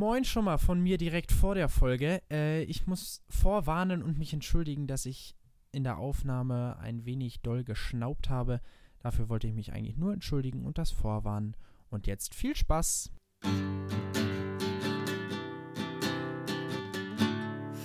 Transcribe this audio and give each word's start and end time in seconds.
Moin 0.00 0.24
schon 0.24 0.46
mal 0.46 0.56
von 0.56 0.80
mir 0.80 0.96
direkt 0.96 1.30
vor 1.30 1.54
der 1.54 1.68
Folge. 1.68 2.22
Äh, 2.30 2.62
ich 2.62 2.86
muss 2.86 3.22
vorwarnen 3.28 4.02
und 4.02 4.16
mich 4.16 4.32
entschuldigen, 4.32 4.86
dass 4.86 5.04
ich 5.04 5.36
in 5.72 5.84
der 5.84 5.98
Aufnahme 5.98 6.78
ein 6.78 7.04
wenig 7.04 7.42
doll 7.42 7.64
geschnaubt 7.64 8.30
habe. 8.30 8.62
Dafür 9.00 9.28
wollte 9.28 9.46
ich 9.46 9.52
mich 9.52 9.74
eigentlich 9.74 9.98
nur 9.98 10.14
entschuldigen 10.14 10.64
und 10.64 10.78
das 10.78 10.90
vorwarnen. 10.90 11.54
Und 11.90 12.06
jetzt 12.06 12.34
viel 12.34 12.56
Spaß. 12.56 13.12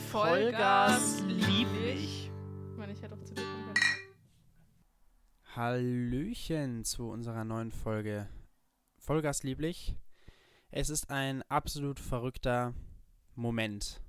Vollgas 0.10 1.22
lieblich. 1.28 2.32
Ich 2.72 2.78
meine, 2.78 2.94
ich 2.94 3.02
hätte 3.02 3.16
auch 3.16 3.24
zu 3.26 3.34
dir 3.34 3.44
kommen 3.44 3.74
können. 3.74 3.84
Hallöchen 5.54 6.86
zu 6.86 7.10
unserer 7.10 7.44
neuen 7.44 7.74
Folge 7.74 8.30
Vollgas 9.00 9.44
lieblich. 9.44 9.98
Es 10.78 10.90
ist 10.90 11.10
ein 11.10 11.42
absolut 11.44 12.02
verrückter 12.02 12.74
Moment 13.34 14.02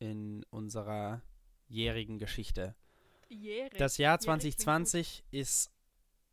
in 0.00 0.42
unserer 0.50 1.22
jährigen 1.68 2.18
Geschichte. 2.18 2.74
Jährig. 3.28 3.78
Das 3.78 3.96
Jahr 3.96 4.14
Jährig 4.14 4.40
klingt 4.40 4.42
2020 4.42 5.22
ist 5.30 5.70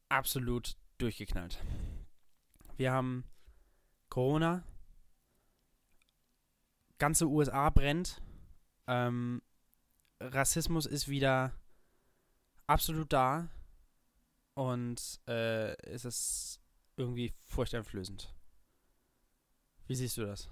absolut 0.10 0.78
durchgeknallt. 0.98 1.60
Wir 2.78 2.92
haben 2.92 3.24
Corona, 4.10 4.64
ganze 6.98 7.28
USA 7.28 7.70
brennt, 7.70 8.20
ähm, 8.88 9.44
Rassismus 10.20 10.88
ist 10.88 11.08
wieder 11.08 11.54
absolut 12.66 13.14
da 13.14 13.48
und 14.56 15.22
äh, 15.28 15.78
es 15.84 16.04
ist 16.04 16.62
irgendwie 16.96 17.32
furchteinflößend. 17.46 18.34
Wie 19.88 19.96
siehst 19.96 20.18
du 20.18 20.26
das? 20.26 20.50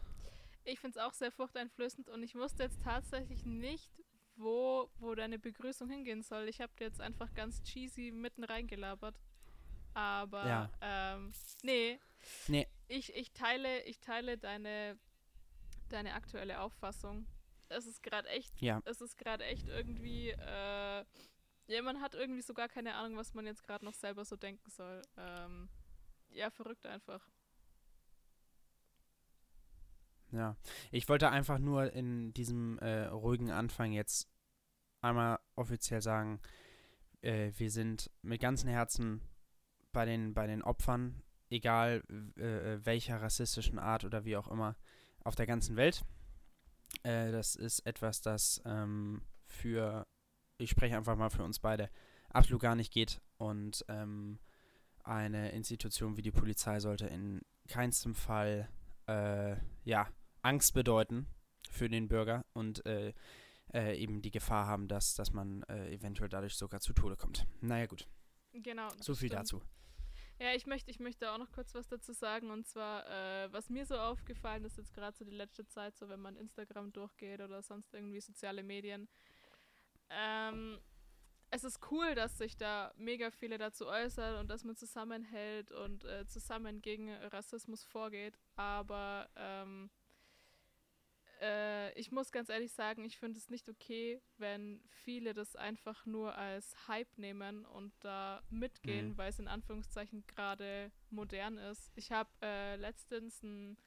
Ich 0.64 0.80
finde 0.80 0.98
es 1.00 1.06
auch 1.06 1.14
sehr 1.14 1.32
furchteinflößend 1.32 2.10
und 2.10 2.24
ich 2.24 2.36
wusste 2.36 2.64
jetzt 2.64 2.82
tatsächlich 2.84 3.46
nicht, 3.46 3.92
wo, 4.36 4.90
wo 4.98 5.14
deine 5.16 5.38
Begrüßung 5.40 5.90
hingehen 5.90 6.24
soll. 6.24 6.48
Ich 6.50 6.60
habe 6.62 6.74
dir 6.80 6.86
jetzt 6.86 7.02
einfach 7.02 7.34
ganz 7.34 7.62
cheesy 7.64 8.12
mitten 8.12 8.44
reingelabert. 8.44 9.16
Aber, 9.94 10.46
Ja. 10.46 10.70
ähm, 10.82 11.32
nee. 11.64 12.00
Nee. 12.48 12.68
Ich, 12.88 13.14
ich 13.16 13.32
teile, 13.32 13.84
ich 13.84 14.00
teile 14.00 14.38
deine, 14.38 14.98
deine 15.90 16.14
aktuelle 16.16 16.60
Auffassung. 16.62 17.28
Es 17.70 17.86
ist 17.86 18.04
gerade 18.04 18.28
echt, 18.30 18.62
Ja. 18.62 18.82
es 18.86 19.00
ist 19.02 19.18
gerade 19.18 19.46
echt 19.46 19.68
irgendwie, 19.68 20.30
äh, 20.32 21.06
ja, 21.68 21.82
man 21.82 22.02
hat 22.02 22.14
irgendwie 22.16 22.42
so 22.42 22.54
gar 22.54 22.68
keine 22.68 22.96
Ahnung, 22.96 23.18
was 23.18 23.34
man 23.34 23.46
jetzt 23.46 23.64
gerade 23.64 23.86
noch 23.86 23.94
selber 23.94 24.26
so 24.26 24.36
denken 24.36 24.70
soll. 24.70 25.02
Ähm, 25.18 25.70
ja, 26.30 26.50
verrückt 26.50 26.86
einfach. 26.86 27.26
Ja, 30.36 30.58
ich 30.92 31.08
wollte 31.08 31.30
einfach 31.30 31.60
nur 31.60 31.94
in 31.94 32.34
diesem 32.34 32.78
äh, 32.80 33.06
ruhigen 33.06 33.52
Anfang 33.52 33.94
jetzt 33.94 34.30
einmal 35.02 35.40
offiziell 35.56 36.02
sagen, 36.02 36.42
äh, 37.22 37.52
wir 37.58 37.72
sind 37.72 38.12
mit 38.22 38.42
ganzem 38.42 38.70
Herzen 38.70 39.22
bei 39.94 40.06
den, 40.06 40.34
bei 40.34 40.46
den 40.46 40.62
Opfern, 40.62 41.24
egal 41.50 42.04
äh, 42.36 42.86
welcher 42.86 43.22
rassistischen 43.22 43.80
Art 43.80 44.04
oder 44.04 44.26
wie 44.26 44.36
auch 44.36 44.50
immer, 44.50 44.76
auf 45.24 45.36
der 45.36 45.46
ganzen 45.46 45.78
Welt. 45.78 46.04
Äh, 47.04 47.32
das 47.32 47.56
ist 47.56 47.80
etwas, 47.86 48.22
das 48.22 48.62
ähm, 48.66 49.22
für, 49.46 50.06
ich 50.58 50.70
spreche 50.70 50.98
einfach 50.98 51.16
mal 51.16 51.30
für 51.30 51.44
uns 51.44 51.60
beide, 51.60 51.90
absolut 52.30 52.62
gar 52.62 52.76
nicht 52.76 52.92
geht 52.92 53.22
und 53.38 53.86
ähm, 53.88 54.40
eine 55.06 55.52
Institution 55.52 56.18
wie 56.18 56.24
die 56.24 56.32
Polizei 56.32 56.80
sollte 56.80 57.08
in 57.08 57.42
keinstem 57.68 58.16
Fall 58.16 58.68
äh, 59.08 59.56
ja, 59.84 60.08
Angst 60.46 60.74
bedeuten 60.74 61.28
für 61.72 61.90
den 61.90 62.08
Bürger 62.08 62.46
und 62.54 62.86
äh, 62.86 63.14
äh, 63.74 63.98
eben 63.98 64.22
die 64.22 64.32
Gefahr 64.32 64.68
haben, 64.68 64.88
dass, 64.88 65.16
dass 65.16 65.32
man 65.34 65.64
äh, 65.64 65.92
eventuell 65.94 66.30
dadurch 66.30 66.56
sogar 66.56 66.80
zu 66.80 66.94
Tode 66.94 67.16
kommt. 67.18 67.46
Naja 67.62 67.88
gut, 67.88 68.08
Genau. 68.54 68.88
so 69.02 69.16
viel 69.16 69.30
stimmt. 69.30 69.34
dazu. 69.34 69.62
Ja, 70.40 70.54
ich 70.54 70.66
möchte, 70.66 70.92
ich 70.92 71.00
möchte 71.00 71.32
auch 71.32 71.38
noch 71.38 71.52
kurz 71.52 71.74
was 71.74 71.88
dazu 71.88 72.12
sagen. 72.12 72.52
Und 72.52 72.68
zwar, 72.68 73.08
äh, 73.10 73.52
was 73.54 73.70
mir 73.70 73.86
so 73.86 73.96
aufgefallen 73.98 74.66
ist, 74.66 74.78
jetzt 74.78 74.94
gerade 74.94 75.16
so 75.18 75.24
die 75.26 75.32
letzte 75.32 75.66
Zeit, 75.66 75.96
so 75.98 76.10
wenn 76.10 76.20
man 76.20 76.36
Instagram 76.36 76.92
durchgeht 76.92 77.40
oder 77.42 77.62
sonst 77.64 77.94
irgendwie 77.94 78.20
soziale 78.20 78.62
Medien. 78.62 79.08
Ähm, 80.10 80.78
es 81.52 81.64
ist 81.64 81.80
cool, 81.90 82.16
dass 82.16 82.38
sich 82.38 82.58
da 82.58 82.94
mega 82.98 83.32
viele 83.32 83.58
dazu 83.58 83.88
äußern 83.88 84.36
und 84.38 84.50
dass 84.50 84.64
man 84.66 84.76
zusammenhält 84.76 85.72
und 85.72 86.04
äh, 86.04 86.28
zusammen 86.28 86.82
gegen 86.82 87.14
Rassismus 87.14 87.84
vorgeht. 87.86 88.38
Aber 88.58 89.30
ähm, 89.38 89.90
äh, 91.42 91.92
ich 92.00 92.12
muss 92.12 92.32
ganz 92.32 92.50
ehrlich 92.50 92.72
sagen, 92.72 93.04
ich 93.06 93.18
finde 93.18 93.38
es 93.38 93.50
nicht 93.50 93.68
okay, 93.70 94.22
wenn 94.38 94.82
viele 94.90 95.34
das 95.34 95.56
einfach 95.56 96.06
nur 96.06 96.36
als 96.36 96.88
Hype 96.88 97.18
nehmen 97.18 97.66
und 97.66 97.94
da 98.02 98.42
mitgehen, 98.50 99.10
Mhm. 99.10 99.18
weil 99.18 99.30
es 99.30 99.40
in 99.40 99.48
Anführungszeichen 99.48 100.26
gerade 100.28 100.92
modern 101.10 101.58
ist. 101.58 101.92
Ich 101.96 102.12
habe 102.12 102.30
äh, 102.42 102.76
letztens 102.78 103.44
einen 103.44 103.78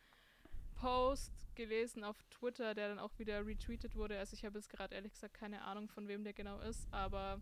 Post 0.75 1.33
gelesen 1.57 2.05
auf 2.05 2.23
Twitter, 2.31 2.75
der 2.75 2.89
dann 2.89 2.99
auch 2.99 3.19
wieder 3.19 3.45
retweetet 3.45 3.97
wurde. 3.97 4.19
Also 4.19 4.35
ich 4.35 4.45
habe 4.45 4.59
jetzt 4.59 4.69
gerade 4.69 4.95
ehrlich 4.95 5.13
gesagt 5.13 5.35
keine 5.35 5.63
Ahnung, 5.63 5.89
von 5.89 6.07
wem 6.07 6.23
der 6.25 6.33
genau 6.33 6.61
ist, 6.61 6.87
aber 6.93 7.41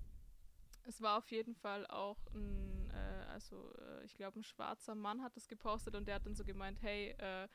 es 0.84 1.02
war 1.02 1.18
auf 1.18 1.30
jeden 1.30 1.54
Fall 1.54 1.86
auch 1.88 2.18
ein, 2.32 2.90
äh, 2.90 3.24
also 3.30 3.74
äh, 3.78 4.04
ich 4.04 4.14
glaube, 4.14 4.38
ein 4.38 4.44
schwarzer 4.44 4.94
Mann 4.94 5.22
hat 5.22 5.36
das 5.36 5.48
gepostet 5.48 5.94
und 5.96 6.06
der 6.06 6.14
hat 6.14 6.26
dann 6.26 6.34
so 6.36 6.44
gemeint, 6.44 6.80
hey, 6.80 7.10
äh, 7.18 7.48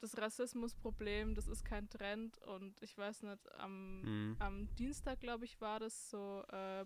das 0.00 0.16
Rassismusproblem, 0.18 1.34
das 1.34 1.46
ist 1.46 1.64
kein 1.64 1.88
Trend 1.88 2.38
und 2.42 2.80
ich 2.82 2.96
weiß 2.96 3.22
nicht, 3.22 3.52
am, 3.54 4.02
Mhm. 4.02 4.36
am 4.38 4.74
Dienstag, 4.76 5.20
glaube 5.20 5.44
ich, 5.44 5.60
war 5.60 5.80
das 5.80 6.10
so, 6.10 6.42
äh, 6.48 6.84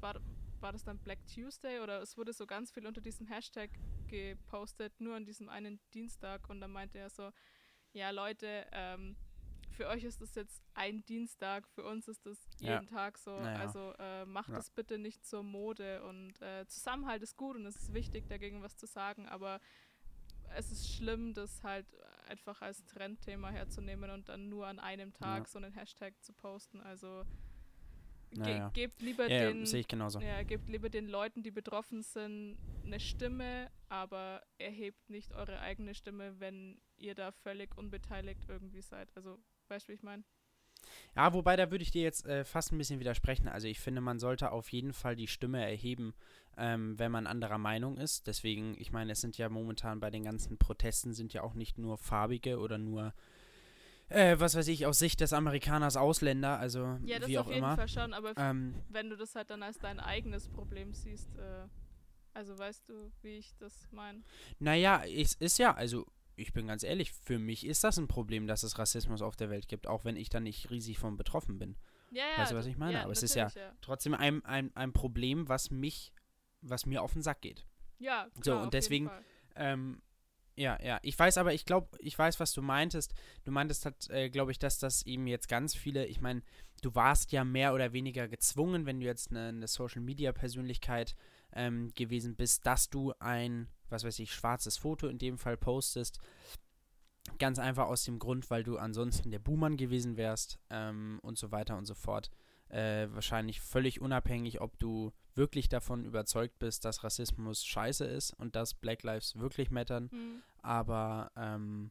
war, 0.00 0.14
war 0.60 0.72
das 0.72 0.84
dann 0.84 0.98
Black 0.98 1.24
Tuesday 1.26 1.80
oder 1.80 2.00
es 2.02 2.16
wurde 2.16 2.32
so 2.32 2.46
ganz 2.46 2.70
viel 2.72 2.86
unter 2.86 3.00
diesem 3.00 3.26
Hashtag 3.26 3.70
gepostet, 4.08 4.92
nur 5.00 5.16
an 5.16 5.24
diesem 5.24 5.48
einen 5.48 5.80
Dienstag 5.94 6.48
und 6.48 6.60
dann 6.60 6.72
meinte 6.72 6.98
er 6.98 7.10
so, 7.10 7.30
ja 7.92 8.10
Leute, 8.10 8.66
ähm, 8.72 9.16
für 9.70 9.86
euch 9.88 10.04
ist 10.04 10.20
das 10.20 10.34
jetzt 10.34 10.62
ein 10.74 11.02
Dienstag, 11.06 11.66
für 11.68 11.84
uns 11.84 12.06
ist 12.06 12.26
das 12.26 12.38
Ja. 12.60 12.74
jeden 12.74 12.86
Tag 12.88 13.16
so. 13.16 13.30
Naja. 13.38 13.58
Also 13.60 13.94
äh, 13.98 14.26
macht 14.26 14.50
Ja. 14.50 14.58
es 14.58 14.70
bitte 14.70 14.98
nicht 14.98 15.24
zur 15.24 15.42
Mode 15.42 16.02
und 16.04 16.40
äh, 16.42 16.66
Zusammenhalt 16.66 17.22
ist 17.22 17.36
gut 17.36 17.56
und 17.56 17.64
es 17.64 17.76
ist 17.76 17.94
wichtig, 17.94 18.26
dagegen 18.28 18.62
was 18.62 18.76
zu 18.76 18.86
sagen, 18.86 19.26
aber 19.28 19.60
es 20.54 20.70
ist 20.70 20.92
schlimm, 20.94 21.32
das 21.32 21.62
halt 21.62 21.86
einfach 22.32 22.62
als 22.62 22.84
Trendthema 22.86 23.50
herzunehmen 23.50 24.10
und 24.10 24.28
dann 24.28 24.48
nur 24.48 24.66
an 24.66 24.78
einem 24.78 25.12
Tag 25.12 25.42
Ja. 25.42 25.46
so 25.48 25.58
einen 25.58 25.72
Hashtag 25.72 26.14
zu 26.22 26.32
posten. 26.32 26.80
Also 26.80 27.24
ge 28.30 28.62
gebt 28.72 29.02
lieber 29.02 29.30
Ja, 29.30 29.48
den 29.50 29.60
ja, 29.60 29.66
sehe 29.66 29.80
ich 29.80 29.88
genauso. 29.88 30.18
ja, 30.20 30.42
gebt 30.42 30.68
lieber 30.68 30.88
den 30.88 31.06
Leuten, 31.08 31.42
die 31.42 31.50
betroffen 31.50 32.02
sind, 32.02 32.56
eine 32.84 32.98
Stimme, 32.98 33.70
aber 33.90 34.42
erhebt 34.58 35.10
nicht 35.10 35.32
eure 35.34 35.60
eigene 35.60 35.94
Stimme, 35.94 36.40
wenn 36.40 36.80
ihr 36.96 37.14
da 37.14 37.30
völlig 37.32 37.76
unbeteiligt 37.76 38.44
irgendwie 38.48 38.80
seid. 38.80 39.14
Also, 39.16 39.38
weißt 39.68 39.86
du, 39.86 39.90
wie 39.90 39.96
ich 39.96 40.02
meine? 40.02 40.24
Ja, 41.16 41.32
wobei 41.32 41.56
da 41.56 41.70
würde 41.70 41.82
ich 41.82 41.90
dir 41.90 42.02
jetzt 42.02 42.26
äh, 42.26 42.44
fast 42.44 42.72
ein 42.72 42.78
bisschen 42.78 43.00
widersprechen. 43.00 43.48
Also 43.48 43.68
ich 43.68 43.80
finde, 43.80 44.00
man 44.00 44.18
sollte 44.18 44.50
auf 44.52 44.70
jeden 44.72 44.92
Fall 44.92 45.16
die 45.16 45.26
Stimme 45.28 45.62
erheben, 45.64 46.14
ähm, 46.56 46.98
wenn 46.98 47.12
man 47.12 47.26
anderer 47.26 47.58
Meinung 47.58 47.96
ist. 47.98 48.26
Deswegen, 48.26 48.74
ich 48.78 48.92
meine, 48.92 49.12
es 49.12 49.20
sind 49.20 49.38
ja 49.38 49.48
momentan 49.48 50.00
bei 50.00 50.10
den 50.10 50.24
ganzen 50.24 50.58
Protesten 50.58 51.12
sind 51.12 51.32
ja 51.32 51.42
auch 51.42 51.54
nicht 51.54 51.78
nur 51.78 51.98
farbige 51.98 52.58
oder 52.58 52.78
nur, 52.78 53.14
äh, 54.08 54.38
was 54.38 54.54
weiß 54.54 54.68
ich, 54.68 54.86
aus 54.86 54.98
Sicht 54.98 55.20
des 55.20 55.32
Amerikaners 55.32 55.96
Ausländer, 55.96 56.58
also 56.58 56.98
Ja, 57.04 57.18
das 57.18 57.28
wie 57.28 57.38
auf 57.38 57.46
auch 57.46 57.50
jeden 57.50 57.58
immer. 57.58 57.76
Fall 57.76 57.88
schon, 57.88 58.12
aber 58.12 58.32
Ähm, 58.36 58.74
wenn 58.88 59.08
du 59.10 59.16
das 59.16 59.34
halt 59.34 59.50
dann 59.50 59.62
als 59.62 59.78
dein 59.78 60.00
eigenes 60.00 60.48
Problem 60.48 60.92
siehst, 60.92 61.34
äh, 61.36 61.66
also 62.34 62.58
weißt 62.58 62.88
du, 62.88 63.10
wie 63.22 63.36
ich 63.38 63.54
das 63.58 63.88
meine? 63.92 64.22
Naja, 64.58 65.02
es 65.04 65.34
ist 65.34 65.58
ja, 65.58 65.74
also 65.74 66.06
ich 66.36 66.52
bin 66.52 66.66
ganz 66.66 66.82
ehrlich, 66.82 67.12
für 67.12 67.38
mich 67.38 67.66
ist 67.66 67.84
das 67.84 67.98
ein 67.98 68.08
Problem, 68.08 68.46
dass 68.46 68.62
es 68.62 68.78
Rassismus 68.78 69.22
auf 69.22 69.36
der 69.36 69.50
Welt 69.50 69.68
gibt, 69.68 69.86
auch 69.86 70.04
wenn 70.04 70.16
ich 70.16 70.28
da 70.28 70.40
nicht 70.40 70.70
riesig 70.70 70.98
von 70.98 71.16
betroffen 71.16 71.58
bin. 71.58 71.76
Ja, 72.10 72.24
ja. 72.32 72.38
Weißt 72.38 72.52
du, 72.52 72.56
was 72.56 72.66
ich 72.66 72.76
meine? 72.76 72.94
Ja, 72.94 73.02
Aber 73.04 73.12
es 73.12 73.22
ist 73.22 73.34
ja- 73.34 73.48
ja. 73.54 73.72
Trotzdem 73.80 74.14
ein, 74.14 74.44
ein, 74.44 74.74
ein 74.76 74.92
Problem, 74.92 75.48
was 75.48 75.70
mich, 75.70 76.12
was 76.60 76.86
mir 76.86 77.02
auf 77.02 77.12
den 77.14 77.22
Sack 77.22 77.40
geht. 77.40 77.66
Ja, 77.98 78.28
So, 78.34 78.40
klar, 78.40 78.56
und 78.56 78.60
auf 78.60 78.64
jeden 78.64 78.70
deswegen-. 78.72 79.10
Ähm, 79.56 80.02
ja, 80.56 80.78
ja. 80.82 80.98
Ich 81.02 81.18
weiß 81.18 81.38
aber, 81.38 81.54
ich 81.54 81.64
glaube, 81.64 81.96
ich 82.00 82.18
weiß, 82.18 82.38
was 82.38 82.52
du 82.52 82.60
meintest. 82.60 83.14
Du 83.44 83.50
meintest, 83.52 83.86
hat, 83.86 84.10
äh, 84.10 84.28
glaube 84.28 84.50
ich, 84.52 84.58
dass 84.58 84.78
das 84.78 85.06
eben 85.06 85.26
jetzt 85.26 85.48
ganz 85.48 85.74
viele, 85.74 86.04
ich 86.06 86.20
meine, 86.20 86.42
du 86.82 86.94
warst 86.94 87.32
ja 87.32 87.44
mehr 87.44 87.72
oder 87.72 87.92
weniger 87.94 88.28
gezwungen, 88.28 88.84
wenn 88.84 89.00
du 89.00 89.06
jetzt 89.06 89.30
eine, 89.30 89.48
eine 89.48 89.66
Social-Media-Persönlichkeit 90.32 91.14
ähm, 91.54 91.92
gewesen 91.94 92.36
bist, 92.36 92.66
dass 92.66 92.90
du 92.90 93.12
ein, 93.18 93.68
was 93.88 94.04
weiß 94.04 94.18
ich, 94.18 94.32
schwarzes 94.32 94.76
Foto 94.76 95.08
in 95.08 95.18
dem 95.18 95.38
Fall 95.38 95.56
postest. 95.56 96.18
Ganz 97.38 97.58
einfach 97.58 97.86
aus 97.86 98.04
dem 98.04 98.18
Grund, 98.18 98.50
weil 98.50 98.64
du 98.64 98.78
ansonsten 98.78 99.30
der 99.30 99.38
Buhmann 99.38 99.76
gewesen 99.76 100.16
wärst 100.16 100.58
ähm, 100.70 101.18
und 101.22 101.38
so 101.38 101.52
weiter 101.52 101.76
und 101.76 101.86
so 101.86 101.94
fort. 101.94 102.30
Äh, 102.68 103.08
wahrscheinlich 103.12 103.60
völlig 103.60 104.00
unabhängig, 104.00 104.60
ob 104.60 104.78
du 104.78 105.12
wirklich 105.34 105.68
davon 105.68 106.04
überzeugt 106.04 106.58
bist, 106.58 106.84
dass 106.84 107.04
Rassismus 107.04 107.64
scheiße 107.64 108.04
ist 108.04 108.32
und 108.38 108.56
dass 108.56 108.74
Black 108.74 109.02
Lives 109.02 109.38
wirklich 109.38 109.70
mattern. 109.70 110.10
Hm. 110.10 110.42
Aber 110.62 111.30
ähm, 111.36 111.90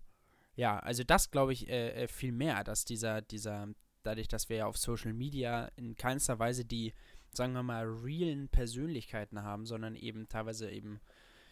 ja, 0.56 0.80
also 0.80 1.04
das 1.04 1.32
glaube 1.32 1.54
ich 1.54 1.70
äh, 1.70 2.04
äh, 2.04 2.08
viel 2.08 2.32
mehr, 2.32 2.64
dass 2.64 2.86
dieser, 2.86 3.22
dieser, 3.22 3.68
dadurch, 4.04 4.28
dass 4.28 4.50
wir 4.50 4.58
ja 4.58 4.66
auf 4.66 4.78
Social 4.78 5.14
Media 5.14 5.70
in 5.76 5.96
keinster 5.96 6.40
Weise 6.40 6.66
die, 6.66 6.94
sagen 7.34 7.54
wir 7.54 7.64
mal, 7.64 7.86
realen 7.86 8.50
Persönlichkeiten 8.50 9.42
haben, 9.44 9.66
sondern 9.66 9.96
eben 9.96 10.28
teilweise 10.28 10.70
eben, 10.70 11.00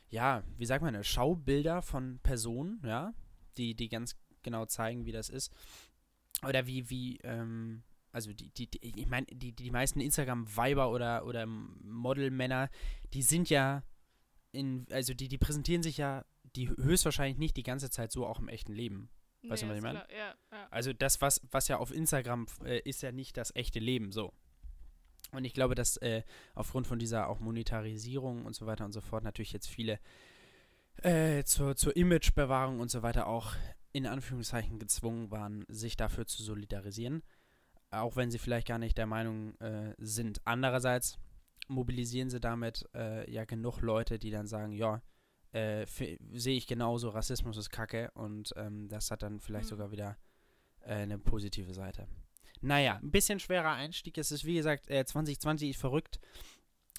ja, 0.10 0.44
wie 0.58 0.66
sagt 0.66 0.84
man, 0.84 1.04
Schaubilder 1.04 1.82
von 1.82 2.20
Personen, 2.20 2.82
ja, 2.86 3.14
die, 3.58 3.76
die 3.76 3.90
ganz 3.90 4.16
genau 4.44 4.66
zeigen, 4.66 5.06
wie 5.06 5.12
das 5.12 5.30
ist. 5.30 5.54
Oder 6.48 6.68
wie, 6.68 6.90
wie, 6.90 7.18
ähm, 7.24 7.84
also 8.12 8.34
die, 8.34 8.50
die, 8.50 8.70
die 8.70 9.00
ich 9.00 9.08
meine, 9.08 9.26
die, 9.28 9.52
die 9.52 9.72
meisten 9.72 10.00
Instagram-Weiber 10.02 10.92
oder, 10.92 11.26
oder 11.26 11.46
Model-Männer, 11.46 12.70
die 13.14 13.22
sind 13.22 13.50
ja 13.50 13.84
in, 14.52 14.88
also 14.92 15.14
die, 15.14 15.28
die 15.28 15.38
präsentieren 15.38 15.84
sich 15.84 15.98
ja, 15.98 16.26
die 16.56 16.70
höchstwahrscheinlich 16.70 17.38
nicht 17.38 17.58
die 17.58 17.64
ganze 17.64 17.90
Zeit 17.90 18.12
so 18.12 18.26
auch 18.26 18.40
im 18.40 18.48
echten 18.48 18.74
Leben. 18.74 19.10
Weißt 19.44 19.64
nee, 19.64 19.68
du, 19.68 19.72
was 19.72 19.78
ich 19.78 19.84
meine? 19.84 20.06
Ja, 20.10 20.36
ja. 20.52 20.68
Also 20.72 20.92
das, 20.92 21.22
was, 21.22 21.42
was 21.52 21.68
ja 21.68 21.78
auf 21.78 21.94
Instagram 21.94 22.48
äh, 22.66 22.80
ist 22.80 23.02
ja 23.02 23.12
nicht 23.12 23.38
das 23.38 23.56
echte 23.56 23.80
Leben 23.80 24.12
so. 24.12 24.34
Und 25.32 25.46
ich 25.46 25.54
glaube, 25.54 25.76
dass 25.76 25.98
äh, 25.98 26.24
aufgrund 26.56 26.88
von 26.88 27.00
dieser 27.00 27.28
auch 27.28 27.40
Monetarisierung 27.40 28.46
und 28.46 28.56
so 28.56 28.66
weiter 28.66 28.86
und 28.86 28.92
so 28.92 29.02
fort 29.02 29.24
natürlich 29.24 29.54
jetzt 29.54 29.68
viele 29.68 30.00
äh, 31.04 31.44
zur, 31.44 31.76
zur 31.76 31.96
Imagebewahrung 31.96 32.80
und 32.80 32.90
so 32.90 33.04
weiter 33.04 33.28
auch 33.28 33.54
in 33.92 34.06
Anführungszeichen 34.06 34.80
gezwungen 34.80 35.32
waren, 35.32 35.66
sich 35.68 35.98
dafür 35.98 36.26
zu 36.26 36.44
solidarisieren. 36.44 37.24
Auch 37.92 38.16
wenn 38.16 38.32
sie 38.32 38.38
vielleicht 38.38 38.68
gar 38.68 38.78
nicht 38.78 38.98
der 38.98 39.08
Meinung 39.08 39.56
äh, 39.60 39.96
sind. 39.98 40.42
Andererseits 40.46 41.18
mobilisieren 41.68 42.30
sie 42.30 42.40
damit 42.40 42.88
äh, 42.94 43.30
ja 43.32 43.46
genug 43.46 43.82
Leute, 43.82 44.20
die 44.20 44.32
dann 44.32 44.48
sagen, 44.48 44.74
ja, 44.74 45.02
äh, 45.52 45.86
sehe 45.88 46.58
ich 46.58 46.68
genauso, 46.68 47.10
Rassismus 47.10 47.58
ist 47.58 47.72
Kacke 47.72 48.12
und 48.14 48.54
ähm, 48.56 48.88
das 48.88 49.10
hat 49.10 49.24
dann 49.24 49.40
vielleicht 49.40 49.66
mhm. 49.66 49.70
sogar 49.70 49.92
wieder 49.92 50.18
äh, 50.82 50.94
eine 50.94 51.18
positive 51.18 51.74
Seite. 51.74 52.08
Naja, 52.62 53.00
ein 53.02 53.12
bisschen 53.12 53.40
schwerer 53.40 53.74
Einstieg. 53.74 54.18
Es 54.18 54.32
ist 54.32 54.46
wie 54.46 54.56
gesagt, 54.56 54.86
2020 54.86 55.68
äh, 55.68 55.72
ist 55.72 55.80
verrückt. 55.80 56.20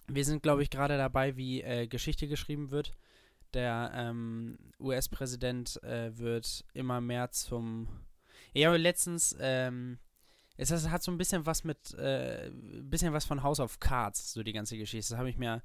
Wir 0.07 0.25
sind, 0.25 0.43
glaube 0.43 0.63
ich, 0.63 0.71
gerade 0.71 0.97
dabei, 0.97 1.37
wie 1.37 1.63
äh, 1.63 1.87
Geschichte 1.87 2.27
geschrieben 2.27 2.71
wird. 2.71 2.93
Der 3.53 3.91
ähm, 3.95 4.59
US-Präsident 4.79 5.83
äh, 5.83 6.17
wird 6.17 6.65
immer 6.73 7.01
mehr 7.01 7.31
zum. 7.31 7.89
Ich 8.53 8.65
habe 8.65 8.77
letztens, 8.77 9.37
ähm, 9.41 9.99
es 10.57 10.71
hat 10.89 11.03
so 11.03 11.11
ein 11.11 11.19
bisschen 11.19 11.47
was 11.47 11.65
mit, 11.65 11.95
äh, 11.95 12.51
bisschen 12.83 13.13
was 13.13 13.25
von 13.25 13.43
House 13.43 13.61
of 13.61 13.81
Cards, 13.81 14.33
so 14.33 14.43
die 14.43 14.53
ganze 14.53 14.77
Geschichte. 14.77 15.13
Das 15.13 15.19
habe 15.19 15.31
ich 15.31 15.37
mir 15.37 15.63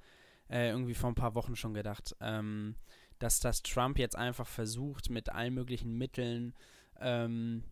äh, 0.50 0.70
irgendwie 0.70 0.94
vor 0.94 1.10
ein 1.10 1.16
paar 1.16 1.36
Wochen 1.36 1.56
schon 1.56 1.74
gedacht. 1.74 2.16
Ähm, 2.20 2.76
dass 3.20 3.40
das 3.40 3.64
Trump 3.64 3.98
jetzt 3.98 4.16
einfach 4.16 4.48
versucht, 4.48 5.10
mit 5.10 5.30
allen 5.30 5.54
möglichen 5.54 5.98
Mitteln 5.98 6.54
ähm, 7.00 7.64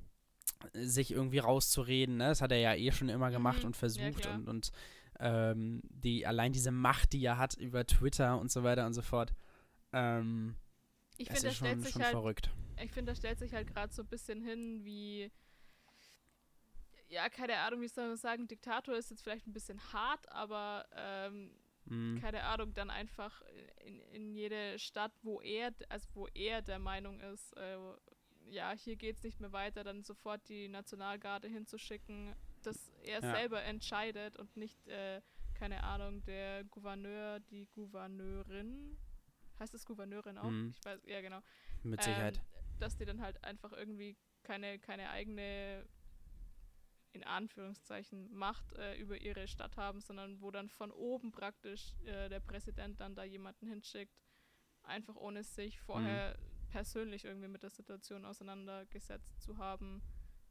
sich 0.74 1.12
irgendwie 1.12 1.40
rauszureden. 1.40 2.18
Ne? 2.18 2.28
Das 2.30 2.42
hat 2.42 2.52
er 2.52 2.60
ja 2.60 2.76
eh 2.76 2.92
schon 2.92 3.10
immer 3.10 3.32
gemacht 3.32 3.60
mhm. 3.60 3.68
und 3.68 3.78
versucht 3.78 4.26
ja, 4.26 4.36
und, 4.36 4.48
und 4.48 4.72
ähm, 5.20 5.82
die, 5.90 6.26
allein 6.26 6.54
diese 6.54 6.72
Macht, 6.72 7.14
die 7.14 7.24
er 7.24 7.38
hat 7.38 7.56
über 7.56 7.86
Twitter 7.86 8.40
und 8.40 8.52
so 8.52 8.64
weiter 8.64 8.86
und 8.86 8.94
so 8.94 9.02
fort. 9.02 9.34
Ähm, 9.92 10.56
ich 11.18 11.28
finde, 11.28 11.44
das 11.44 11.56
schon, 11.56 11.86
schon 11.86 12.02
halt, 12.02 12.12
verrückt. 12.12 12.50
Ich 12.82 12.92
finde, 12.92 13.12
da 13.12 13.16
stellt 13.16 13.40
sich 13.40 13.54
halt 13.54 13.68
gerade 13.68 13.94
so 13.94 14.02
ein 14.02 14.08
bisschen 14.08 14.42
hin, 14.42 14.84
wie 14.84 15.32
ja, 17.14 17.30
keine 17.30 17.58
Ahnung, 17.60 17.82
wie 17.82 17.88
soll 17.88 18.08
man 18.08 18.18
sagen, 18.18 18.48
Diktator 18.48 18.96
ist 18.96 19.12
jetzt 19.12 19.22
vielleicht 19.22 19.46
ein 19.48 19.54
bisschen 19.54 19.80
hart, 19.94 20.28
aber 20.32 20.86
ähm, 20.96 21.52
mhm. 21.86 22.20
keine 22.20 22.44
Ahnung, 22.44 22.74
dann 22.74 22.90
einfach 22.90 23.44
in, 23.86 24.00
in 24.12 24.34
jede 24.34 24.80
Stadt, 24.80 25.12
wo 25.22 25.40
er, 25.40 25.72
also 25.90 26.08
wo 26.16 26.28
er 26.34 26.64
der 26.64 26.80
Meinung 26.80 27.20
ist, 27.20 27.56
äh, 27.56 27.78
ja, 28.54 28.72
hier 28.72 28.96
geht 28.96 29.18
es 29.18 29.24
nicht 29.24 29.40
mehr 29.40 29.52
weiter, 29.52 29.84
dann 29.84 30.04
sofort 30.04 30.48
die 30.48 30.68
Nationalgarde 30.68 31.48
hinzuschicken, 31.48 32.36
dass 32.62 32.92
er 33.04 33.22
ja. 33.22 33.36
selber 33.36 33.64
entscheidet 33.64 34.38
und 34.38 34.56
nicht, 34.56 34.88
äh, 34.88 35.22
keine 35.56 35.84
Ahnung, 35.84 36.24
der 36.24 36.64
Gouverneur, 36.66 37.40
die 37.40 37.68
Gouverneurin, 37.68 38.98
heißt 39.60 39.74
es 39.74 39.86
Gouverneurin 39.86 40.38
auch? 40.38 40.50
Mhm. 40.50 40.70
Ich 40.70 40.86
weiß, 40.86 41.00
ja 41.06 41.22
genau. 41.22 41.42
Mit 41.84 42.02
Sicherheit. 42.02 42.38
Ähm, 42.38 42.80
dass 42.80 42.96
die 42.96 43.06
dann 43.06 43.22
halt 43.22 43.44
einfach 43.44 43.72
irgendwie 43.72 44.18
keine, 44.44 44.80
keine 44.80 45.10
eigene 45.10 45.86
in 47.14 47.24
Anführungszeichen 47.24 48.34
Macht 48.34 48.74
äh, 48.74 48.96
über 48.96 49.22
ihre 49.22 49.48
Stadt 49.48 49.78
haben, 49.78 50.02
sondern 50.02 50.42
wo 50.42 50.50
dann 50.50 50.68
von 50.68 50.92
oben 50.92 51.32
praktisch 51.32 51.94
äh, 52.06 52.28
der 52.28 52.40
Präsident 52.40 53.00
dann 53.00 53.14
da 53.14 53.24
jemanden 53.24 53.68
hinschickt, 53.68 54.18
einfach 54.82 55.16
ohne 55.16 55.44
sich 55.44 55.80
vorher 55.80 56.36
mhm. 56.36 56.53
Persönlich 56.74 57.24
irgendwie 57.24 57.48
mit 57.48 57.62
der 57.62 57.70
Situation 57.70 58.26
auseinandergesetzt 58.26 59.40
zu 59.40 59.60
haben, 59.60 60.02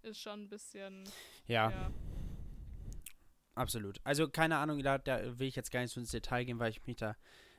ist 0.03 0.21
schon 0.21 0.45
ein 0.45 0.49
bisschen. 0.49 1.03
Ja. 1.47 1.71
ja. 1.71 1.91
Absolut. 3.57 4.01
Also 4.05 4.29
keine 4.29 4.57
Ahnung, 4.59 4.83
da, 4.85 4.99
da, 4.99 5.39
will 5.39 5.49
ich 5.49 5.57
jetzt 5.57 5.73
gar 5.73 5.81
nicht 5.81 5.93
so 5.93 6.01
ins 6.01 6.13
Detail 6.13 6.45
gehen, 6.45 6.61
weil 6.61 6.71
ich 6.71 6.87
mich 6.87 6.97
da 6.97 7.17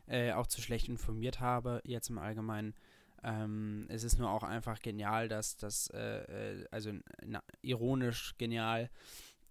äh, 0.07 0.31
auch 0.31 0.47
zu 0.47 0.61
schlecht 0.61 0.87
informiert 0.87 1.41
habe, 1.41 1.81
jetzt 1.83 2.09
im 2.09 2.17
Allgemeinen. 2.17 2.73
Ähm, 3.21 3.85
es 3.89 4.05
ist 4.05 4.17
nur 4.17 4.31
auch 4.31 4.43
einfach 4.43 4.79
genial, 4.79 5.27
dass 5.27 5.57
das, 5.57 5.89
äh, 5.89 6.61
äh, 6.61 6.65
also 6.71 6.93
na, 7.21 7.43
ironisch 7.61 8.33
genial, 8.37 8.89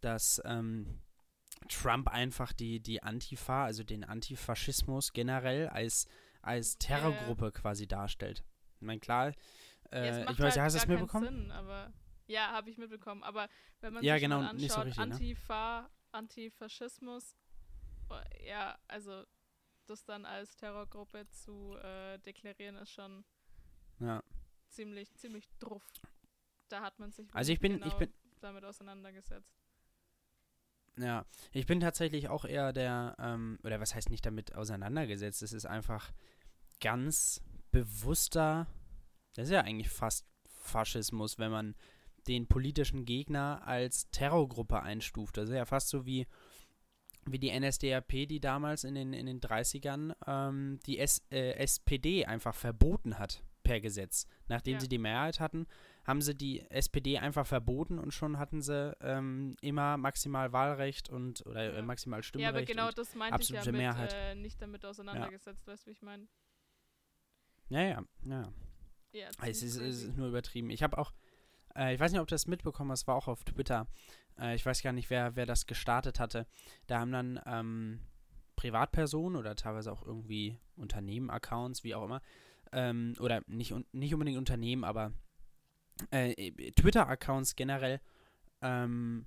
dass 0.01 0.41
ähm, 0.47 0.87
Trump 1.69 2.09
einfach 2.09 2.55
die, 2.55 2.81
die 2.81 3.03
Antifa, 3.03 3.67
also 3.67 3.85
den 3.85 4.05
Antifaschismus 4.05 5.13
generell 5.13 5.69
als, 5.69 6.07
als 6.41 6.79
Terrorgruppe 6.79 7.53
quasi 7.53 7.87
darstellt. 7.87 8.43
Ich 8.83 8.87
meine, 8.87 8.99
klar, 8.99 9.33
äh, 9.93 10.23
ich 10.23 10.41
weiß, 10.41 10.57
halt 10.57 10.59
hast 10.59 10.75
du 10.75 10.79
es 10.79 10.87
mitbekommen? 10.89 11.27
Sinn, 11.27 11.53
aber, 11.53 11.93
ja, 12.27 12.51
habe 12.51 12.69
ich 12.69 12.79
mitbekommen, 12.79 13.23
aber 13.23 13.49
wenn 13.81 13.93
man 13.95 14.03
ja, 14.03 14.15
sich 14.15 14.23
genau, 14.25 14.41
anschaut, 14.41 14.71
so 14.71 14.81
richtig, 14.81 15.07
ne? 15.07 15.15
Antifa, 15.15 15.83
ne? 15.83 15.91
Antifaschismus, 16.11 17.37
oh, 18.11 18.19
ja, 18.45 18.77
also 18.89 19.23
das 19.87 20.05
dann 20.05 20.25
als 20.25 20.57
Terrorgruppe 20.57 21.29
zu 21.31 21.77
äh, 21.77 22.19
deklarieren, 22.19 22.75
ist 22.75 22.91
schon 22.91 23.25
ja. 24.01 24.21
Ziemlich, 24.67 25.15
ziemlich 25.15 25.49
druff. 25.61 25.87
Da 26.69 26.81
hat 26.81 26.99
man 26.99 27.13
sich 27.13 27.33
also 27.33 27.53
ich 27.53 27.61
bin, 27.61 27.75
genau 27.75 27.87
ich 27.87 27.95
bin, 27.95 28.13
damit 28.41 28.65
auseinandergesetzt. 28.65 29.55
Ja, 30.97 31.25
ich 31.53 31.67
bin 31.67 31.79
tatsächlich 31.79 32.29
auch 32.29 32.45
eher 32.45 32.73
der, 32.73 33.15
ähm, 33.21 33.61
oder 33.63 33.79
was 33.79 33.95
heißt 33.95 34.11
nicht 34.11 34.27
damit 34.27 34.57
auseinandergesetzt, 34.57 35.41
es 35.43 35.53
ist 35.53 35.67
einfach 35.67 36.11
ganz 36.81 37.41
bewusster, 37.73 38.67
das 39.35 39.47
ist 39.49 39.53
ja 39.53 39.63
eigentlich 39.63 39.89
fast 39.89 40.27
Faschismus, 40.47 41.39
wenn 41.39 41.51
man 41.51 41.75
den 42.29 42.47
politischen 42.47 43.05
Gegner 43.05 43.67
als 43.67 44.09
Terrorgruppe 44.11 44.81
einstuft. 44.81 45.37
Das 45.37 45.49
ist 45.49 45.57
ja 45.57 45.65
fast 45.65 45.89
so 45.89 46.07
wie, 46.07 46.27
wie 47.27 47.39
die 47.39 47.59
NSDAP, 47.59 48.29
die 48.29 48.41
damals 48.41 48.85
in 48.85 48.95
den, 48.95 49.13
in 49.13 49.27
den 49.27 49.41
30ern 49.41 50.15
ähm, 50.27 50.79
die 50.87 50.99
S, 50.99 51.23
äh, 51.31 51.55
SPD 51.55 52.25
einfach 52.25 52.55
verboten 52.55 53.19
hat 53.19 53.43
per 53.63 53.81
Gesetz. 53.81 54.27
Nachdem 54.49 54.75
ja. 54.75 54.81
sie 54.81 54.89
die 54.89 54.99
Mehrheit 54.99 55.41
hatten, 55.41 55.67
haben 56.05 56.21
sie 56.21 56.35
die 56.35 56.69
SPD 56.71 57.19
einfach 57.19 57.47
verboten 57.47 57.99
und 57.99 58.13
schon 58.13 58.39
hatten 58.39 58.61
sie 58.61 58.97
ähm, 59.01 59.57
immer 59.61 59.97
maximal 59.97 60.53
Wahlrecht 60.53 61.09
und 61.09 61.47
oder 61.47 61.73
äh, 61.73 61.77
ja. 61.77 61.83
maximal 61.83 62.23
Stimmrecht. 62.23 62.53
Ja, 62.53 62.57
aber 62.57 62.65
genau 62.65 62.91
das 62.91 63.15
meinte 63.15 63.41
ich 63.41 63.51
ja 63.51 63.65
mit, 63.65 63.75
Mehrheit. 63.75 64.13
Äh, 64.13 64.35
nicht 64.35 64.61
damit 64.61 64.85
auseinandergesetzt, 64.85 65.67
ja. 65.67 65.73
weißt 65.73 65.87
du, 65.87 65.89
wie 65.89 65.93
ich 65.93 66.03
meine? 66.03 66.27
Ja, 67.73 67.81
ja, 67.81 68.05
ja. 68.27 68.53
ja 69.13 69.29
es, 69.47 69.63
ist, 69.63 69.77
es 69.77 70.03
ist 70.03 70.17
nur 70.17 70.29
übertrieben. 70.29 70.69
Ich 70.71 70.83
habe 70.83 70.99
auch, 70.99 71.13
äh, 71.75 71.95
ich 71.95 72.01
weiß 72.01 72.13
nicht, 72.13 72.21
ob 72.21 72.29
du 72.29 72.35
das 72.35 72.47
mitbekommen 72.47 72.91
hast, 72.91 73.07
war 73.07 73.17
auch 73.17 73.29
auf 73.29 73.45
Twitter. 73.45 73.87
Äh, 74.39 74.55
ich 74.55 74.67
weiß 74.67 74.83
gar 74.83 74.93
nicht, 74.93 75.09
wer, 75.09 75.37
wer 75.37 75.47
das 75.47 75.67
gestartet 75.67 76.21
hatte. 76.21 76.47
Da 76.87 77.01
haben 77.01 77.13
dann 77.13 77.41
ähm, 77.47 78.01
Privatpersonen 78.57 79.39
oder 79.39 79.57
teilweise 79.57 79.91
auch 79.91 80.05
irgendwie 80.05 80.59
Unternehmen-Accounts, 80.77 81.83
wie 81.83 81.95
auch 81.95 82.05
immer, 82.05 82.21
ähm, 82.73 83.15
oder 83.19 83.41
nicht, 83.47 83.75
nicht 83.93 84.13
unbedingt 84.13 84.39
Unternehmen, 84.39 84.85
aber 84.85 85.13
äh, 86.11 86.53
Twitter-Accounts 86.73 87.57
generell 87.57 88.01
ähm, 88.61 89.27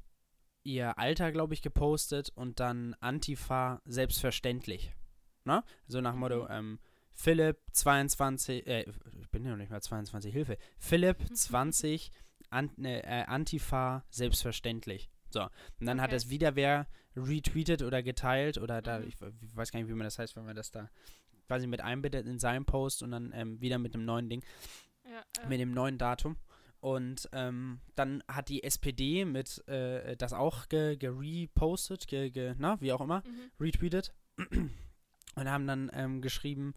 ihr 0.63 0.99
Alter, 0.99 1.31
glaube 1.31 1.55
ich, 1.55 1.63
gepostet 1.63 2.31
und 2.35 2.59
dann 2.59 2.95
Antifa 2.99 3.81
selbstverständlich. 3.85 4.93
Ne? 5.45 5.63
So 5.87 5.99
nach 5.99 6.11
dem 6.11 6.19
Motto, 6.19 6.43
mhm. 6.43 6.49
ähm, 6.51 6.79
Philipp 7.15 7.57
22, 7.71 8.67
äh, 8.67 8.85
ich 9.19 9.29
bin 9.29 9.43
ja 9.43 9.51
noch 9.51 9.57
nicht 9.57 9.71
mal 9.71 9.81
22, 9.81 10.33
Hilfe. 10.33 10.57
Philipp 10.77 11.17
20, 11.33 12.11
an, 12.49 12.69
äh, 12.83 13.23
Antifa 13.27 14.03
selbstverständlich. 14.09 15.09
So, 15.29 15.41
und 15.41 15.51
dann 15.87 15.99
okay. 15.99 16.03
hat 16.03 16.13
es 16.13 16.29
wieder 16.29 16.55
wer 16.55 16.87
retweetet 17.15 17.81
oder 17.81 18.03
geteilt 18.03 18.57
oder 18.57 18.81
da, 18.81 18.99
mhm. 18.99 19.07
ich, 19.07 19.15
ich, 19.41 19.55
weiß 19.55 19.71
gar 19.71 19.79
nicht, 19.79 19.89
wie 19.89 19.93
man 19.93 20.05
das 20.05 20.19
heißt, 20.19 20.35
wenn 20.35 20.45
man 20.45 20.55
das 20.55 20.71
da 20.71 20.89
quasi 21.47 21.67
mit 21.67 21.81
einbettet 21.81 22.27
in 22.27 22.39
seinem 22.39 22.65
Post 22.65 23.03
und 23.03 23.11
dann 23.11 23.31
ähm, 23.33 23.61
wieder 23.61 23.77
mit 23.77 23.93
einem 23.93 24.05
neuen 24.05 24.29
Ding, 24.29 24.43
ja, 25.03 25.43
äh. 25.43 25.47
mit 25.47 25.59
dem 25.59 25.71
neuen 25.71 25.97
Datum. 25.97 26.37
Und 26.79 27.29
ähm, 27.31 27.79
dann 27.95 28.23
hat 28.27 28.49
die 28.49 28.63
SPD 28.63 29.25
mit 29.25 29.67
äh, 29.67 30.15
das 30.17 30.33
auch 30.33 30.69
gerepostet, 30.69 32.07
ge, 32.07 32.29
ge, 32.29 32.49
ge, 32.49 32.55
na, 32.59 32.79
wie 32.79 32.91
auch 32.91 33.01
immer, 33.01 33.23
mhm. 33.25 33.51
retweetet 33.59 34.13
und 35.35 35.49
haben 35.49 35.67
dann 35.67 35.91
ähm, 35.93 36.21
geschrieben 36.21 36.73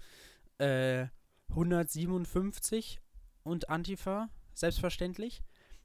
äh, 0.58 1.06
157 1.50 3.00
und 3.42 3.68
Antifa 3.68 4.28
selbstverständlich. 4.54 5.42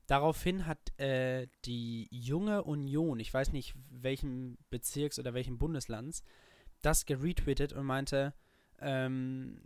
Daraufhin 0.07 0.65
hat 0.65 0.99
äh, 0.99 1.47
die 1.65 2.07
junge 2.11 2.63
Union, 2.63 3.19
ich 3.19 3.33
weiß 3.33 3.53
nicht 3.53 3.75
welchem 3.89 4.57
Bezirks 4.69 5.17
oder 5.17 5.33
welchem 5.33 5.57
Bundeslands, 5.57 6.23
das 6.81 7.05
geretweetet 7.05 7.71
und 7.71 7.85
meinte, 7.85 8.33
ähm, 8.79 9.61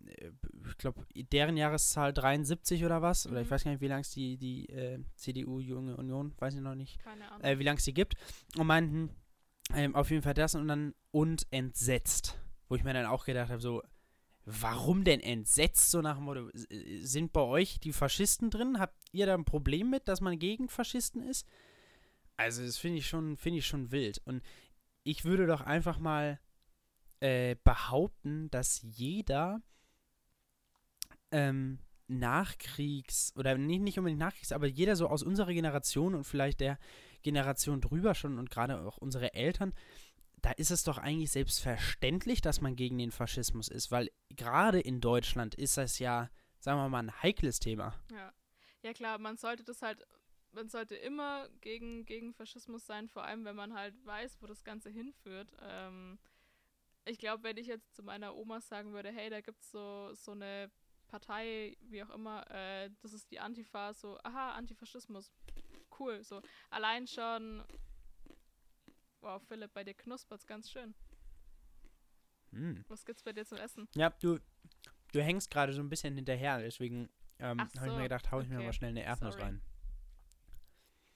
ich 0.70 0.78
glaube, 0.78 1.06
deren 1.16 1.58
Jahreszahl 1.58 2.14
73 2.14 2.86
oder 2.86 3.02
was, 3.02 3.26
mhm. 3.26 3.32
oder 3.32 3.42
ich 3.42 3.48
mhm. 3.48 3.52
weiß 3.52 3.64
gar 3.64 3.72
nicht, 3.72 3.82
wie 3.82 3.88
lange 3.88 4.02
es 4.02 4.12
die, 4.12 4.38
die 4.38 4.70
äh, 4.70 5.00
CDU 5.16 5.60
Junge 5.60 5.98
Union, 5.98 6.34
weiß 6.38 6.54
ich 6.54 6.62
noch 6.62 6.76
nicht, 6.76 7.00
Keine 7.04 7.32
Ahnung. 7.32 7.44
Äh, 7.44 7.58
wie 7.58 7.64
lange 7.64 7.80
es 7.80 7.86
die 7.86 7.94
gibt, 7.96 8.16
und 8.58 8.68
meinten 8.68 9.10
ähm, 9.74 9.96
auf 9.96 10.12
jeden 10.12 10.22
Fall 10.22 10.36
das 10.36 10.54
und 10.54 10.68
dann 10.68 10.94
und 11.10 11.48
entsetzt, 11.50 12.40
wo 12.68 12.76
ich 12.76 12.84
mir 12.84 12.94
dann 12.94 13.06
auch 13.06 13.26
gedacht 13.26 13.50
habe, 13.50 13.62
so, 13.62 13.84
warum 14.46 15.04
denn 15.04 15.20
entsetzt, 15.20 15.92
so 15.92 16.02
nach 16.02 16.16
dem 16.16 16.26
Motto, 16.26 16.50
sind 17.02 17.34
bei 17.34 17.42
euch 17.42 17.80
die 17.80 17.94
Faschisten 17.94 18.50
drin? 18.50 18.80
Habt 18.80 18.98
ihr 19.12 19.26
da 19.26 19.34
ein 19.34 19.46
Problem 19.46 19.90
mit, 19.90 20.08
dass 20.08 20.22
man 20.22 20.40
gegen 20.40 20.70
Faschisten 20.70 21.22
ist? 21.22 21.46
Also, 22.38 22.64
das 22.64 22.78
finde 22.78 23.00
ich 23.00 23.08
schon, 23.08 23.36
finde 23.38 23.60
ich 23.60 23.68
schon 23.68 23.92
wild. 23.92 24.22
Und 24.26 24.44
ich 25.04 25.26
würde 25.26 25.48
doch 25.48 25.62
einfach 25.62 26.00
mal 26.00 26.40
äh, 27.20 27.56
behaupten, 27.64 28.50
dass 28.52 28.82
jeder 28.84 29.62
ähm, 31.32 31.80
Nachkriegs- 32.08 33.34
oder 33.36 33.58
nicht, 33.58 33.82
nicht 33.82 33.98
unbedingt 33.98 34.20
Nachkriegs-, 34.20 34.52
aber 34.52 34.68
jeder 34.68 34.96
so 34.96 35.08
aus 35.08 35.24
unserer 35.24 35.54
Generation 35.54 36.16
und 36.16 36.24
vielleicht 36.24 36.60
der 36.60 36.80
Generation 37.24 37.82
drüber 37.82 38.16
schon 38.16 38.38
und 38.38 38.50
gerade 38.50 38.80
auch 38.80 38.98
unsere 38.98 39.34
Eltern 39.34 39.74
da 40.48 40.54
ist 40.54 40.72
es 40.72 40.84
doch 40.84 40.98
eigentlich 40.98 41.32
selbstverständlich, 41.32 42.39
dass 42.39 42.62
man 42.62 42.77
gegen 42.77 42.98
den 42.98 43.12
Faschismus 43.12 43.68
ist, 43.68 43.92
weil 43.92 44.10
gerade 44.30 44.80
in 44.80 45.01
Deutschland 45.01 45.56
ist 45.56 45.75
das 45.75 46.00
ja, 46.00 46.30
sagen 46.60 46.80
wir 46.80 46.88
mal, 46.88 47.00
ein 47.00 47.22
heikles 47.22 47.60
Thema. 47.60 47.94
Ja. 48.12 48.34
Ja 48.82 48.94
klar, 48.94 49.18
man 49.18 49.36
sollte 49.36 49.66
das 49.66 49.82
halt, 49.82 50.08
man 50.54 50.70
sollte 50.70 50.96
immer 50.96 51.50
gegen, 51.60 52.06
gegen 52.06 52.34
Faschismus 52.34 52.86
sein, 52.86 53.10
vor 53.10 53.25
allem 53.25 53.44
wenn 53.44 53.58
man 53.58 53.74
halt 53.74 53.94
weiß, 54.06 54.38
wo 54.39 54.46
das 54.46 54.63
Ganze 54.63 54.89
hinführt. 54.89 55.51
Ähm, 55.62 56.18
ich 57.04 57.18
glaube, 57.18 57.44
wenn 57.44 57.58
ich 57.58 57.68
jetzt 57.68 57.94
zu 57.94 58.01
meiner 58.01 58.34
Oma 58.34 58.62
sagen 58.62 58.94
würde, 58.94 59.12
hey, 59.12 59.30
da 59.30 59.42
gibt 59.42 59.62
es 59.62 59.72
so, 59.72 60.13
so 60.13 60.32
eine 60.32 60.72
Partei, 61.10 61.75
wie 61.82 62.04
auch 62.04 62.12
immer, 62.12 62.50
äh, 62.51 62.89
das 63.01 63.12
ist 63.12 63.30
die 63.32 63.42
Antifa, 63.42 63.94
so, 63.94 64.18
aha, 64.24 64.51
Antifaschismus, 64.51 65.30
cool, 66.00 66.24
so. 66.24 66.42
Allein 66.70 67.06
schon 67.06 67.66
Wow, 69.27 69.41
Philipp, 69.46 69.74
bei 69.74 69.84
dir 69.84 69.93
knuspert's 69.93 70.48
ganz 70.48 70.72
schön. 70.72 70.96
Hm. 72.53 72.86
Was 72.88 73.03
gibt's 73.03 73.24
bei 73.24 73.34
dir 73.34 73.46
zum 73.46 73.57
Essen? 73.57 73.89
Ja, 73.93 74.10
du, 74.10 74.39
du 75.12 75.22
hängst 75.22 75.51
gerade 75.51 75.74
so 75.74 75.81
ein 75.81 75.89
bisschen 75.89 76.15
hinterher, 76.15 76.60
deswegen 76.60 77.10
ähm, 77.39 77.57
so, 77.74 77.81
habe 77.81 77.89
ich 77.89 77.96
mir 77.98 78.03
gedacht, 78.03 78.31
hau 78.31 78.39
ich 78.39 78.48
okay. 78.48 78.55
mir 78.55 78.63
mal 78.63 78.72
schnell 78.72 78.91
eine 78.91 79.03
Erdnuss 79.03 79.34
Sorry. 79.34 79.43
rein. 79.43 79.62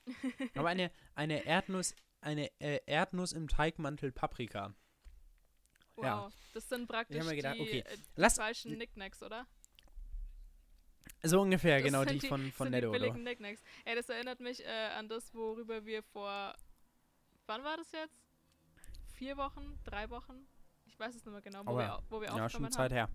Aber 0.56 0.68
eine, 0.68 0.92
eine 1.16 1.46
Erdnuss, 1.46 1.96
eine 2.20 2.52
äh, 2.60 2.82
Erdnuss 2.86 3.32
im 3.32 3.48
Teigmantel 3.48 4.12
Paprika. 4.12 4.76
Wow, 5.96 6.04
ja. 6.04 6.30
das 6.54 6.68
sind 6.68 6.90
praktisch 6.90 7.18
ich 7.18 7.24
mir 7.24 7.36
gedacht, 7.38 7.60
die, 7.60 7.62
okay, 7.62 7.80
äh, 7.80 7.96
die 7.96 8.04
lass, 8.18 8.36
falschen 8.36 8.78
Nicknacks, 8.78 9.24
oder? 9.24 9.48
So 11.24 11.40
ungefähr, 11.40 11.78
das 11.78 11.86
genau, 11.86 12.04
die, 12.04 12.20
die, 12.20 12.28
von, 12.28 12.52
von 12.52 12.72
Netto. 12.72 12.92
Die 12.92 13.00
billigen 13.00 13.24
Nicknacks. 13.24 13.64
Ey, 13.86 13.96
das 13.96 14.10
erinnert 14.10 14.42
mich 14.42 14.66
äh, 14.66 14.90
an 14.98 15.08
das, 15.08 15.34
worüber 15.34 15.86
wir 15.86 16.04
vor 16.04 16.58
wann 17.52 17.64
war 17.66 17.76
das 17.76 17.92
jetzt? 17.92 18.18
Vier 19.14 19.36
Wochen? 19.36 19.78
Drei 19.84 20.10
Wochen? 20.10 20.48
Ich 20.86 20.98
weiß 20.98 21.16
es 21.16 21.26
nicht 21.26 21.34
mehr 21.34 21.42
genau, 21.42 21.66
wo, 21.66 21.72
oh, 21.72 21.78
wir, 21.78 22.02
wo 22.10 22.22
wir 22.22 22.30
ja, 22.30 22.50
schon 22.50 22.72
Zeit 22.72 22.94
haben. 22.94 22.94
her. 22.94 23.10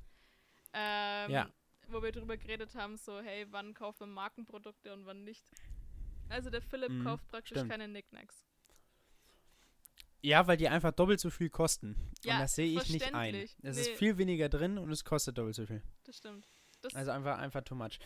Ähm, 0.74 1.30
ja. 1.30 1.50
Wo 1.88 2.02
wir 2.02 2.12
drüber 2.12 2.36
geredet 2.36 2.74
haben, 2.74 2.98
so, 2.98 3.20
hey, 3.20 3.46
wann 3.50 3.72
kauft 3.72 4.00
man 4.00 4.10
Markenprodukte 4.10 4.92
und 4.92 5.06
wann 5.06 5.24
nicht. 5.24 5.44
Also 6.28 6.50
der 6.50 6.60
Philipp 6.60 6.90
mhm, 6.90 7.04
kauft 7.04 7.26
praktisch 7.28 7.56
stimmt. 7.56 7.70
keine 7.70 7.88
Knickknacks. 7.88 8.44
Ja, 10.20 10.46
weil 10.46 10.56
die 10.58 10.68
einfach 10.68 10.92
doppelt 10.92 11.20
so 11.20 11.30
viel 11.30 11.48
kosten. 11.48 12.12
Ja, 12.22 12.34
und 12.34 12.40
das 12.40 12.56
sehe 12.56 12.78
ich 12.78 12.90
nicht 12.90 13.14
ein. 13.14 13.34
Es 13.34 13.56
nee. 13.62 13.70
ist 13.70 13.90
viel 13.90 14.18
weniger 14.18 14.48
drin 14.48 14.76
und 14.76 14.90
es 14.90 15.04
kostet 15.04 15.38
doppelt 15.38 15.54
so 15.54 15.64
viel. 15.64 15.82
Das 16.04 16.16
stimmt. 16.16 16.46
Das 16.82 16.94
also 16.94 17.10
einfach, 17.12 17.38
einfach 17.38 17.62
too 17.62 17.74
much. 17.74 17.98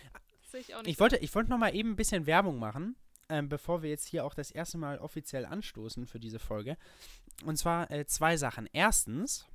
Sehe 0.43 0.61
ich 0.61 0.75
auch 0.75 0.83
nicht. 0.83 0.93
Ich 0.93 1.01
wollte, 1.01 1.17
ich 1.17 1.35
wollte 1.35 1.51
noch 1.51 1.59
mal 1.59 1.75
eben 1.75 1.91
ein 1.91 1.97
bisschen 1.97 2.27
Werbung 2.27 2.59
machen 2.59 2.95
ähm, 3.31 3.49
bevor 3.49 3.83
wir 3.83 3.91
jetzt 3.91 4.07
hier 4.07 4.25
auch 4.25 4.35
das 4.35 4.51
erste 4.51 4.77
Mal 4.77 4.99
offiziell 4.99 5.47
anstoßen 5.47 6.07
für 6.07 6.21
diese 6.21 6.39
Folge. 6.39 6.77
Und 7.45 7.57
zwar 7.57 7.91
äh, 7.91 8.07
zwei 8.07 8.37
Sachen. 8.37 8.69
Erstens, 8.73 9.47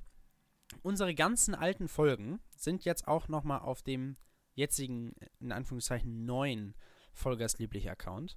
unsere 0.82 1.14
ganzen 1.14 1.54
alten 1.54 1.88
Folgen 1.88 2.40
sind 2.56 2.84
jetzt 2.84 3.06
auch 3.06 3.28
nochmal 3.28 3.60
auf 3.60 3.82
dem 3.82 4.16
jetzigen, 4.54 5.14
in 5.38 5.52
Anführungszeichen, 5.52 6.24
neuen 6.24 6.74
Folgers 7.12 7.58
Lieblich-Account. 7.58 8.36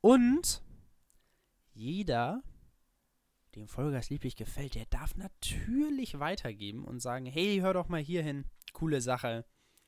Und 0.00 0.62
jeder, 1.72 2.42
dem 3.54 3.66
Lieblich 4.08 4.36
gefällt, 4.36 4.74
der 4.74 4.86
darf 4.86 5.16
natürlich 5.16 6.18
weitergeben 6.18 6.84
und 6.84 7.00
sagen, 7.00 7.26
hey, 7.26 7.58
hör 7.60 7.72
doch 7.72 7.88
mal 7.88 8.00
hier 8.00 8.22
hin, 8.22 8.44
coole 8.72 9.00
Sache 9.00 9.44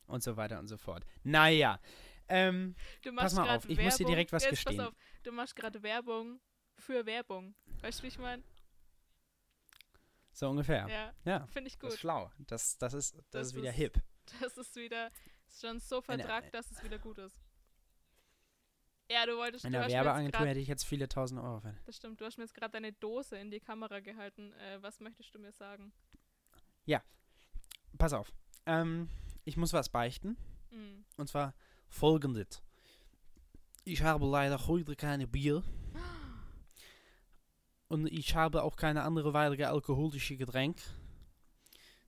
und 0.07 0.23
so 0.23 0.37
weiter 0.37 0.59
und 0.59 0.69
so 0.69 0.77
fort. 0.77 1.05
Naja, 1.23 1.81
ähm, 2.33 2.75
pass 3.17 3.35
mal 3.35 3.57
auf, 3.57 3.65
ich 3.65 3.71
Werbung. 3.71 3.85
muss 3.85 3.97
dir 3.97 4.07
direkt 4.07 4.33
was 4.33 4.45
Jetzt, 4.45 4.51
gestehen. 4.53 4.79
Pass 4.79 4.89
auf, 4.89 4.95
du 5.23 5.33
machst 5.33 5.57
gerade 5.57 5.83
Werbung 5.83 6.41
für 6.79 7.05
Werbung. 7.07 7.55
Weißt 7.81 8.01
du, 8.01 8.03
wie 8.05 8.09
ich 8.09 8.19
meine? 8.19 8.43
So 10.33 10.49
ungefähr. 10.49 10.89
Ja, 10.89 11.15
ja 11.25 11.47
finde 11.47 11.69
ich 11.69 11.79
gut. 11.79 11.89
Das 11.89 11.95
ist 11.95 12.01
schlau. 12.01 12.31
Das, 12.39 12.79
das, 12.79 12.95
ist, 12.95 13.17
das, 13.17 13.25
das 13.31 13.47
ist 13.49 13.55
wieder 13.57 13.71
ist, 13.71 13.77
hip. 13.77 14.03
Das 14.41 14.57
ist 14.57 14.75
wieder 14.77 15.11
ist 15.47 15.61
schon 15.61 15.79
so 15.79 16.01
vertragt, 16.01 16.55
dass 16.55 16.71
es 16.71 16.83
wieder 16.83 16.99
gut 16.99 17.19
ist. 17.19 17.39
Ja, 19.11 19.27
du 19.27 19.37
wolltest... 19.37 19.65
In 19.67 19.73
der 19.73 19.87
Werbeagentur 19.89 20.47
hätte 20.47 20.61
ich 20.61 20.69
jetzt 20.69 20.85
viele 20.85 21.07
tausend 21.09 21.41
Euro. 21.41 21.61
Für. 21.61 21.75
Das 21.85 21.97
stimmt. 21.97 22.21
Du 22.21 22.25
hast 22.25 22.39
mir 22.39 22.45
jetzt 22.45 22.55
gerade 22.55 22.73
deine 22.73 22.93
Dose 22.93 23.37
in 23.37 23.51
die 23.51 23.61
Kamera 23.61 24.01
gehalten. 24.01 24.53
Äh, 24.53 24.81
was 24.81 25.01
möchtest 25.01 25.35
du 25.35 25.39
mir 25.39 25.53
sagen? 25.53 25.93
Ja. 26.87 27.03
Pass 27.99 28.15
auf. 28.15 28.33
Ähm, 28.65 29.11
ich 29.45 29.59
muss 29.59 29.75
was 29.75 29.91
beichten. 29.91 30.39
Mhm. 30.71 31.05
Und 31.19 31.29
zwar 31.29 31.55
folgendes. 31.93 32.63
Ich 33.85 34.03
habe 34.03 34.27
leider 34.27 34.67
heute 34.67 34.97
keine 34.97 35.27
Bier. 35.27 35.63
Und 37.89 38.07
ich 38.07 38.35
habe 38.35 38.63
auch 38.63 38.77
keine 38.77 39.03
andere 39.03 39.35
weitere 39.35 39.65
alkoholische 39.65 40.37
Getränk. 40.37 40.79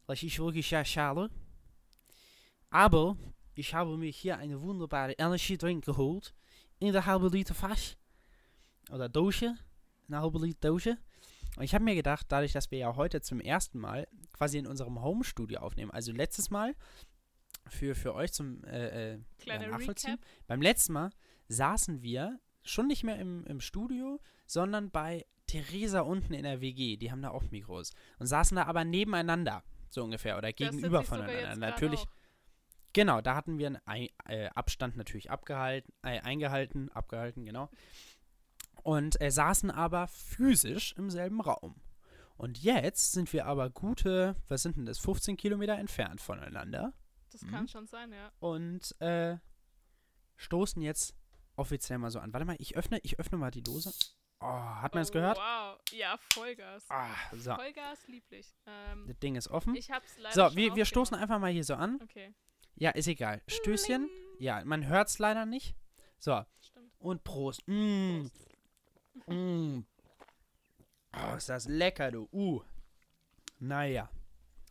Das 0.07 0.23
ist 0.23 0.39
wirklich 0.39 0.67
sehr 0.69 0.85
schade. 0.85 1.31
Aber 2.71 3.17
ich 3.55 3.75
habe 3.75 3.97
mir 3.97 4.11
hier 4.11 4.39
eine 4.39 4.61
wunderbare 4.61 5.13
Energy 5.13 5.59
Drink 5.59 5.85
geholt. 5.85 6.35
In 6.79 6.93
der 6.93 7.07
halbe 7.07 7.29
Liter 7.29 7.55
Fass. 7.55 7.97
Oder 8.91 9.09
Dose. 9.09 9.55
Eine 10.09 10.21
halbe 10.23 10.39
Liter 10.39 10.69
Dose. 10.69 10.99
Und 11.57 11.63
ich 11.63 11.75
habe 11.75 11.85
mir 11.85 11.95
gedacht, 11.95 12.27
dadurch, 12.31 12.53
dass 12.53 12.71
wir 12.71 12.79
ja 12.79 12.97
heute 12.97 13.21
zum 13.21 13.41
ersten 13.41 13.79
Mal 13.79 14.09
quasi 14.33 14.59
in 14.59 14.67
unserem 14.67 15.01
Home-Studio 15.03 15.61
aufnehmen. 15.61 15.91
Also 15.91 16.11
letztes 16.11 16.51
Mal 16.51 16.75
für, 17.69 17.95
für 17.95 18.15
euch 18.15 18.33
zum 18.33 18.63
äh, 18.65 19.15
äh, 19.15 19.19
Nachvollziehen. 19.47 20.15
Recap. 20.15 20.27
Beim 20.47 20.63
letzten 20.63 20.93
Mal 20.93 21.11
saßen 21.49 22.03
wir 22.03 22.41
schon 22.63 22.87
nicht 22.87 23.05
mehr 23.05 23.19
im, 23.19 23.45
im 23.47 23.61
Studio, 23.61 24.21
sondern 24.47 24.91
bei 24.91 25.27
Theresa 25.47 26.01
unten 26.01 26.35
in 26.35 26.45
der 26.45 26.61
WG. 26.61 26.97
Die 26.97 27.11
haben 27.11 27.23
da 27.23 27.31
auch 27.31 27.51
Mikros. 27.51 27.93
Und 28.19 28.27
saßen 28.27 28.57
da 28.57 28.65
aber 28.65 28.85
nebeneinander, 28.85 29.63
so 29.91 30.03
ungefähr, 30.03 30.39
oder 30.39 30.53
gegenüber 30.53 31.03
voneinander. 31.03 31.57
Natürlich. 31.57 32.01
Auch. 32.01 32.09
Genau, 32.93 33.21
da 33.21 33.35
hatten 33.35 33.59
wir 33.59 33.81
einen 33.85 34.09
äh, 34.27 34.47
Abstand 34.55 34.97
natürlich 34.97 35.31
abgehalten, 35.31 35.93
äh, 36.03 36.21
eingehalten, 36.21 36.91
abgehalten, 36.91 37.45
genau. 37.45 37.69
Und 38.83 39.21
äh, 39.21 39.31
saßen 39.31 39.71
aber 39.71 40.07
physisch 40.07 40.95
im 40.97 41.11
selben 41.11 41.41
Raum. 41.41 41.75
Und 42.37 42.63
jetzt 42.63 43.13
sind 43.13 43.33
wir 43.33 43.47
aber 43.47 43.71
gute, 43.71 44.37
was 44.49 44.63
sind 44.63 44.77
denn 44.77 44.87
das, 44.87 44.99
15 44.99 45.37
Kilometer 45.37 45.77
entfernt 45.77 46.21
voneinander. 46.21 46.93
Das 47.35 47.43
mhm. 47.43 47.51
kann 47.51 47.67
schon 47.67 47.89
sein, 47.89 48.13
ja. 48.13 48.31
Und 48.39 48.95
äh, 49.01 49.39
stoßen 50.37 50.81
jetzt 50.81 51.17
offiziell 51.57 51.99
mal 51.99 52.13
so 52.13 52.21
an. 52.21 52.33
Warte 52.33 52.47
mal, 52.47 52.55
ich 52.61 52.77
öffne, 52.77 53.01
ich 53.03 53.19
öffne 53.19 53.37
mal 53.39 53.51
die 53.51 53.63
Dose. 53.63 53.93
Oh, 54.39 54.47
hat 54.47 54.95
man 54.95 55.03
es 55.03 55.11
oh, 55.11 55.15
gehört? 55.15 55.37
Wow, 55.37 55.81
ja, 55.91 56.17
Vollgas. 56.17 56.87
Ah, 56.91 57.11
so. 57.33 57.57
Vollgas 57.57 58.07
lieblich. 58.07 58.55
Ähm, 58.67 59.09
das 59.09 59.19
Ding 59.19 59.35
ist 59.35 59.49
offen. 59.49 59.75
Ich 59.75 59.91
hab's 59.91 60.17
leider 60.17 60.51
So, 60.51 60.57
wir, 60.57 60.77
wir 60.77 60.85
stoßen 60.85 61.17
einfach 61.17 61.41
mal 61.41 61.51
hier 61.51 61.65
so 61.65 61.75
an. 61.75 61.99
Okay. 62.05 62.33
Ja, 62.77 62.91
ist 62.91 63.09
egal. 63.09 63.43
Stößchen. 63.49 64.09
Ja, 64.39 64.65
man 64.65 64.87
hört 64.87 65.09
es 65.09 65.19
leider 65.19 65.45
nicht. 65.45 65.75
So. 66.21 66.41
Stimmt. 66.61 66.93
Und 67.01 67.25
Prost. 67.25 67.67
Mm. 67.67 68.29
Prost. 69.19 69.29
mm. 69.29 69.79
Oh, 71.17 71.35
ist 71.35 71.49
das 71.49 71.67
lecker, 71.67 72.13
du. 72.13 72.29
Uh. 72.31 72.63
Naja. 73.59 74.09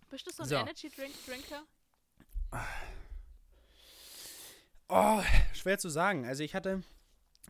Bist 0.10 0.28
du 0.28 0.32
so 0.32 0.44
ein 0.44 0.50
so. 0.50 0.56
Energy 0.56 0.90
Drink 0.90 1.14
Drinker? 1.26 1.64
Oh, 4.90 5.22
schwer 5.54 5.78
zu 5.78 5.90
sagen. 5.90 6.26
Also 6.26 6.44
ich 6.44 6.54
hatte 6.56 6.84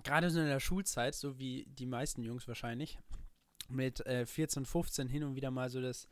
gerade 0.03 0.29
so 0.29 0.39
in 0.39 0.47
der 0.47 0.59
Schulzeit, 0.59 1.15
so 1.15 1.37
wie 1.39 1.65
die 1.65 1.85
meisten 1.85 2.23
Jungs 2.23 2.47
wahrscheinlich, 2.47 2.97
mit 3.69 4.05
äh, 4.05 4.25
14, 4.25 4.65
15 4.65 5.07
hin 5.07 5.23
und 5.23 5.35
wieder 5.35 5.51
mal 5.51 5.69
so 5.69 5.81
das 5.81 6.07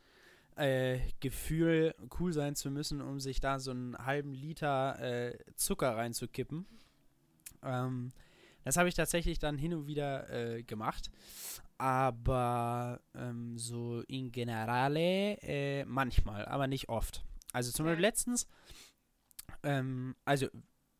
äh, 0.56 0.98
Gefühl, 1.20 1.94
cool 2.18 2.32
sein 2.32 2.54
zu 2.54 2.70
müssen, 2.70 3.00
um 3.00 3.20
sich 3.20 3.40
da 3.40 3.58
so 3.58 3.70
einen 3.70 3.96
halben 3.96 4.32
Liter 4.32 4.98
äh, 5.00 5.38
Zucker 5.54 5.96
reinzukippen. 5.96 6.66
Ähm, 7.62 8.12
das 8.64 8.76
habe 8.76 8.88
ich 8.88 8.94
tatsächlich 8.94 9.38
dann 9.38 9.58
hin 9.58 9.74
und 9.74 9.86
wieder 9.86 10.28
äh, 10.30 10.62
gemacht. 10.62 11.10
Aber 11.78 13.00
ähm, 13.14 13.58
so 13.58 14.02
in 14.02 14.30
generale 14.30 15.38
äh, 15.42 15.84
manchmal, 15.84 16.44
aber 16.44 16.66
nicht 16.66 16.88
oft. 16.88 17.24
Also 17.52 17.70
zum. 17.72 17.86
Beispiel 17.86 18.02
letztens, 18.02 18.46
ähm, 19.62 20.16
also 20.24 20.48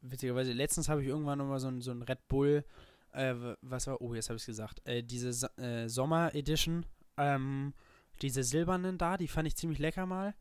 witzigerweise, 0.00 0.52
letztens 0.52 0.88
habe 0.88 1.02
ich 1.02 1.08
irgendwann 1.08 1.38
nochmal 1.38 1.60
so 1.60 1.68
ein, 1.68 1.80
so 1.80 1.90
ein 1.90 2.02
Red 2.02 2.28
Bull, 2.28 2.64
äh, 3.12 3.34
was 3.60 3.86
war, 3.86 4.00
oh, 4.00 4.14
jetzt 4.14 4.28
habe 4.28 4.36
ich 4.36 4.42
es 4.42 4.46
gesagt, 4.46 4.86
äh, 4.86 5.02
diese 5.02 5.30
äh, 5.56 5.88
Sommer-Edition, 5.88 6.86
ähm, 7.16 7.74
diese 8.20 8.42
silbernen 8.42 8.98
da, 8.98 9.16
die 9.16 9.28
fand 9.28 9.48
ich 9.48 9.56
ziemlich 9.56 9.78
lecker 9.78 10.06
mal. 10.06 10.34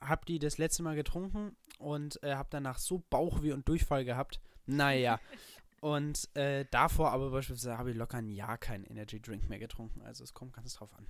Hab 0.00 0.26
die 0.26 0.38
das 0.38 0.58
letzte 0.58 0.82
Mal 0.82 0.96
getrunken 0.96 1.56
und 1.78 2.22
äh, 2.22 2.34
hab 2.34 2.50
danach 2.50 2.78
so 2.78 3.04
Bauchweh 3.10 3.52
und 3.52 3.68
Durchfall 3.68 4.04
gehabt. 4.04 4.40
Naja. 4.66 5.20
und 5.80 6.28
äh, 6.36 6.64
davor 6.70 7.12
aber 7.12 7.30
beispielsweise 7.30 7.78
habe 7.78 7.92
ich 7.92 7.96
locker 7.96 8.18
ein 8.18 8.28
Jahr 8.28 8.58
keinen 8.58 8.84
Energy 8.84 9.20
Drink 9.20 9.48
mehr 9.48 9.60
getrunken. 9.60 10.02
Also 10.02 10.24
es 10.24 10.34
kommt 10.34 10.54
ganz 10.54 10.74
drauf 10.74 10.92
an. 10.94 11.06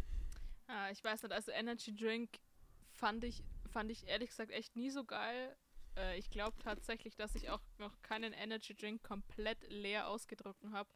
Ah, 0.67 0.91
ich 0.91 1.03
weiß 1.03 1.23
nicht, 1.23 1.33
also 1.33 1.51
Energy 1.53 1.95
Drink 1.95 2.39
fand 2.93 3.25
ich, 3.25 3.43
fand 3.73 3.91
ich 3.91 4.07
ehrlich 4.07 4.31
gesagt 4.31 4.51
echt 4.51 4.77
nie 4.77 4.91
so 4.91 5.05
geil. 5.05 5.57
Äh, 5.97 6.19
ich 6.19 6.31
glaube 6.31 6.57
tatsächlich, 6.63 7.17
dass 7.17 7.35
ich 7.35 7.51
auch 7.51 7.61
noch 7.79 8.01
keinen 8.03 8.33
Energy 8.33 8.75
Drink 8.75 9.03
komplett 9.03 9.59
leer 9.71 10.09
ausgetrunken 10.09 10.73
habe. 10.73 10.89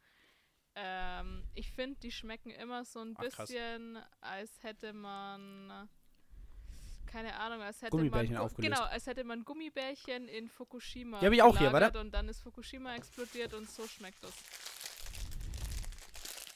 Ähm, 0.74 1.42
ich 1.54 1.72
finde, 1.72 1.98
die 2.00 2.10
schmecken 2.12 2.50
immer 2.50 2.84
so 2.84 3.00
ein 3.00 3.14
Ach, 3.16 3.22
krass. 3.24 3.48
bisschen, 3.48 3.98
als 4.20 4.62
hätte 4.62 4.92
man 4.92 5.88
keine 7.06 7.34
Ahnung, 7.38 7.62
als 7.62 7.80
hätte 7.80 7.92
Gummibärchen 7.92 8.34
man 8.34 8.42
aufgelöst. 8.42 8.74
genau, 8.74 8.84
als 8.86 9.06
hätte 9.06 9.24
man 9.24 9.44
Gummibärchen 9.44 10.28
in 10.28 10.48
Fukushima 10.48 11.20
Die 11.20 11.26
hab 11.26 11.32
ich 11.32 11.40
auch 11.42 11.56
hier, 11.56 11.72
warte. 11.72 11.98
und 12.00 12.10
dann 12.12 12.28
ist 12.28 12.40
Fukushima 12.42 12.94
explodiert 12.96 13.54
und 13.54 13.70
so 13.70 13.86
schmeckt 13.86 14.22
das. 14.22 14.32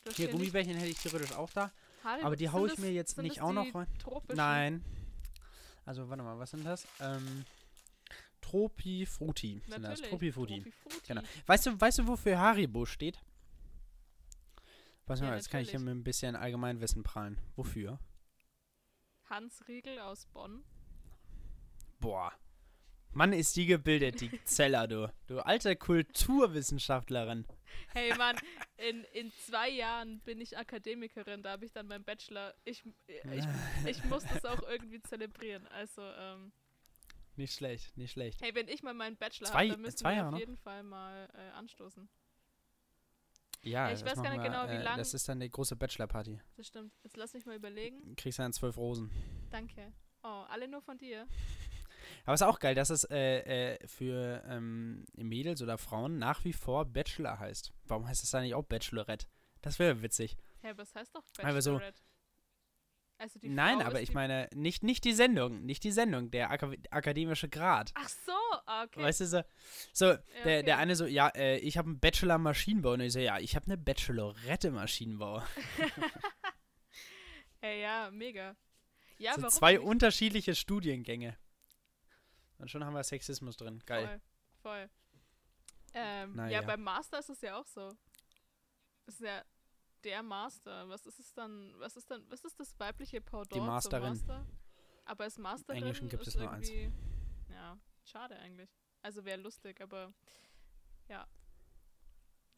Du 0.04 0.10
hast 0.10 0.16
Hier, 0.16 0.26
nicht- 0.26 0.32
Gummibärchen 0.32 0.74
hätte 0.76 0.88
ich 0.90 0.98
theoretisch 0.98 1.32
auch 1.32 1.50
da. 1.50 1.70
Haribo- 2.04 2.24
Aber 2.24 2.36
die 2.36 2.44
sind 2.44 2.52
hau 2.52 2.64
ich 2.66 2.72
das- 2.72 2.80
mir 2.80 2.90
jetzt 2.92 3.16
nicht 3.18 3.36
das 3.36 3.44
auch 3.44 3.52
noch 3.52 3.74
rein. 3.74 3.86
Nein. 4.34 4.84
Also, 5.90 6.08
warte 6.08 6.22
mal, 6.22 6.38
was 6.38 6.52
sind 6.52 6.64
das? 6.64 6.86
Ähm, 7.00 7.44
Tropi 8.40 9.04
Frutti 9.06 9.60
sind 9.66 9.82
das. 9.82 9.98
Natürlich. 9.98 10.10
Tropi 10.10 10.30
Frutti. 10.30 10.60
Tropifruti. 10.62 11.00
Genau. 11.08 11.22
Weißt 11.46 11.66
du, 11.66 11.80
weißt 11.80 11.98
du, 11.98 12.06
wofür 12.06 12.38
Haribo 12.38 12.86
steht? 12.86 13.18
Mal, 15.08 15.18
Ja, 15.18 15.34
jetzt 15.34 15.50
kann 15.50 15.62
ich 15.62 15.70
hier 15.70 15.80
natürlich. 15.80 15.94
mit 15.96 16.00
ein 16.00 16.04
bisschen 16.04 16.36
Allgemeinwissen 16.36 17.02
prallen. 17.02 17.38
Wofür? 17.56 17.98
Hans 19.28 19.66
Riegel 19.66 19.98
aus 19.98 20.26
Bonn. 20.26 20.62
Boah. 21.98 22.32
Mann, 23.12 23.32
ist 23.32 23.56
die 23.56 23.66
gebildet, 23.66 24.20
die 24.20 24.30
Zeller, 24.44 24.86
du. 24.86 25.12
Du 25.26 25.40
alte 25.40 25.74
Kulturwissenschaftlerin. 25.76 27.46
Hey 27.92 28.14
Mann, 28.16 28.36
in, 28.76 29.04
in 29.12 29.32
zwei 29.46 29.68
Jahren 29.68 30.20
bin 30.20 30.40
ich 30.40 30.56
Akademikerin, 30.56 31.42
da 31.42 31.50
habe 31.52 31.64
ich 31.64 31.72
dann 31.72 31.86
meinen 31.88 32.04
Bachelor. 32.04 32.54
Ich, 32.64 32.84
ich, 33.06 33.44
ich 33.86 34.04
muss 34.04 34.24
das 34.26 34.44
auch 34.44 34.62
irgendwie 34.68 35.02
zelebrieren. 35.02 35.66
Also, 35.68 36.02
ähm, 36.02 36.52
Nicht 37.36 37.54
schlecht, 37.54 37.96
nicht 37.96 38.12
schlecht. 38.12 38.40
hey, 38.42 38.54
wenn 38.54 38.68
ich 38.68 38.82
mal 38.82 38.94
meinen 38.94 39.16
Bachelor 39.16 39.52
habe, 39.52 39.68
dann 39.68 39.80
müssen 39.80 40.04
wir 40.04 40.12
Jahre 40.12 40.26
auf 40.26 40.32
noch? 40.32 40.38
jeden 40.38 40.56
Fall 40.56 40.82
mal 40.84 41.28
äh, 41.34 41.50
anstoßen. 41.56 42.08
Ja, 43.62 43.90
Ich 43.92 44.00
das 44.00 44.10
weiß 44.16 44.22
gar 44.22 44.30
nicht 44.32 44.42
wir, 44.42 44.50
genau, 44.50 44.68
wie 44.68 44.74
äh, 44.76 44.82
lang- 44.82 44.96
Das 44.98 45.12
ist 45.14 45.28
dann 45.28 45.38
die 45.40 45.50
große 45.50 45.76
Bachelor-Party. 45.76 46.40
Das 46.56 46.66
stimmt. 46.68 46.92
Jetzt 47.02 47.16
lass 47.16 47.34
mich 47.34 47.44
mal 47.44 47.56
überlegen. 47.56 48.14
Kriegst 48.16 48.38
du 48.38 48.42
dann 48.42 48.52
zwölf 48.52 48.76
Rosen. 48.78 49.10
Danke. 49.50 49.92
Oh, 50.22 50.44
alle 50.48 50.66
nur 50.68 50.80
von 50.80 50.96
dir. 50.96 51.26
Aber 52.24 52.34
ist 52.34 52.42
auch 52.42 52.58
geil, 52.58 52.74
dass 52.74 52.90
es 52.90 53.04
äh, 53.04 53.74
äh, 53.74 53.86
für 53.86 54.42
ähm, 54.46 55.04
Mädels 55.16 55.62
oder 55.62 55.78
Frauen 55.78 56.18
nach 56.18 56.44
wie 56.44 56.52
vor 56.52 56.84
Bachelor 56.84 57.38
heißt. 57.38 57.72
Warum 57.84 58.06
heißt 58.06 58.22
es 58.22 58.30
da 58.30 58.40
nicht 58.40 58.54
auch 58.54 58.64
Bachelorette? 58.64 59.26
Das 59.62 59.78
wäre 59.78 60.02
witzig. 60.02 60.36
Hä, 60.62 60.72
was 60.76 60.94
heißt 60.94 61.14
doch 61.14 61.24
Aber 61.42 61.62
so- 61.62 61.72
Bachelorette? 61.72 62.00
Also 63.20 63.38
die 63.38 63.50
Nein, 63.50 63.82
aber 63.82 64.00
ich 64.00 64.14
meine, 64.14 64.48
nicht, 64.54 64.82
nicht 64.82 65.04
die 65.04 65.12
Sendung, 65.12 65.66
nicht 65.66 65.84
die 65.84 65.92
Sendung, 65.92 66.30
der 66.30 66.50
Aka 66.50 66.72
akademische 66.90 67.50
Grad. 67.50 67.92
Ach 67.94 68.08
so, 68.08 68.32
ah, 68.64 68.84
okay. 68.84 69.02
Weißt 69.02 69.20
du 69.20 69.26
so, 69.26 69.42
so 69.92 70.06
der, 70.06 70.22
okay. 70.40 70.62
der 70.62 70.78
eine 70.78 70.96
so, 70.96 71.04
ja, 71.04 71.28
äh, 71.28 71.58
ich 71.58 71.76
habe 71.76 71.90
einen 71.90 72.00
Bachelor 72.00 72.38
Maschinenbau 72.38 72.92
und 72.92 73.00
ich 73.00 73.12
so, 73.12 73.18
ja, 73.18 73.38
ich 73.38 73.56
habe 73.56 73.66
eine 73.66 73.76
Bachelorette 73.76 74.70
Maschinenbau. 74.70 75.42
Hey, 77.60 77.82
ja, 77.82 78.10
mega. 78.10 78.56
Ja, 79.18 79.38
so 79.38 79.48
zwei 79.48 79.78
unterschiedliche 79.78 80.54
Studiengänge. 80.54 81.36
Und 82.60 82.70
schon 82.70 82.84
haben 82.84 82.94
wir 82.94 83.02
Sexismus 83.02 83.56
drin. 83.56 83.82
Geil. 83.86 84.20
Voll, 84.62 84.88
voll. 84.88 84.90
Ähm, 85.94 86.36
ja, 86.36 86.48
ja. 86.48 86.62
beim 86.62 86.82
Master 86.82 87.18
ist 87.18 87.30
es 87.30 87.40
ja 87.40 87.58
auch 87.58 87.66
so. 87.66 87.92
Das 89.06 89.14
ist 89.14 89.22
ja 89.22 89.42
der 90.04 90.22
Master. 90.22 90.88
Was 90.88 91.06
ist 91.06 91.18
es 91.18 91.32
dann? 91.34 91.74
Was 91.78 91.96
ist 91.96 92.10
dann? 92.10 92.24
Was 92.30 92.44
ist 92.44 92.60
das 92.60 92.78
weibliche 92.78 93.20
Pendant 93.20 93.52
zum 93.52 93.66
Masterin. 93.66 94.10
Master? 94.10 94.46
Aber 95.04 95.24
als 95.24 95.38
Masterin 95.38 95.82
Englischen 95.82 96.08
gibt 96.08 96.22
ist 96.22 96.28
es 96.28 96.36
nur 96.36 96.50
eins. 96.50 96.70
Ja, 97.48 97.78
schade 98.04 98.38
eigentlich. 98.38 98.70
Also 99.02 99.24
wäre 99.24 99.40
lustig, 99.40 99.80
aber 99.80 100.12
ja, 101.08 101.26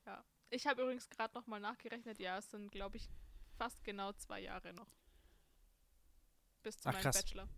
ja. 0.04 0.24
Ich 0.50 0.66
habe 0.66 0.82
übrigens 0.82 1.08
gerade 1.08 1.32
noch 1.34 1.46
mal 1.46 1.60
nachgerechnet. 1.60 2.18
Ja, 2.18 2.38
es 2.38 2.50
sind 2.50 2.70
glaube 2.70 2.98
ich 2.98 3.08
fast 3.56 3.82
genau 3.84 4.12
zwei 4.12 4.40
Jahre 4.40 4.74
noch 4.74 4.90
bis 6.62 6.78
zu 6.78 6.88
Ach, 6.88 6.92
meinem 6.92 7.02
krass. 7.02 7.16
Bachelor. 7.16 7.48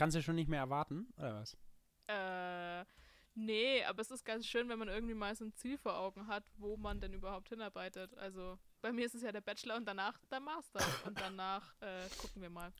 Kannst 0.00 0.16
du 0.16 0.22
schon 0.22 0.36
nicht 0.36 0.48
mehr 0.48 0.60
erwarten, 0.60 1.12
oder 1.18 1.42
was? 1.42 1.58
Äh, 2.06 2.86
nee, 3.34 3.84
aber 3.84 4.00
es 4.00 4.10
ist 4.10 4.24
ganz 4.24 4.46
schön, 4.46 4.66
wenn 4.70 4.78
man 4.78 4.88
irgendwie 4.88 5.12
mal 5.12 5.36
so 5.36 5.44
ein 5.44 5.52
Ziel 5.52 5.76
vor 5.76 5.94
Augen 5.98 6.26
hat, 6.26 6.42
wo 6.56 6.78
man 6.78 7.02
denn 7.02 7.12
überhaupt 7.12 7.50
hinarbeitet. 7.50 8.16
Also 8.16 8.58
bei 8.80 8.92
mir 8.92 9.04
ist 9.04 9.14
es 9.14 9.20
ja 9.20 9.30
der 9.30 9.42
Bachelor 9.42 9.76
und 9.76 9.84
danach 9.84 10.18
der 10.30 10.40
Master. 10.40 10.80
Und 11.06 11.20
danach 11.20 11.74
äh, 11.82 12.08
gucken 12.16 12.40
wir 12.40 12.48
mal. 12.48 12.72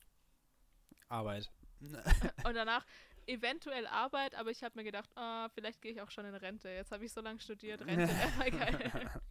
Arbeit. 1.09 1.51
Und 1.79 2.55
danach 2.55 2.87
eventuell 3.27 3.85
Arbeit, 3.85 4.33
aber 4.33 4.49
ich 4.49 4.63
habe 4.63 4.79
mir 4.79 4.83
gedacht, 4.83 5.15
ah, 5.15 5.47
vielleicht 5.49 5.79
gehe 5.79 5.91
ich 5.91 6.01
auch 6.01 6.09
schon 6.09 6.25
in 6.25 6.33
Rente. 6.33 6.69
Jetzt 6.69 6.91
habe 6.91 7.05
ich 7.05 7.13
so 7.13 7.21
lange 7.21 7.39
studiert, 7.39 7.81
Rente 7.81 8.07
wäre 8.07 8.31
mal 8.39 8.49
geil. 8.49 9.21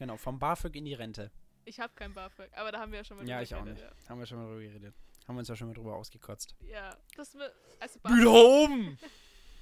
Genau, 0.00 0.16
vom 0.16 0.40
BAföG 0.40 0.74
in 0.74 0.86
die 0.86 0.94
Rente. 0.94 1.30
Ich 1.66 1.78
habe 1.78 1.92
kein 1.94 2.12
BAföG, 2.12 2.50
aber 2.56 2.72
da 2.72 2.80
haben 2.80 2.90
wir 2.90 2.98
ja 2.98 3.04
schon 3.04 3.16
mal 3.16 3.28
Ja, 3.28 3.36
drüber 3.36 3.42
ich 3.44 3.54
auch 3.54 3.64
geredet, 3.64 4.08
Haben 4.08 4.18
wir 4.18 4.26
schon 4.26 4.38
mal 4.38 4.46
drüber 4.46 4.60
geredet. 4.60 4.94
Haben 5.26 5.34
wir 5.36 5.40
uns 5.40 5.48
ja 5.48 5.56
schon 5.56 5.68
mal 5.68 5.74
drüber 5.74 5.96
ausgekotzt. 5.96 6.54
Ja, 6.60 6.96
das 7.16 7.34
wird, 7.34 7.52
also, 7.80 7.98
Wieder 8.04 8.30
oben! 8.30 8.98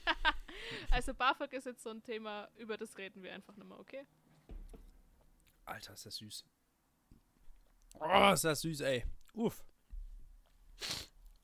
also 0.90 1.14
BAföG 1.14 1.52
ist 1.54 1.64
jetzt 1.66 1.82
so 1.82 1.90
ein 1.90 2.02
Thema, 2.02 2.48
über 2.56 2.76
das 2.76 2.96
reden 2.98 3.22
wir 3.22 3.32
einfach 3.32 3.56
nochmal, 3.56 3.80
okay? 3.80 4.06
Alter, 5.64 5.94
ist 5.94 6.04
das 6.04 6.16
süß. 6.16 6.44
Oh, 8.00 8.30
ist 8.32 8.44
das 8.44 8.60
süß, 8.60 8.80
ey. 8.80 9.04
Uff. 9.32 9.64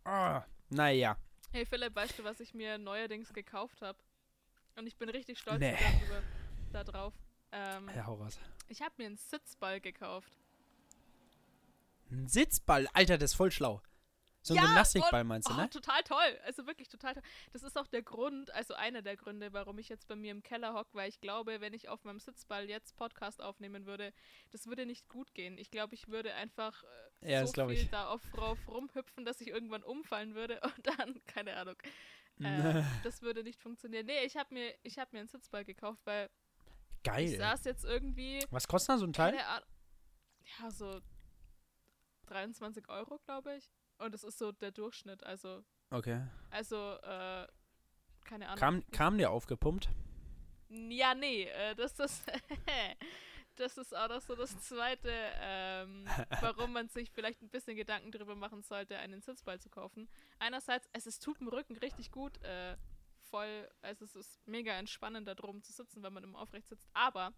Ah, 0.04 0.44
naja. 0.68 1.16
Hey 1.52 1.64
Philipp, 1.64 1.94
weißt 1.94 2.18
du, 2.18 2.24
was 2.24 2.40
ich 2.40 2.52
mir 2.54 2.76
neuerdings 2.78 3.32
gekauft 3.32 3.80
habe? 3.82 3.98
Und 4.76 4.86
ich 4.86 4.96
bin 4.96 5.08
richtig 5.08 5.38
stolz 5.38 5.58
Nee. 5.60 5.76
darüber, 5.78 6.22
da 6.72 6.84
drauf. 6.84 7.14
Ähm, 7.52 7.88
Ja, 7.94 8.06
hau 8.06 8.14
raus. 8.14 8.38
ich 8.68 8.82
habe 8.82 8.94
mir 8.98 9.06
einen 9.06 9.16
Sitzball 9.16 9.80
gekauft. 9.80 10.36
Ein 12.10 12.28
Sitzball, 12.28 12.88
Alter, 12.92 13.18
das 13.18 13.30
ist 13.32 13.36
voll 13.36 13.50
schlau. 13.50 13.80
So 14.42 14.54
ein 14.54 14.56
Ja, 14.56 14.62
Gymnastikball 14.66 15.20
und- 15.20 15.26
meinst 15.28 15.48
du, 15.50 15.52
Oh, 15.52 15.56
ne? 15.56 15.68
total 15.68 16.02
toll. 16.02 16.40
Also 16.44 16.66
wirklich 16.66 16.88
total 16.88 17.12
toll. 17.14 17.22
Das 17.52 17.62
ist 17.62 17.76
auch 17.78 17.86
der 17.86 18.02
Grund, 18.02 18.50
also 18.52 18.72
einer 18.74 19.02
der 19.02 19.16
Gründe, 19.16 19.52
warum 19.52 19.78
ich 19.78 19.88
jetzt 19.90 20.08
bei 20.08 20.16
mir 20.16 20.30
im 20.30 20.42
Keller 20.42 20.72
hocke, 20.72 20.88
weil 20.94 21.10
ich 21.10 21.20
glaube, 21.20 21.60
wenn 21.60 21.74
ich 21.74 21.88
auf 21.90 22.04
meinem 22.04 22.20
Sitzball 22.20 22.68
jetzt 22.68 22.96
Podcast 22.96 23.42
aufnehmen 23.42 23.84
würde, 23.84 24.14
das 24.50 24.66
würde 24.66 24.86
nicht 24.86 25.08
gut 25.08 25.34
gehen. 25.34 25.58
Ich 25.58 25.70
glaube, 25.70 25.94
ich 25.94 26.08
würde 26.08 26.32
einfach 26.34 26.82
äh, 27.20 27.32
Ja, 27.32 27.46
so 27.46 27.52
viel 27.68 27.72
ich. 27.76 27.90
da 27.90 28.08
auf 28.08 28.22
drauf 28.32 28.58
rumhüpfen, 28.66 29.26
dass 29.26 29.40
ich 29.42 29.48
irgendwann 29.48 29.82
umfallen 29.82 30.34
würde 30.34 30.58
und 30.64 30.86
dann, 30.98 31.20
keine 31.26 31.56
Ahnung. 31.56 31.76
Äh, 32.42 32.82
das 33.04 33.20
würde 33.20 33.44
nicht 33.44 33.60
funktionieren. 33.60 34.06
Nee, 34.06 34.24
ich 34.24 34.38
habe 34.38 34.54
mir, 34.54 34.74
ich 34.82 34.98
hab 34.98 35.12
mir 35.12 35.18
einen 35.18 35.28
Sitzball 35.28 35.62
gekauft, 35.62 36.00
weil 36.06 36.30
ich 36.96 37.02
Geil. 37.02 37.28
saß 37.36 37.64
jetzt 37.64 37.84
irgendwie 37.84 38.42
Was 38.50 38.66
kostet 38.66 38.94
da 38.94 38.98
so 38.98 39.04
ein 39.04 39.12
Teil? 39.12 39.32
keine 39.32 39.46
Ahnung. 39.46 39.68
Ja, 40.58 40.70
so 40.70 41.02
23 42.28 42.88
Euro, 42.88 43.18
glaube 43.26 43.56
ich. 43.56 43.68
Und 44.00 44.12
das 44.12 44.24
ist 44.24 44.38
so 44.38 44.52
der 44.52 44.70
Durchschnitt. 44.70 45.22
Also, 45.24 45.62
Okay. 45.90 46.22
also, 46.50 46.94
äh, 47.02 47.46
keine 48.24 48.46
Ahnung. 48.46 48.58
Kam, 48.58 48.90
kam 48.92 49.18
der 49.18 49.30
aufgepumpt? 49.30 49.88
Ja, 50.68 51.14
nee, 51.14 51.44
äh, 51.44 51.74
das 51.74 51.98
ist. 51.98 52.22
das 53.56 53.76
ist 53.76 53.94
auch 53.94 54.08
noch 54.08 54.20
so 54.22 54.34
das 54.34 54.58
Zweite, 54.60 55.10
ähm, 55.40 56.06
warum 56.40 56.72
man 56.72 56.88
sich 56.88 57.10
vielleicht 57.10 57.42
ein 57.42 57.50
bisschen 57.50 57.76
Gedanken 57.76 58.10
darüber 58.12 58.34
machen 58.34 58.62
sollte, 58.62 58.96
einen 58.98 59.20
Sitzball 59.20 59.60
zu 59.60 59.68
kaufen. 59.68 60.08
Einerseits, 60.38 60.88
es 60.92 61.06
ist, 61.06 61.22
tut 61.22 61.40
dem 61.40 61.48
Rücken 61.48 61.76
richtig 61.76 62.10
gut, 62.10 62.42
äh, 62.42 62.76
voll, 63.30 63.68
also 63.82 64.04
es 64.04 64.14
ist 64.16 64.46
mega 64.46 64.72
entspannend, 64.72 65.28
da 65.28 65.34
drum 65.34 65.62
zu 65.62 65.72
sitzen, 65.72 66.02
wenn 66.02 66.12
man 66.12 66.24
immer 66.24 66.38
aufrecht 66.40 66.68
sitzt. 66.68 66.88
Aber 66.94 67.32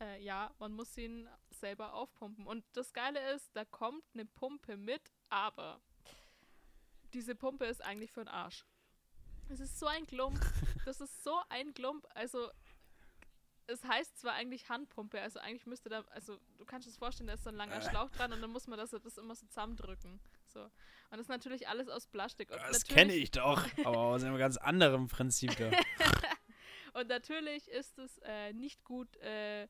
äh, 0.00 0.20
ja, 0.22 0.52
man 0.58 0.72
muss 0.72 0.96
ihn 0.96 1.28
selber 1.50 1.94
aufpumpen. 1.94 2.46
Und 2.46 2.64
das 2.72 2.92
Geile 2.92 3.34
ist, 3.34 3.54
da 3.54 3.64
kommt 3.64 4.04
eine 4.14 4.24
Pumpe 4.24 4.76
mit, 4.76 5.12
aber 5.28 5.80
diese 7.12 7.34
Pumpe 7.34 7.64
ist 7.66 7.82
eigentlich 7.82 8.12
für 8.12 8.20
den 8.20 8.28
Arsch. 8.28 8.64
Es 9.48 9.60
ist 9.60 9.78
so 9.78 9.86
ein 9.86 10.06
Klump. 10.06 10.38
Das 10.84 11.00
ist 11.00 11.22
so 11.22 11.38
ein 11.48 11.74
Klump. 11.74 12.08
Also, 12.12 12.50
es 13.68 13.84
heißt 13.84 14.18
zwar 14.18 14.32
eigentlich 14.32 14.68
Handpumpe, 14.68 15.20
also 15.20 15.38
eigentlich 15.38 15.64
müsste 15.66 15.88
da, 15.88 16.00
also 16.10 16.40
du 16.58 16.64
kannst 16.64 16.88
dir 16.88 16.90
das 16.90 16.98
vorstellen, 16.98 17.28
da 17.28 17.34
ist 17.34 17.44
so 17.44 17.50
ein 17.50 17.54
langer 17.56 17.76
Äh. 17.76 17.88
Schlauch 17.88 18.10
dran 18.10 18.32
und 18.32 18.42
dann 18.42 18.50
muss 18.50 18.66
man 18.66 18.78
das, 18.78 18.90
das 18.90 19.16
immer 19.16 19.36
so 19.36 19.46
zusammendrücken. 19.46 20.18
So. 20.48 20.64
Und 20.64 20.70
das 21.10 21.20
ist 21.20 21.28
natürlich 21.28 21.68
alles 21.68 21.88
aus 21.88 22.08
Plastik. 22.08 22.50
Und 22.50 22.58
Das 22.68 22.84
kenne 22.84 23.14
ich 23.14 23.30
doch, 23.30 23.64
aber 23.84 23.98
aus 23.98 24.24
einem 24.24 24.38
ganz 24.38 24.56
anderen 24.56 25.06
Prinzip. 25.06 25.56
Da. 25.56 25.70
Und 26.94 27.08
natürlich 27.08 27.68
ist 27.68 27.98
es 27.98 28.18
äh, 28.18 28.52
nicht 28.52 28.84
gut 28.84 29.16
äh, 29.18 29.66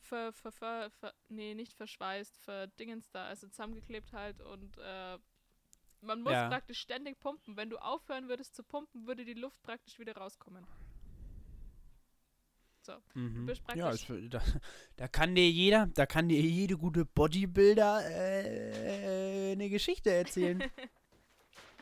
ver, 0.00 0.32
ver, 0.32 0.52
ver, 0.52 0.90
ver, 0.90 1.14
nee, 1.28 1.54
nicht 1.54 1.72
verschweißt, 1.72 2.36
verdingens 2.38 3.10
da, 3.10 3.26
also 3.26 3.48
zusammengeklebt 3.48 4.12
halt 4.12 4.42
und 4.42 4.76
äh, 4.78 5.18
man 6.02 6.20
muss 6.22 6.32
Ja. 6.32 6.48
praktisch 6.48 6.80
ständig 6.80 7.18
pumpen. 7.20 7.56
Wenn 7.56 7.70
du 7.70 7.78
aufhören 7.78 8.28
würdest 8.28 8.54
zu 8.54 8.62
pumpen, 8.62 9.06
würde 9.06 9.24
die 9.24 9.34
Luft 9.34 9.62
praktisch 9.62 9.98
wieder 9.98 10.16
rauskommen. 10.16 10.66
Mhm. 13.14 13.46
bist 13.46 13.62
Ja, 13.74 13.90
es, 13.90 14.06
da, 14.28 14.42
da 14.96 15.08
kann 15.08 15.34
dir 15.36 15.48
jeder, 15.48 15.86
da 15.94 16.04
kann 16.04 16.28
dir 16.28 16.40
jede 16.40 16.76
gute 16.76 17.04
Bodybuilder 17.04 18.02
äh, 18.10 19.52
eine 19.52 19.68
Geschichte 19.70 20.10
erzählen. 20.10 20.60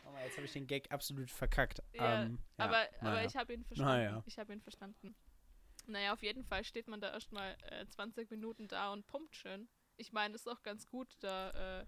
aber 0.05 0.21
jetzt 0.25 0.37
habe 0.37 0.45
ich 0.45 0.53
den 0.53 0.67
Gag 0.67 0.93
absolut 0.93 1.31
verkackt. 1.31 1.83
Ja, 1.95 2.25
ähm, 2.25 2.39
ja, 2.59 2.65
aber, 2.67 2.87
aber 3.01 3.25
ich 3.25 3.35
habe 3.35 3.55
ihn 3.55 3.65
verstanden. 3.65 3.93
Naja. 3.93 4.23
Ich 4.27 4.39
habe 4.39 4.53
ihn 4.53 4.61
verstanden. 4.61 5.15
Naja, 5.87 6.13
auf 6.13 6.23
jeden 6.23 6.45
Fall 6.45 6.65
steht 6.65 6.87
man 6.87 7.01
da 7.01 7.13
erstmal 7.13 7.57
äh, 7.71 7.87
20 7.87 8.31
Minuten 8.31 8.69
da 8.69 8.93
und 8.93 9.07
pumpt 9.07 9.35
schön. 9.35 9.69
Ich 9.97 10.13
meine, 10.13 10.33
das 10.33 10.43
ist 10.43 10.49
auch 10.49 10.63
ganz 10.63 10.87
gut. 10.87 11.17
Da, 11.21 11.81
äh, 11.81 11.87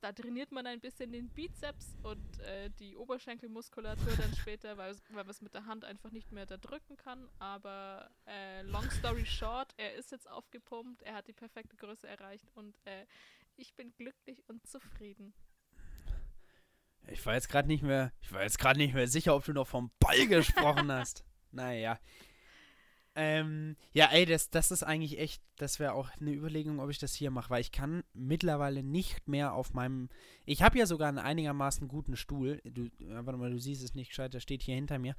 da 0.00 0.12
trainiert 0.12 0.52
man 0.52 0.66
ein 0.66 0.80
bisschen 0.80 1.12
den 1.12 1.28
Bizeps 1.28 1.96
und 2.02 2.40
äh, 2.40 2.70
die 2.78 2.96
Oberschenkelmuskulatur 2.96 4.12
dann 4.16 4.34
später, 4.36 4.76
weil, 4.76 4.94
weil 5.10 5.24
man 5.24 5.30
es 5.30 5.40
mit 5.40 5.54
der 5.54 5.66
Hand 5.66 5.84
einfach 5.84 6.10
nicht 6.10 6.32
mehr 6.32 6.46
da 6.46 6.56
drücken 6.56 6.96
kann. 6.96 7.28
Aber 7.38 8.10
äh, 8.26 8.62
long 8.62 8.90
story 8.90 9.26
short, 9.26 9.72
er 9.76 9.94
ist 9.94 10.12
jetzt 10.12 10.30
aufgepumpt, 10.30 11.02
er 11.02 11.14
hat 11.14 11.28
die 11.28 11.32
perfekte 11.32 11.76
Größe 11.76 12.06
erreicht 12.06 12.50
und 12.54 12.76
äh, 12.84 13.06
ich 13.56 13.74
bin 13.74 13.92
glücklich 13.96 14.42
und 14.48 14.66
zufrieden. 14.66 15.32
Ich 17.08 17.24
war 17.24 17.34
jetzt 17.34 17.48
gerade 17.48 17.68
nicht 17.68 17.82
mehr, 17.82 18.12
ich 18.20 18.32
war 18.32 18.42
jetzt 18.42 18.58
gerade 18.58 18.78
nicht 18.78 18.94
mehr 18.94 19.08
sicher, 19.08 19.34
ob 19.34 19.44
du 19.44 19.52
noch 19.52 19.66
vom 19.66 19.90
Ball 19.98 20.26
gesprochen 20.26 20.90
hast. 20.92 21.24
Naja. 21.52 21.98
Ähm, 23.18 23.76
ja, 23.94 24.10
ey, 24.12 24.26
das, 24.26 24.50
das 24.50 24.70
ist 24.70 24.82
eigentlich 24.82 25.18
echt, 25.18 25.42
das 25.56 25.80
wäre 25.80 25.94
auch 25.94 26.10
eine 26.20 26.32
Überlegung, 26.32 26.80
ob 26.80 26.90
ich 26.90 26.98
das 26.98 27.14
hier 27.14 27.30
mache, 27.30 27.48
weil 27.48 27.62
ich 27.62 27.72
kann 27.72 28.04
mittlerweile 28.12 28.82
nicht 28.82 29.26
mehr 29.26 29.54
auf 29.54 29.72
meinem, 29.72 30.10
ich 30.44 30.60
habe 30.60 30.78
ja 30.78 30.84
sogar 30.84 31.08
einen 31.08 31.18
einigermaßen 31.18 31.88
guten 31.88 32.14
Stuhl, 32.16 32.60
du, 32.64 32.82
äh, 32.84 33.24
warte 33.24 33.38
mal, 33.38 33.50
du 33.50 33.58
siehst 33.58 33.82
es 33.82 33.94
nicht 33.94 34.10
gescheit, 34.10 34.34
der 34.34 34.40
steht 34.40 34.62
hier 34.62 34.74
hinter 34.74 34.98
mir, 34.98 35.16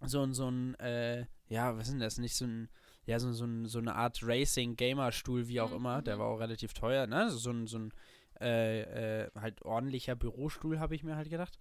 so 0.00 0.22
ein, 0.22 0.32
so 0.32 0.48
ein, 0.48 0.76
äh, 0.76 1.26
ja, 1.48 1.76
was 1.76 1.88
ist 1.88 1.94
denn 1.94 2.00
das, 2.00 2.18
nicht 2.18 2.36
so 2.36 2.44
ein, 2.44 2.68
ja, 3.04 3.18
so, 3.18 3.32
so, 3.32 3.46
ein, 3.46 3.66
so 3.66 3.80
eine 3.80 3.96
Art 3.96 4.20
Racing-Gamer-Stuhl, 4.22 5.48
wie 5.48 5.60
auch 5.60 5.70
Mhm, 5.70 5.76
immer, 5.76 6.02
der 6.02 6.16
mhm. 6.16 6.20
war 6.20 6.26
auch 6.28 6.38
relativ 6.38 6.72
teuer, 6.72 7.08
ne, 7.08 7.30
so 7.32 7.50
ein, 7.50 7.66
so 7.66 7.80
ein, 7.80 7.92
äh, 8.40 9.24
äh, 9.24 9.30
halt 9.34 9.62
ordentlicher 9.62 10.14
Bürostuhl, 10.14 10.78
habe 10.78 10.94
ich 10.94 11.02
mir 11.02 11.16
halt 11.16 11.30
gedacht. 11.30 11.58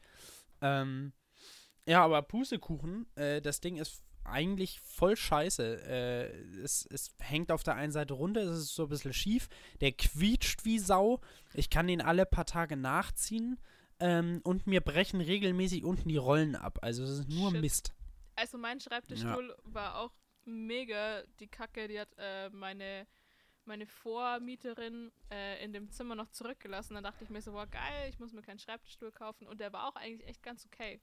Ähm, 0.62 1.13
ja, 1.88 2.04
aber 2.04 2.22
Pustekuchen, 2.22 3.08
äh, 3.15 3.41
das 3.41 3.60
Ding 3.60 3.78
ist 3.78 4.04
eigentlich 4.28 4.80
voll 4.82 5.16
scheiße. 5.16 5.82
Äh, 5.84 6.60
es, 6.62 6.86
es 6.86 7.13
hängt 7.20 7.52
auf 7.52 7.63
der 7.63 7.76
einen 7.76 7.92
Seite 7.92 8.13
runter, 8.13 8.42
es 8.42 8.60
ist 8.60 8.76
so 8.76 8.84
ein 8.84 8.90
bisschen 8.90 9.13
schief, 9.13 9.50
der 9.82 9.92
quietscht 9.92 10.66
wie 10.66 10.80
Sau. 10.80 11.22
Ich 11.54 11.70
kann 11.70 11.88
den 11.88 12.02
alle 12.02 12.26
paar 12.26 12.46
Tage 12.46 12.76
nachziehen 12.76 13.60
ähm, 14.00 14.42
und 14.44 14.68
mir 14.68 14.82
brechen 14.82 15.22
regelmäßig 15.22 15.84
unten 15.84 16.10
die 16.10 16.18
Rollen 16.18 16.56
ab. 16.56 16.80
Also 16.82 17.04
es 17.04 17.12
ist 17.12 17.30
nur 17.30 17.52
Shit. 17.52 17.62
Mist. 17.62 17.94
Also 18.36 18.58
mein 18.58 18.80
Schreibtischstuhl 18.80 19.56
war 19.63 19.98
auch 19.98 20.13
mega 20.46 21.24
die 21.40 21.48
Kacke. 21.48 21.88
Die 21.88 22.00
hat 22.00 22.10
äh, 22.18 22.50
meine, 22.52 23.08
meine 23.66 23.88
Vormieterin 23.88 25.12
äh, 25.32 25.63
in 25.63 25.74
dem 25.74 25.90
Zimmer 25.90 26.16
noch 26.16 26.30
zurückgelassen. 26.30 26.94
Dann 26.94 27.04
dachte 27.04 27.24
ich 27.24 27.30
mir 27.30 27.42
so, 27.42 27.54
wow, 27.54 27.68
geil, 27.70 28.10
ich 28.10 28.20
muss 28.20 28.34
mir 28.34 28.44
keinen 28.44 28.60
Schreibtischstuhl 28.60 29.12
kaufen. 29.12 29.48
Und 29.48 29.60
der 29.60 29.74
war 29.74 29.88
auch 29.88 29.96
eigentlich 29.96 30.28
echt 30.28 30.44
ganz 30.44 30.66
okay. 30.66 31.02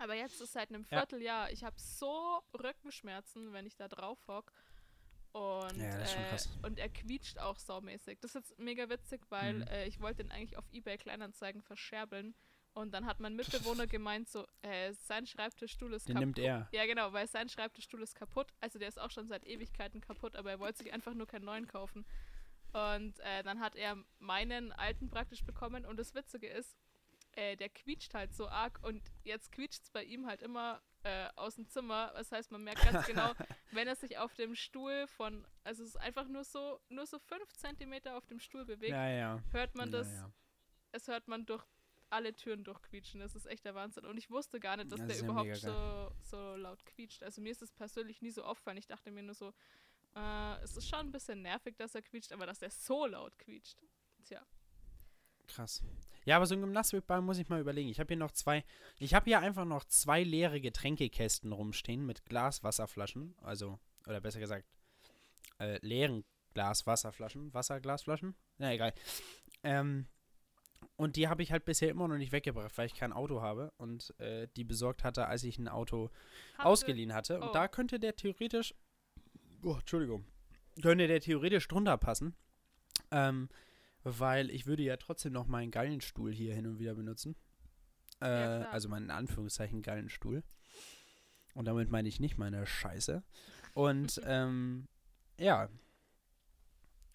Aber 0.00 0.14
jetzt 0.14 0.40
ist 0.40 0.52
seit 0.52 0.70
einem 0.70 0.82
Ja. 0.90 0.98
Vierteljahr, 0.98 1.50
ich 1.52 1.62
habe 1.62 1.76
so 1.78 2.42
Rückenschmerzen, 2.54 3.52
wenn 3.52 3.66
ich 3.66 3.76
da 3.76 3.86
drauf 3.86 4.18
hock. 4.28 4.50
Und, 5.32 5.76
Ja, 5.76 6.00
äh, 6.00 6.38
und 6.62 6.78
er 6.78 6.88
quietscht 6.88 7.38
auch 7.38 7.58
saumäßig. 7.58 8.18
Das 8.20 8.34
ist 8.34 8.48
jetzt 8.48 8.58
mega 8.58 8.88
witzig, 8.88 9.20
weil 9.28 9.54
Mhm. 9.58 9.62
äh, 9.68 9.86
ich 9.86 10.00
wollte 10.00 10.24
den 10.24 10.32
eigentlich 10.32 10.56
auf 10.56 10.64
Ebay 10.72 10.96
Kleinanzeigen 10.98 11.62
verscherbeln. 11.62 12.34
Und 12.72 12.92
dann 12.92 13.04
hat 13.04 13.20
mein 13.20 13.36
Mitbewohner 13.36 13.86
gemeint, 13.86 14.28
so, 14.28 14.46
äh, 14.62 14.92
sein 14.94 15.26
Schreibtischstuhl 15.26 15.92
ist 15.92 16.08
Den 16.08 16.14
kaputt. 16.14 16.26
nimmt 16.26 16.38
er. 16.38 16.68
Ja, 16.72 16.86
genau, 16.86 17.12
weil 17.12 17.26
sein 17.28 17.48
Schreibtischstuhl 17.48 18.02
ist 18.02 18.14
kaputt. 18.14 18.52
Also 18.60 18.78
der 18.78 18.88
ist 18.88 18.98
auch 18.98 19.10
schon 19.10 19.28
seit 19.28 19.44
Ewigkeiten 19.44 20.00
kaputt, 20.00 20.34
aber 20.34 20.50
er 20.50 20.60
wollte 20.60 20.78
sich 20.78 20.92
einfach 20.92 21.12
nur 21.14 21.26
keinen 21.26 21.44
neuen 21.44 21.66
kaufen. 21.66 22.06
Und 22.72 23.18
äh, 23.20 23.42
dann 23.42 23.60
hat 23.60 23.74
er 23.76 23.96
meinen 24.18 24.72
alten 24.72 25.10
praktisch 25.10 25.44
bekommen. 25.44 25.84
Und 25.84 25.96
das 25.98 26.14
Witzige 26.14 26.48
ist, 26.48 26.76
äh, 27.32 27.56
der 27.56 27.68
quietscht 27.68 28.14
halt 28.14 28.34
so 28.34 28.48
arg 28.48 28.78
und 28.82 29.02
jetzt 29.24 29.52
quietscht 29.52 29.82
es 29.84 29.90
bei 29.90 30.04
ihm 30.04 30.26
halt 30.26 30.42
immer 30.42 30.82
äh, 31.02 31.28
aus 31.36 31.56
dem 31.56 31.66
Zimmer. 31.68 32.12
Das 32.14 32.32
heißt, 32.32 32.50
man 32.50 32.62
merkt 32.62 32.82
ganz 32.82 33.06
genau, 33.06 33.32
wenn 33.72 33.88
er 33.88 33.96
sich 33.96 34.18
auf 34.18 34.34
dem 34.34 34.54
Stuhl 34.54 35.06
von, 35.06 35.46
also 35.64 35.82
es 35.82 35.90
ist 35.90 35.96
einfach 35.96 36.28
nur 36.28 36.44
so, 36.44 36.80
nur 36.88 37.06
so 37.06 37.18
fünf 37.18 37.52
Zentimeter 37.54 38.16
auf 38.16 38.26
dem 38.26 38.40
Stuhl 38.40 38.64
bewegt, 38.64 38.92
Ja, 38.92 39.08
ja. 39.08 39.42
hört 39.52 39.74
man 39.74 39.90
das, 39.90 40.10
ja. 40.12 40.32
es 40.92 41.08
hört 41.08 41.28
man 41.28 41.46
durch 41.46 41.64
alle 42.10 42.34
Türen 42.34 42.64
durchquietschen. 42.64 43.20
Das 43.20 43.34
ist 43.36 43.46
echt 43.46 43.64
der 43.64 43.74
Wahnsinn. 43.74 44.04
Und 44.04 44.18
ich 44.18 44.30
wusste 44.30 44.58
gar 44.60 44.76
nicht, 44.76 44.90
dass 44.90 44.98
Das 44.98 45.08
der 45.08 45.18
überhaupt 45.20 45.54
so, 45.56 46.10
so 46.22 46.56
laut 46.56 46.84
quietscht. 46.84 47.22
Also 47.22 47.40
mir 47.40 47.52
ist 47.52 47.62
es 47.62 47.72
persönlich 47.72 48.20
nie 48.20 48.32
so 48.32 48.42
aufgefallen. 48.42 48.78
Ich 48.78 48.88
dachte 48.88 49.10
mir 49.12 49.22
nur 49.22 49.34
so, 49.34 49.54
äh, 50.16 50.56
es 50.62 50.76
ist 50.76 50.88
schon 50.88 51.00
ein 51.00 51.12
bisschen 51.12 51.42
nervig, 51.42 51.76
dass 51.76 51.94
er 51.94 52.02
quietscht, 52.02 52.32
aber 52.32 52.46
dass 52.46 52.58
der 52.58 52.70
so 52.70 53.06
laut 53.06 53.38
quietscht. 53.38 53.78
Tja. 54.24 54.44
Krass. 55.54 55.82
Ja, 56.24 56.36
aber 56.36 56.46
so 56.46 56.54
ein 56.54 56.60
Gymnastikball 56.60 57.22
muss 57.22 57.38
ich 57.38 57.48
mal 57.48 57.60
überlegen. 57.60 57.88
Ich 57.88 57.98
habe 57.98 58.08
hier 58.08 58.16
noch 58.18 58.30
zwei, 58.32 58.64
ich 58.98 59.14
habe 59.14 59.24
hier 59.24 59.40
einfach 59.40 59.64
noch 59.64 59.84
zwei 59.84 60.22
leere 60.22 60.60
Getränkekästen 60.60 61.50
rumstehen 61.52 62.04
mit 62.04 62.24
Glaswasserflaschen, 62.26 63.34
also, 63.42 63.78
oder 64.06 64.20
besser 64.20 64.38
gesagt, 64.40 64.66
äh, 65.58 65.78
leeren 65.84 66.24
Glaswasserflaschen, 66.54 67.52
Wasserglasflaschen, 67.54 68.34
na 68.58 68.72
egal. 68.72 68.92
Ähm, 69.62 70.06
und 70.96 71.16
die 71.16 71.28
habe 71.28 71.42
ich 71.42 71.52
halt 71.52 71.64
bisher 71.64 71.88
immer 71.90 72.08
noch 72.08 72.16
nicht 72.18 72.32
weggebracht, 72.32 72.76
weil 72.76 72.86
ich 72.86 72.94
kein 72.94 73.12
Auto 73.12 73.40
habe 73.40 73.72
und 73.78 74.18
äh, 74.20 74.46
die 74.56 74.64
besorgt 74.64 75.04
hatte, 75.04 75.26
als 75.26 75.42
ich 75.44 75.58
ein 75.58 75.68
Auto 75.68 76.10
ihr- 76.58 76.66
ausgeliehen 76.66 77.14
hatte. 77.14 77.40
Und 77.40 77.48
Oh. 77.48 77.52
da 77.52 77.68
könnte 77.68 77.98
der 77.98 78.14
theoretisch, 78.16 78.74
oh, 79.62 79.76
Entschuldigung, 79.78 80.24
könnte 80.82 81.06
der 81.06 81.20
theoretisch 81.20 81.66
drunter 81.68 81.96
passen. 81.96 82.34
Ähm, 83.10 83.48
weil 84.04 84.50
ich 84.50 84.66
würde 84.66 84.82
ja 84.82 84.96
trotzdem 84.96 85.32
noch 85.32 85.46
meinen 85.46 85.70
Gallenstuhl 85.70 86.32
hier 86.32 86.54
hin 86.54 86.66
und 86.66 86.78
wieder 86.78 86.94
benutzen. 86.94 87.36
Äh, 88.20 88.60
Ja, 88.62 88.70
also 88.70 88.88
meinen 88.88 89.04
in 89.04 89.10
Anführungszeichen 89.10 89.82
Gallenstuhl. 89.82 90.42
Und 91.54 91.64
damit 91.66 91.90
meine 91.90 92.08
ich 92.08 92.20
nicht 92.20 92.38
meine 92.38 92.66
Scheiße. 92.66 93.22
Und 93.74 94.20
ähm, 94.24 94.88
ja. 95.38 95.68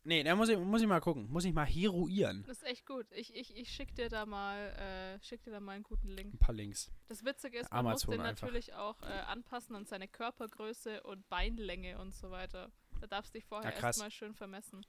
Nee, 0.07 0.23
da 0.23 0.35
muss 0.35 0.49
ich, 0.49 0.57
muss 0.59 0.81
ich 0.81 0.87
mal 0.87 0.99
gucken. 0.99 1.27
Muss 1.31 1.45
ich 1.45 1.53
mal 1.53 1.65
heroieren. 1.65 2.43
Das 2.45 2.57
ist 2.57 2.67
echt 2.67 2.85
gut. 2.85 3.07
Ich, 3.11 3.33
ich, 3.35 3.55
ich 3.55 3.71
schick 3.71 3.95
dir 3.95 4.07
da 4.07 4.27
mal, 4.27 4.69
äh, 4.73 5.23
schick 5.23 5.41
dir 5.43 5.49
da 5.49 5.59
mal 5.59 5.71
einen 5.71 5.83
guten 5.83 6.09
Link. 6.09 6.31
Ein 6.35 6.37
paar 6.37 6.53
Links. 6.53 6.91
Das 7.07 7.25
Witzige 7.25 7.57
ist, 7.57 7.71
man 7.71 7.79
Amazon 7.79 8.09
muss 8.09 8.15
den 8.17 8.21
einfach. 8.25 8.41
natürlich 8.43 8.73
auch 8.75 9.01
äh, 9.01 9.05
anpassen 9.27 9.75
an 9.75 9.85
seine 9.85 10.07
Körpergröße 10.07 11.01
und 11.03 11.27
Beinlänge 11.29 11.97
und 11.97 12.13
so 12.13 12.29
weiter. 12.29 12.71
Da 13.01 13.07
darfst 13.07 13.33
du 13.33 13.39
dich 13.39 13.45
vorher 13.45 13.71
Ja, 13.71 13.79
erstmal 13.79 14.11
schön 14.11 14.35
vermessen. 14.35 14.85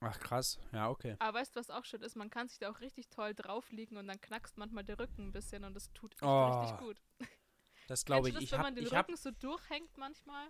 Ach 0.00 0.18
krass. 0.20 0.58
Ja, 0.72 0.90
okay. 0.90 1.16
Aber 1.18 1.38
weißt 1.38 1.56
du, 1.56 1.60
was 1.60 1.70
auch 1.70 1.84
schön 1.84 2.02
ist? 2.02 2.14
Man 2.14 2.30
kann 2.30 2.48
sich 2.48 2.58
da 2.58 2.70
auch 2.70 2.80
richtig 2.80 3.08
toll 3.08 3.34
drauf 3.34 3.70
liegen 3.70 3.96
und 3.96 4.06
dann 4.06 4.20
knackst 4.20 4.56
manchmal 4.56 4.84
der 4.84 4.98
Rücken 4.98 5.28
ein 5.28 5.32
bisschen 5.32 5.64
und 5.64 5.74
das 5.74 5.92
tut 5.92 6.12
echt 6.14 6.22
Oh, 6.22 6.60
richtig 6.60 6.78
gut. 6.78 6.96
Das 7.88 8.04
glaube 8.04 8.28
ich. 8.28 8.34
Du 8.34 8.40
Ich 8.40 8.50
das, 8.50 8.52
wenn 8.52 8.58
habe 8.58 8.68
man 8.68 8.74
den 8.76 8.84
ich 8.86 8.94
hab, 8.94 9.08
Rücken 9.08 9.16
so 9.16 9.30
durchhängt 9.30 9.96
manchmal? 9.96 10.46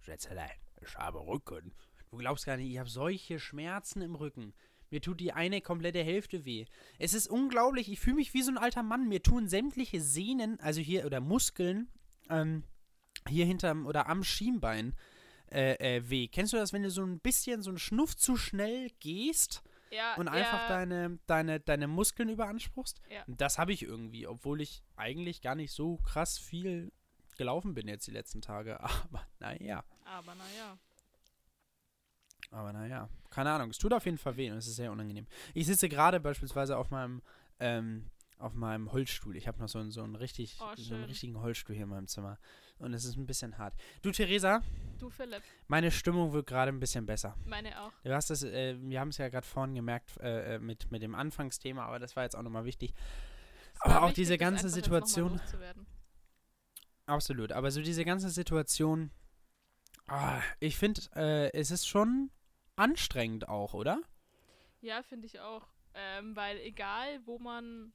Schätzelein, 0.00 0.58
ich 0.80 0.96
habe 0.96 1.18
Rücken. 1.18 1.74
Du 2.10 2.16
glaubst 2.16 2.46
gar 2.46 2.56
nicht, 2.56 2.70
ich 2.70 2.78
habe 2.78 2.88
solche 2.88 3.38
Schmerzen 3.40 4.00
im 4.00 4.14
Rücken. 4.14 4.54
Mir 4.90 5.02
tut 5.02 5.18
die 5.20 5.32
eine 5.32 5.60
komplette 5.60 6.02
Hälfte 6.02 6.44
weh. 6.44 6.64
Es 6.98 7.12
ist 7.12 7.28
unglaublich, 7.28 7.90
ich 7.90 7.98
fühle 7.98 8.16
mich 8.16 8.32
wie 8.32 8.42
so 8.42 8.52
ein 8.52 8.58
alter 8.58 8.84
Mann. 8.84 9.08
Mir 9.08 9.22
tun 9.22 9.48
sämtliche 9.48 10.00
Sehnen, 10.00 10.60
also 10.60 10.80
hier, 10.80 11.04
oder 11.04 11.20
Muskeln, 11.20 11.90
ähm, 12.30 12.62
hier 13.28 13.44
hinterm 13.44 13.86
oder 13.86 14.08
am 14.08 14.22
Schienbein 14.22 14.94
äh, 15.50 15.96
äh, 15.96 16.08
weh. 16.10 16.28
Kennst 16.28 16.52
du 16.52 16.56
das, 16.56 16.72
wenn 16.72 16.82
du 16.82 16.90
so 16.90 17.02
ein 17.02 17.20
bisschen, 17.20 17.62
so 17.62 17.70
ein 17.70 17.78
Schnuff 17.78 18.16
zu 18.16 18.36
schnell 18.36 18.90
gehst 19.00 19.62
Ja, 19.90 20.14
und 20.16 20.28
einfach 20.28 20.62
ja, 20.62 20.68
deine, 20.68 21.18
deine, 21.26 21.60
deine 21.60 21.86
Muskeln 21.86 22.28
überanspruchst? 22.28 23.00
Ja. 23.10 23.22
Das 23.26 23.58
habe 23.58 23.72
ich 23.72 23.82
irgendwie, 23.82 24.26
obwohl 24.26 24.60
ich 24.60 24.82
eigentlich 24.96 25.42
gar 25.42 25.54
nicht 25.54 25.72
so 25.72 25.98
krass 25.98 26.38
viel 26.38 26.92
gelaufen 27.36 27.74
bin 27.74 27.86
jetzt 27.88 28.06
die 28.06 28.12
letzten 28.12 28.40
Tage. 28.40 28.80
Aber 28.80 29.26
naja. 29.38 29.84
Aber 30.04 30.34
naja. 30.34 30.78
Aber 32.50 32.72
naja, 32.72 33.08
keine 33.30 33.50
Ahnung. 33.50 33.70
Es 33.70 33.78
tut 33.78 33.92
auf 33.92 34.04
jeden 34.04 34.18
Fall 34.18 34.36
weh 34.36 34.50
und 34.50 34.56
es 34.58 34.66
ist 34.66 34.76
sehr 34.76 34.92
unangenehm. 34.92 35.26
Ich 35.54 35.66
sitze 35.66 35.88
gerade 35.88 36.20
beispielsweise 36.20 36.76
auf 36.76 36.90
meinem, 36.90 37.22
ähm, 37.58 38.10
auf 38.38 38.54
meinem 38.54 38.92
Holzstuhl. 38.92 39.36
Ich 39.36 39.48
habe 39.48 39.58
noch 39.58 39.68
so 39.68 39.78
einen, 39.78 39.90
so 39.90 40.02
einen 40.02 40.14
richtig, 40.14 40.58
Oh, 40.60 40.74
so 40.76 40.94
einen 40.94 41.04
richtigen 41.04 41.40
Holzstuhl 41.40 41.74
hier 41.74 41.84
in 41.84 41.90
meinem 41.90 42.08
Zimmer. 42.08 42.38
Und 42.78 42.92
es 42.92 43.04
ist 43.04 43.16
ein 43.16 43.26
bisschen 43.26 43.56
hart. 43.58 43.74
Du, 44.02 44.10
Theresa, 44.10 44.62
Du, 44.98 45.10
Philipp, 45.10 45.42
meine 45.68 45.90
Stimmung 45.90 46.32
wird 46.32 46.46
gerade 46.46 46.70
ein 46.70 46.80
bisschen 46.80 47.06
besser. 47.06 47.34
meine 47.44 47.80
auch. 47.80 47.92
Du 48.04 48.14
hast 48.14 48.30
das, 48.30 48.42
äh, 48.42 48.76
wir 48.80 49.00
haben 49.00 49.08
es 49.08 49.18
ja 49.18 49.28
gerade 49.28 49.46
vorhin 49.46 49.74
gemerkt 49.74 50.16
äh, 50.18 50.56
äh, 50.56 50.58
mit, 50.58 50.90
mit 50.90 51.02
dem 51.02 51.14
Anfangsthema, 51.14 51.84
aber 51.84 51.98
das 51.98 52.16
war 52.16 52.22
jetzt 52.24 52.34
auch 52.36 52.42
nochmal 52.42 52.64
wichtig. 52.64 52.94
Es 53.74 53.80
Aber 53.82 54.02
auch 54.02 54.08
wichtig, 54.08 54.16
diese 54.16 54.38
ganze 54.38 54.68
Situation-. 54.68 55.40
Absolut. 57.06 57.52
Aber 57.52 57.70
so 57.70 57.80
diese 57.82 58.04
ganze 58.04 58.30
Situation, 58.30 59.10
ah, 60.08 60.40
ich 60.60 60.76
finde, 60.76 61.02
äh, 61.14 61.52
es 61.52 61.70
ist 61.70 61.86
schon 61.86 62.30
anstrengend 62.74 63.48
auch, 63.48 63.74
oder? 63.74 64.00
Ja, 64.80 65.02
finde 65.02 65.26
ich 65.26 65.40
auch. 65.40 65.66
Ähm, 65.94 66.36
weil 66.36 66.58
egal, 66.58 67.20
wo 67.24 67.38
man, 67.38 67.92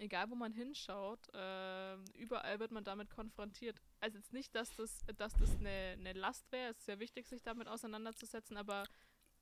egal 0.00 0.30
wo 0.30 0.34
man 0.34 0.52
hinschaut, 0.52 1.20
ähm, 1.34 2.04
überall 2.14 2.58
wird 2.58 2.72
man 2.72 2.84
damit 2.84 3.10
konfrontiert. 3.10 3.80
Also 4.00 4.18
jetzt 4.18 4.32
nicht, 4.32 4.54
dass 4.54 4.74
das, 4.76 5.00
dass 5.16 5.34
das 5.34 5.56
eine, 5.56 5.96
eine 5.98 6.12
Last 6.12 6.50
wäre. 6.52 6.70
Es 6.70 6.78
ist 6.78 6.86
sehr 6.86 6.98
wichtig, 7.00 7.26
sich 7.28 7.42
damit 7.42 7.68
auseinanderzusetzen, 7.68 8.56
aber 8.56 8.84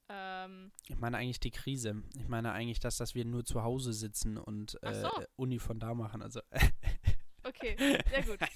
ähm, 0.09 0.73
Ich 0.89 0.99
meine 0.99 1.19
eigentlich 1.19 1.41
die 1.41 1.51
Krise. 1.51 2.03
Ich 2.17 2.29
meine 2.29 2.53
eigentlich 2.53 2.81
das, 2.81 2.97
dass 2.97 3.15
wir 3.15 3.25
nur 3.25 3.45
zu 3.45 3.63
Hause 3.63 3.93
sitzen 3.93 4.37
und 4.37 4.83
äh, 4.83 4.95
so. 4.95 5.11
Uni 5.37 5.59
von 5.59 5.79
da 5.79 5.95
machen. 5.95 6.23
Also 6.23 6.41
okay, 7.45 7.77
sehr 8.11 8.23
gut. 8.25 8.39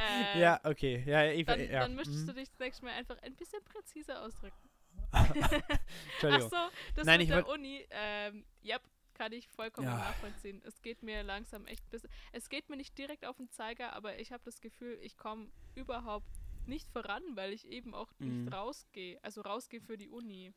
Äh, 0.00 0.40
ja, 0.40 0.60
okay. 0.62 1.02
Ja, 1.04 1.24
ich, 1.24 1.44
Dann, 1.44 1.58
ja. 1.58 1.80
dann 1.80 1.96
müsstest 1.96 2.22
mhm. 2.22 2.26
du 2.28 2.34
dich 2.34 2.48
das 2.50 2.58
nächste 2.60 2.84
Mal 2.84 2.92
einfach 2.94 3.20
ein 3.20 3.34
bisschen 3.34 3.60
präziser 3.64 4.22
ausdrücken. 4.22 4.70
Entschuldigung. 5.12 6.50
Ach 6.54 6.70
so, 6.70 6.76
das 6.94 7.04
Nein, 7.04 7.18
mit 7.18 7.30
der 7.30 7.36
wollt- 7.38 7.58
Uni, 7.58 7.84
ähm, 7.90 8.44
ja, 8.62 8.78
kann 9.18 9.32
ich 9.32 9.48
vollkommen 9.48 9.88
Ja. 9.88 9.98
nachvollziehen. 9.98 10.62
Es 10.64 10.80
geht 10.80 11.02
mir 11.02 11.22
langsam 11.24 11.66
echt 11.66 11.88
bisschen, 11.90 12.08
es 12.32 12.48
geht 12.48 12.68
mir 12.70 12.76
nicht 12.76 12.96
direkt 12.96 13.26
auf 13.26 13.36
den 13.36 13.50
Zeiger, 13.50 13.92
aber 13.92 14.18
ich 14.20 14.30
habe 14.32 14.44
das 14.44 14.60
Gefühl, 14.60 14.96
ich 15.02 15.16
komme 15.16 15.50
überhaupt 15.74 16.30
nicht 16.66 16.88
voran, 16.90 17.22
weil 17.34 17.52
ich 17.52 17.66
eben 17.66 17.94
auch 17.94 18.12
nicht 18.20 18.38
Mhm. 18.46 18.48
rausgehe, 18.48 19.18
also 19.22 19.40
rausgehe 19.40 19.80
für 19.80 19.96
die 19.98 20.08
Uni. 20.08 20.54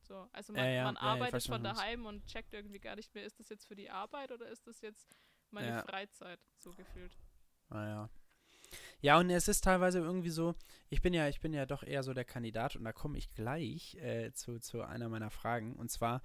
So, 0.00 0.28
also 0.32 0.52
man, 0.52 0.64
Ja, 0.64 0.70
ja, 0.70 0.84
man 0.84 0.96
arbeitet 0.96 1.44
von 1.44 1.62
daheim 1.62 2.06
und 2.06 2.26
checkt 2.26 2.54
irgendwie 2.54 2.80
gar 2.80 2.96
nicht 2.96 3.14
mehr, 3.14 3.24
ist 3.24 3.38
das 3.38 3.48
jetzt 3.50 3.66
für 3.66 3.76
die 3.76 3.90
Arbeit 3.90 4.32
oder 4.32 4.48
ist 4.48 4.66
das 4.66 4.80
jetzt 4.80 5.14
meine. 5.50 5.82
Freizeit, 5.82 6.40
so 6.58 6.72
gefühlt. 6.72 7.12
Naja. 7.68 8.08
Ja, 9.00 9.18
und 9.18 9.28
es 9.30 9.48
ist 9.48 9.64
teilweise 9.64 9.98
irgendwie 9.98 10.30
so, 10.30 10.54
ich 10.88 11.02
bin 11.02 11.12
ja, 11.12 11.28
ich 11.28 11.40
bin 11.40 11.52
ja 11.52 11.66
doch 11.66 11.82
eher 11.82 12.02
so 12.02 12.14
der 12.14 12.24
Kandidat 12.24 12.74
und 12.76 12.84
da 12.84 12.92
komme 12.92 13.18
ich 13.18 13.30
gleich 13.30 13.96
äh, 13.96 14.32
zu, 14.32 14.60
zu 14.60 14.82
einer 14.82 15.08
meiner 15.08 15.30
Fragen. 15.30 15.74
Und 15.76 15.90
zwar, 15.90 16.22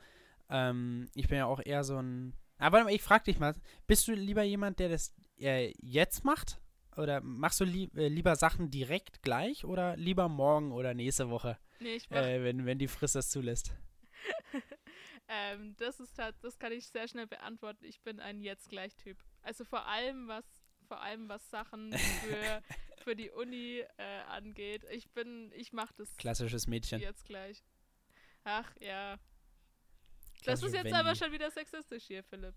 ähm, 0.50 1.10
ich 1.16 1.28
bin 1.28 1.38
ja 1.38 1.46
auch 1.46 1.62
eher 1.64 1.84
so 1.84 1.98
ein. 1.98 2.34
Aber 2.58 2.90
ich 2.92 3.02
frage 3.02 3.26
dich 3.26 3.40
mal, 3.40 3.54
bist 3.86 4.08
du 4.08 4.14
lieber 4.14 4.44
jemand, 4.44 4.80
der 4.80 4.90
das 4.90 5.14
äh, 5.40 5.74
jetzt 5.80 6.24
macht? 6.24 6.60
Oder 6.96 7.22
machst 7.22 7.60
du 7.60 7.66
lieb, 7.66 7.96
äh, 7.96 8.08
lieber 8.08 8.36
Sachen 8.36 8.72
direkt 8.72 9.22
gleich 9.22 9.66
oder 9.66 9.96
lieber 9.96 10.28
morgen 10.30 10.72
oder 10.72 10.96
nächste 10.96 11.30
Woche, 11.30 11.60
Nee, 11.80 11.96
ich 11.98 12.10
mach, 12.10 12.18
äh, 12.18 12.44
wenn, 12.44 12.66
wenn 12.66 12.80
die 12.80 12.88
Frist 12.88 13.16
das 13.16 13.30
zulässt? 13.30 13.74
Ähm, 15.30 15.76
das 15.78 16.00
ist 16.00 16.18
halt, 16.18 16.36
das 16.42 16.58
kann 16.58 16.72
ich 16.72 16.88
sehr 16.88 17.08
schnell 17.08 17.28
beantworten. 17.28 17.84
Ich 17.84 18.00
bin 18.02 18.20
ein 18.20 18.42
Jetzt-Gleich-Typ. 18.42 19.18
Also 19.42 19.66
vor 19.66 19.86
allem 19.86 20.28
was, 20.28 20.46
vor 20.88 21.02
allem 21.02 21.28
was 21.28 21.50
Sachen 21.50 21.92
für, 21.92 22.62
für 23.04 23.16
die 23.16 23.30
Uni 23.32 23.84
äh, 23.98 24.04
angeht. 24.30 24.86
Ich 24.90 25.10
bin, 25.12 25.52
ich 25.54 25.74
mache 25.74 25.94
das 25.98 26.16
Klassisches 26.16 26.68
Mädchen. 26.68 27.02
jetzt 27.02 27.26
gleich. 27.26 27.62
Ach 28.46 28.72
ja. 28.80 29.18
Das 30.46 30.62
ist 30.64 30.74
jetzt 30.74 30.86
Wendy. 30.86 30.98
aber 30.98 31.16
schon 31.16 31.32
wieder 31.32 31.52
sexistisch 31.52 32.04
hier, 32.06 32.24
Philipp. 32.24 32.56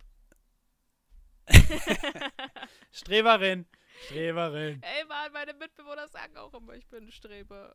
Streberin! 2.93 3.67
Streberin! 4.07 4.83
Ey 4.83 5.05
Mann, 5.07 5.33
meine 5.33 5.55
Mitbewohner 5.55 6.09
sagen 6.09 6.37
auch 6.37 6.53
immer, 6.55 6.75
ich 6.75 6.87
bin 6.89 7.05
ein 7.07 7.13
Streber. 7.13 7.75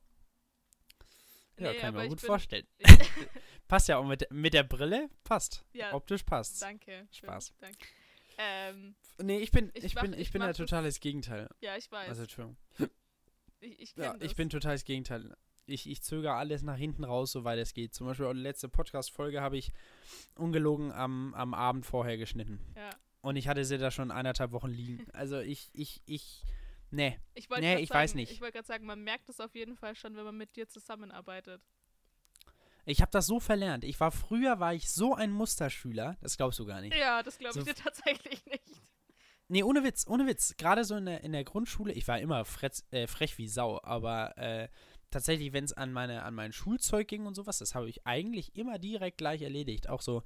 Ja, 1.58 1.72
Nee, 1.72 1.80
kann 1.80 1.89
ich 1.94 1.96
mir 1.98 2.04
ich 2.04 2.10
gut 2.10 2.22
bin- 2.22 2.28
vorstellen. 2.28 2.68
Passt 3.68 3.88
ja 3.88 3.98
auch 3.98 4.06
mit, 4.06 4.30
mit 4.32 4.54
der 4.54 4.63
Brille. 4.63 5.10
Passt. 5.24 5.65
Ja, 5.74 5.94
Optisch 5.94 6.24
passt. 6.24 6.62
danke. 6.62 7.08
Spaß. 7.12 7.48
Schön, 7.48 7.56
Danke. 7.60 7.78
Ähm, 8.38 8.96
Nee, 9.18 9.39
ich 9.39 9.52
bin, 9.52 9.72
Ich 9.74 9.86
ich, 9.86 9.96
mach- 9.96 10.02
bin, 10.02 10.13
ich 10.13 10.20
ich 10.20 10.32
bin 10.32 10.41
ja 10.41 10.52
totales 10.52 11.00
Gegenteil. 11.00 11.48
ja, 11.62 11.78
ich 11.78 11.89
weiß. 11.89 12.10
Also, 12.10 12.24
Entschuldigung. 12.24 12.58
ich 13.62 13.80
ich 13.80 13.96
Ja, 13.96 14.13
das. 14.13 14.22
ich 14.30 14.36
bin 14.36 14.50
totales 14.50 14.84
Gegenteil. 14.84 15.34
Ich, 15.67 15.89
ich 15.89 16.01
zögere 16.04 16.34
alles 16.34 16.62
nach 16.62 16.78
hinten 16.78 17.04
raus, 17.04 17.32
soweit 17.32 17.58
es 17.60 17.73
geht. 17.73 17.93
Zum 17.93 18.06
Beispiel 18.08 18.25
auch 18.28 18.34
die 18.34 18.39
letzte 18.39 18.69
Podcast-Folge 18.69 19.41
habe 19.41 19.58
ich 19.58 19.71
ungelogen 20.36 20.91
am, 20.91 21.34
am 21.34 21.54
Abend 21.54 21.86
vorher 21.86 22.17
geschnitten. 22.17 22.60
ja. 22.75 22.89
Und 23.21 23.38
ich 23.38 23.47
hatte 23.47 23.65
sie 23.65 23.80
da 23.80 23.89
schon 23.89 24.12
eineinhalb 24.12 24.51
Wochen 24.51 24.69
liegen. 24.69 25.04
Also 25.13 25.39
ich, 25.39 25.71
ich, 25.73 26.04
ich, 26.06 26.43
nee. 26.91 27.17
Ich 27.34 27.49
wollte 27.49 27.63
Nee, 27.63 27.78
ich 27.80 27.89
sagen, 27.89 27.99
weiß 27.99 28.13
nicht. 28.13 28.32
Ich 28.32 28.39
wollte 28.39 28.54
gerade 28.54 28.67
sagen, 28.67 28.86
man 28.86 29.04
merkt 29.04 29.28
es 29.30 29.39
auf 29.39 29.56
jeden 29.56 29.75
Fall 29.75 29.95
schon, 29.95 30.15
wenn 30.15 30.25
man 30.25 30.38
mit 30.38 30.56
dir 30.56 30.67
zusammenarbeitet. 30.67 31.60
Ich 32.86 33.01
habe 33.01 33.10
das 33.10 33.25
so 33.25 33.39
verlernt. 33.39 33.84
Ich 33.84 33.99
war 33.99 34.12
früher, 34.12 34.60
war 34.60 34.75
ich 34.75 34.91
so 34.91 35.15
ein 35.15 35.32
Musterschüler, 35.32 36.17
das 36.21 36.38
glaubst 36.38 36.60
du 36.60 36.67
gar 36.67 36.82
nicht. 36.82 36.95
Ja, 36.95 37.23
das 37.23 37.39
glaube 37.39 37.58
ich 37.58 37.65
So 37.65 37.71
dir 37.71 37.75
tatsächlich 37.84 38.45
nicht. 38.45 38.82
Nee, 39.47 39.63
ohne 39.63 39.84
Witz, 39.84 40.06
ohne 40.08 40.28
Witz. 40.28 40.56
Gerade 40.58 40.84
so 40.84 40.95
in 40.95 41.06
der, 41.08 41.23
in 41.23 41.32
der 41.32 41.43
Grundschule, 41.43 41.93
ich 41.93 42.08
war 42.08 42.19
immer 42.19 42.45
fretz, 42.45 42.84
äh, 42.91 43.08
frech 43.08 43.39
wie 43.39 43.47
Sau, 43.47 43.80
aber 43.82 44.38
äh, 44.38 44.67
tatsächlich, 45.12 45.54
wenn 45.54 45.63
es 45.63 45.74
an, 45.74 45.91
meine, 45.91 46.24
an 46.24 46.34
mein 46.34 46.54
Schulzeug 46.54 47.08
ging 47.08 47.26
und 47.26 47.36
sowas, 47.36 47.60
das 47.60 47.76
habe 47.76 47.89
ich 47.89 48.06
eigentlich 48.06 48.56
immer 48.56 48.80
direkt 48.80 49.18
gleich 49.18 49.41
erledigt. 49.41 49.89
Auch 49.89 50.02
so 50.02 50.24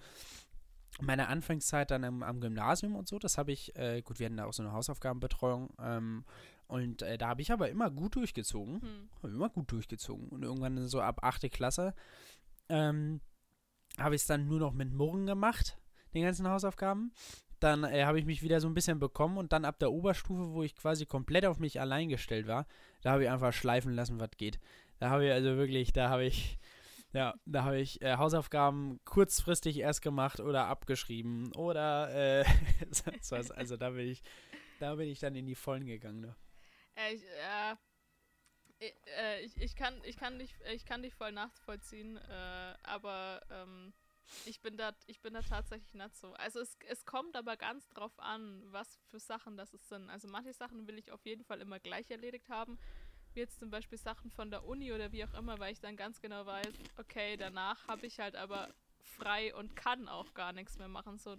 meine 1.02 1.28
Anfangszeit 1.28 1.92
dann 1.92 2.04
am, 2.04 2.24
am 2.24 2.42
Gymnasium 2.42 2.96
und 2.96 3.08
so, 3.08 3.20
das 3.20 3.38
habe 3.38 3.52
ich, 3.52 3.76
äh, 3.76 4.02
gut, 4.02 4.20
wir 4.20 4.26
hatten 4.26 4.38
da 4.38 4.46
auch 4.46 4.54
so 4.54 4.64
eine 4.64 4.74
Hausaufgabenbetreuung 4.74 5.70
ähm, 5.80 6.26
und 6.68 7.02
äh, 7.02 7.18
da 7.18 7.30
habe 7.30 7.42
ich 7.42 7.52
aber 7.52 7.70
immer 7.70 7.90
gut 7.90 8.16
durchgezogen. 8.16 8.82
Hm. 8.82 9.10
Habe 9.24 9.34
immer 9.34 9.50
gut 9.50 9.72
durchgezogen. 9.72 10.30
Und 10.30 10.44
irgendwann 10.44 10.88
so 10.88 11.02
ab 11.02 11.24
8. 11.24 11.52
Klasse 11.52 11.96
ähm, 12.70 13.22
habe 13.98 14.16
ich 14.16 14.22
es 14.22 14.28
dann 14.28 14.48
nur 14.48 14.60
noch 14.60 14.74
mit 14.74 14.94
Murren 14.94 15.26
gemacht, 15.26 15.80
den 16.14 16.24
ganzen 16.24 16.48
Hausaufgaben. 16.48 17.12
Dann 17.60 17.84
äh, 17.84 18.06
habe 18.06 18.20
ich 18.20 18.26
mich 18.26 18.42
wieder 18.42 18.62
so 18.62 18.68
ein 18.68 18.74
bisschen 18.74 19.00
bekommen 19.00 19.38
und 19.38 19.52
dann 19.54 19.66
ab 19.66 19.80
der 19.80 19.92
Oberstufe, 19.92 20.54
wo 20.54 20.64
ich 20.64 20.76
quasi 20.76 21.06
komplett 21.06 21.46
auf 21.46 21.60
mich 21.60 21.80
allein 21.80 22.10
gestellt 22.10 22.48
war, 22.48 22.66
da 23.02 23.12
habe 23.12 23.24
ich 23.24 23.30
einfach 23.30 23.54
schleifen 23.54 23.94
lassen, 23.94 24.20
was 24.20 24.32
geht. 24.38 24.60
Da 25.00 25.10
habe 25.10 25.26
ich 25.26 25.32
also 25.32 25.58
wirklich, 25.58 25.94
da 25.94 26.10
habe 26.10 26.26
ich, 26.26 26.58
ja, 27.14 27.34
da 27.46 27.64
habe 27.64 27.80
ich 27.80 28.02
äh, 28.02 28.18
Hausaufgaben 28.18 29.00
kurzfristig 29.06 29.80
erst 29.80 30.02
gemacht 30.02 30.40
oder 30.40 30.68
abgeschrieben 30.68 31.54
oder 31.56 32.42
äh, 32.42 32.46
sonst 32.92 33.32
was. 33.32 33.52
Also 33.52 33.78
da 33.78 33.92
bin 33.92 34.08
ich, 34.08 34.22
da 34.80 34.96
bin 34.96 35.10
ich 35.10 35.20
dann 35.20 35.36
in 35.36 35.46
die 35.46 35.56
Vollen 35.56 35.86
gegangen. 35.86 36.22
Ne? 36.22 36.36
Äh, 36.96 37.14
ich, 37.14 37.24
äh, 37.24 37.76
äh, 39.18 39.42
ich, 39.42 39.58
ich, 39.58 39.76
kann, 39.76 40.00
ich, 40.04 40.18
kann 40.18 40.40
dich, 40.40 40.56
ich 40.74 40.86
kann 40.86 41.02
dich 41.02 41.14
voll 41.14 41.32
nachvollziehen, 41.32 42.18
äh, 42.18 42.74
aber 42.84 43.42
ähm, 43.52 43.94
ich, 44.46 44.62
bin 44.62 44.78
da, 44.78 44.94
ich 45.08 45.22
bin 45.22 45.34
da 45.34 45.42
tatsächlich 45.42 45.94
nicht 45.94 46.16
so. 46.16 46.34
Also 46.34 46.60
es, 46.60 46.78
es 46.88 47.06
kommt 47.06 47.36
aber 47.36 47.58
ganz 47.58 47.88
drauf 47.90 48.18
an, 48.20 48.64
was 48.72 49.00
für 49.08 49.20
Sachen 49.20 49.58
das 49.58 49.74
es 49.74 49.88
sind. 49.90 50.10
Also 50.10 50.28
manche 50.28 50.54
Sachen 50.54 50.88
will 50.88 50.98
ich 50.98 51.12
auf 51.12 51.26
jeden 51.26 51.44
Fall 51.44 51.62
immer 51.62 51.80
gleich 51.80 52.10
erledigt 52.10 52.50
haben. 52.50 52.78
Wie 53.34 53.42
jetzt 53.42 53.60
zum 53.60 53.70
Beispiel 53.70 53.98
Sachen 53.98 54.32
von 54.32 54.50
der 54.50 54.66
Uni 54.66 54.92
oder 54.92 55.12
wie 55.12 55.24
auch 55.24 55.34
immer, 55.36 55.60
weil 55.60 55.74
ich 55.74 55.80
dann 55.80 55.96
ganz 55.96 56.20
genau 56.20 56.46
weiß, 56.46 56.74
okay, 56.98 57.38
danach 57.38 57.88
habe 57.88 58.08
ich 58.08 58.20
halt 58.20 58.36
aber 58.36 58.74
frei 59.04 59.54
und 59.56 59.76
kann 59.76 60.08
auch 60.08 60.34
gar 60.34 60.52
nichts 60.52 60.78
mehr 60.78 60.88
machen. 60.88 61.20
So, 61.20 61.38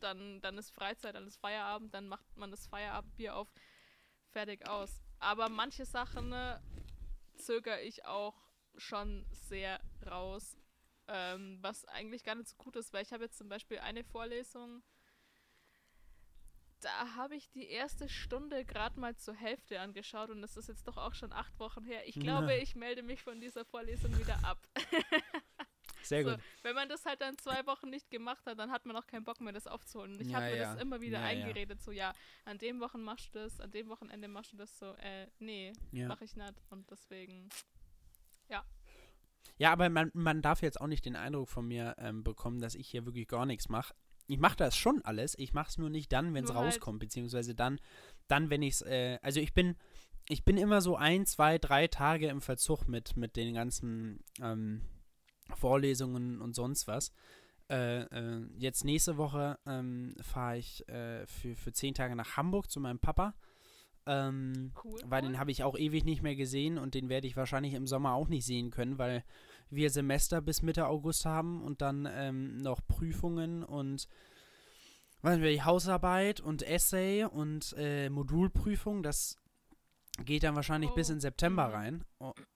dann, 0.00 0.40
dann 0.40 0.58
ist 0.58 0.70
Freizeit, 0.70 1.14
dann 1.14 1.26
ist 1.26 1.36
Feierabend, 1.36 1.94
dann 1.94 2.08
macht 2.08 2.36
man 2.36 2.50
das 2.50 2.66
Feierabendbier 2.66 3.36
auf, 3.36 3.48
fertig 4.30 4.68
aus. 4.68 5.00
Aber 5.20 5.48
manche 5.48 5.84
Sachen 5.84 6.28
ne, 6.30 6.60
zögere 7.36 7.80
ich 7.82 8.04
auch 8.04 8.34
schon 8.76 9.26
sehr 9.32 9.80
raus, 10.06 10.56
ähm, 11.08 11.58
was 11.62 11.84
eigentlich 11.86 12.22
gar 12.24 12.34
nicht 12.34 12.48
so 12.48 12.56
gut 12.56 12.76
ist, 12.76 12.92
weil 12.92 13.02
ich 13.02 13.12
habe 13.12 13.24
jetzt 13.24 13.38
zum 13.38 13.48
Beispiel 13.48 13.78
eine 13.78 14.04
Vorlesung, 14.04 14.82
da 16.80 17.16
habe 17.16 17.34
ich 17.34 17.50
die 17.50 17.68
erste 17.68 18.08
Stunde 18.08 18.64
gerade 18.64 19.00
mal 19.00 19.16
zur 19.16 19.34
Hälfte 19.34 19.80
angeschaut 19.80 20.30
und 20.30 20.40
das 20.42 20.56
ist 20.56 20.68
jetzt 20.68 20.86
doch 20.86 20.96
auch 20.96 21.14
schon 21.14 21.32
acht 21.32 21.58
Wochen 21.58 21.84
her. 21.84 22.06
Ich 22.06 22.14
glaube, 22.20 22.52
Ja. 22.54 22.58
ich 22.62 22.76
melde 22.76 23.02
mich 23.02 23.20
von 23.22 23.40
dieser 23.40 23.64
Vorlesung 23.64 24.16
wieder 24.16 24.38
ab. 24.44 24.58
Sehr 26.02 26.22
So, 26.24 26.30
gut. 26.30 26.40
wenn 26.62 26.74
man 26.76 26.88
das 26.88 27.04
halt 27.04 27.20
dann 27.20 27.36
zwei 27.36 27.66
Wochen 27.66 27.90
nicht 27.90 28.08
gemacht 28.10 28.46
hat, 28.46 28.58
dann 28.58 28.70
hat 28.70 28.86
man 28.86 28.96
auch 28.96 29.06
keinen 29.06 29.24
Bock 29.24 29.40
mehr, 29.40 29.52
das 29.52 29.66
aufzuholen. 29.66 30.14
Und 30.14 30.20
ich 30.20 30.28
Ja, 30.28 30.36
habe 30.36 30.46
mir 30.52 30.56
ja. 30.56 30.72
das 30.74 30.80
immer 30.82 31.00
wieder 31.00 31.20
eingeredet, 31.20 31.82
so 31.82 31.90
ja, 31.90 32.14
an 32.44 32.58
dem 32.58 32.78
Wochen 32.80 33.02
machst 33.02 33.34
du 33.34 33.40
das, 33.40 33.60
an 33.60 33.72
dem 33.72 33.88
Wochenende 33.88 34.28
machst 34.28 34.52
du 34.52 34.56
das 34.56 34.78
so, 34.78 34.94
äh, 34.94 35.26
nee, 35.40 35.72
mache 35.92 36.24
ich 36.24 36.36
nicht. 36.36 36.54
Und 36.70 36.88
deswegen, 36.90 37.48
Ja, 38.48 38.64
aber 39.72 39.88
man, 39.88 40.10
man 40.14 40.40
darf 40.42 40.62
jetzt 40.62 40.80
auch 40.80 40.86
nicht 40.86 41.04
den 41.04 41.16
Eindruck 41.16 41.48
von 41.48 41.66
mir 41.66 41.94
ähm, 41.98 42.22
bekommen, 42.22 42.60
dass 42.60 42.74
ich 42.74 42.88
hier 42.88 43.04
wirklich 43.06 43.26
gar 43.28 43.44
nichts 43.46 43.68
mache. 43.68 43.94
Ich 44.26 44.38
mache 44.38 44.56
das 44.56 44.76
schon 44.76 45.02
alles, 45.02 45.36
ich 45.38 45.52
mache 45.52 45.70
es 45.70 45.78
nur 45.78 45.90
nicht 45.90 46.12
dann, 46.12 46.34
wenn 46.34 46.44
es 46.44 46.54
halt- 46.54 46.66
rauskommt, 46.66 47.00
beziehungsweise 47.00 47.54
dann, 47.54 47.80
dann 48.28 48.50
wenn 48.50 48.62
ich 48.62 48.74
es, 48.74 48.82
äh, 48.82 49.18
also 49.22 49.40
ich 49.40 49.54
bin, 49.54 49.76
ich 50.28 50.44
bin 50.44 50.58
immer 50.58 50.80
so 50.80 50.96
ein, 50.96 51.26
zwei, 51.26 51.58
drei 51.58 51.88
Tage 51.88 52.28
im 52.28 52.40
Verzug 52.40 52.86
mit, 52.86 53.16
mit 53.16 53.36
den 53.36 53.54
ganzen 53.54 54.22
ähm, 54.40 54.82
Vorlesungen 55.56 56.40
und 56.40 56.54
sonst 56.54 56.86
was. 56.86 57.12
Äh, 57.70 58.02
äh, 58.02 58.46
jetzt 58.58 58.84
nächste 58.84 59.16
Woche 59.16 59.58
ähm, 59.66 60.14
fahre 60.22 60.58
ich 60.58 60.88
äh, 60.88 61.26
für, 61.26 61.56
für 61.56 61.72
zehn 61.72 61.94
Tage 61.94 62.14
nach 62.16 62.36
Hamburg 62.36 62.70
zu 62.70 62.80
meinem 62.80 62.98
Papa. 62.98 63.34
Ähm, 64.08 64.72
Cool. 64.82 64.98
weil 65.04 65.22
den 65.22 65.38
habe 65.38 65.50
ich 65.50 65.62
auch 65.62 65.76
ewig 65.76 66.04
nicht 66.04 66.22
mehr 66.22 66.34
gesehen 66.34 66.78
und 66.78 66.94
den 66.94 67.10
werde 67.10 67.26
ich 67.26 67.36
wahrscheinlich 67.36 67.74
im 67.74 67.86
Sommer 67.86 68.14
auch 68.14 68.28
nicht 68.28 68.46
sehen 68.46 68.70
können, 68.70 68.96
weil 68.96 69.22
wir 69.70 69.90
Semester 69.90 70.40
bis 70.40 70.62
Mitte 70.62 70.86
August 70.86 71.26
haben 71.26 71.62
und 71.62 71.82
dann 71.82 72.08
ähm, 72.10 72.56
noch 72.56 72.80
Prüfungen 72.86 73.62
und 73.62 74.08
was 75.20 75.40
wir 75.40 75.50
die 75.50 75.62
Hausarbeit 75.62 76.40
und 76.40 76.62
Essay 76.62 77.24
und 77.24 77.74
äh, 77.76 78.08
Modulprüfung. 78.08 79.02
Das 79.02 79.36
geht 80.24 80.42
dann 80.42 80.56
wahrscheinlich 80.56 80.90
bis 80.94 81.10
Oh, 81.10 81.12
in 81.12 81.20
September 81.20 81.68
mhm. 81.68 81.74
rein 81.74 82.04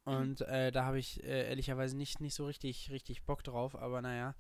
und 0.04 0.40
äh, 0.42 0.72
da 0.72 0.84
habe 0.84 0.98
ich 0.98 1.22
äh, 1.22 1.48
ehrlicherweise 1.48 1.96
nicht 1.96 2.20
nicht 2.20 2.34
so 2.34 2.46
richtig 2.46 2.90
richtig 2.90 3.24
Bock 3.24 3.44
drauf, 3.44 3.76
aber 3.76 4.00
naja. 4.00 4.34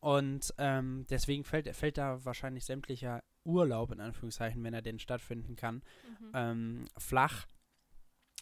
Und 0.00 0.54
ähm, 0.56 1.06
deswegen 1.10 1.44
fällt, 1.44 1.74
fällt 1.76 1.98
da 1.98 2.24
wahrscheinlich 2.24 2.64
sämtlicher 2.64 3.22
Urlaub, 3.44 3.90
in 3.92 4.00
Anführungszeichen, 4.00 4.62
wenn 4.64 4.74
er 4.74 4.82
denn 4.82 4.98
stattfinden 4.98 5.56
kann, 5.56 5.82
Mhm. 6.20 6.30
ähm, 6.34 6.84
flach. 6.98 7.46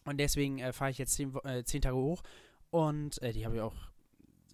Und 0.05 0.19
deswegen 0.19 0.59
äh, 0.59 0.73
fahre 0.73 0.91
ich 0.91 0.99
jetzt 0.99 1.15
zehn, 1.15 1.35
äh, 1.45 1.65
zehn 1.65 1.83
Tage 1.83 1.97
hoch. 1.97 2.23
Und 2.71 3.21
äh, 3.23 3.33
die 3.33 3.45
habe 3.45 3.57
ich 3.57 3.61
auch, 3.63 3.77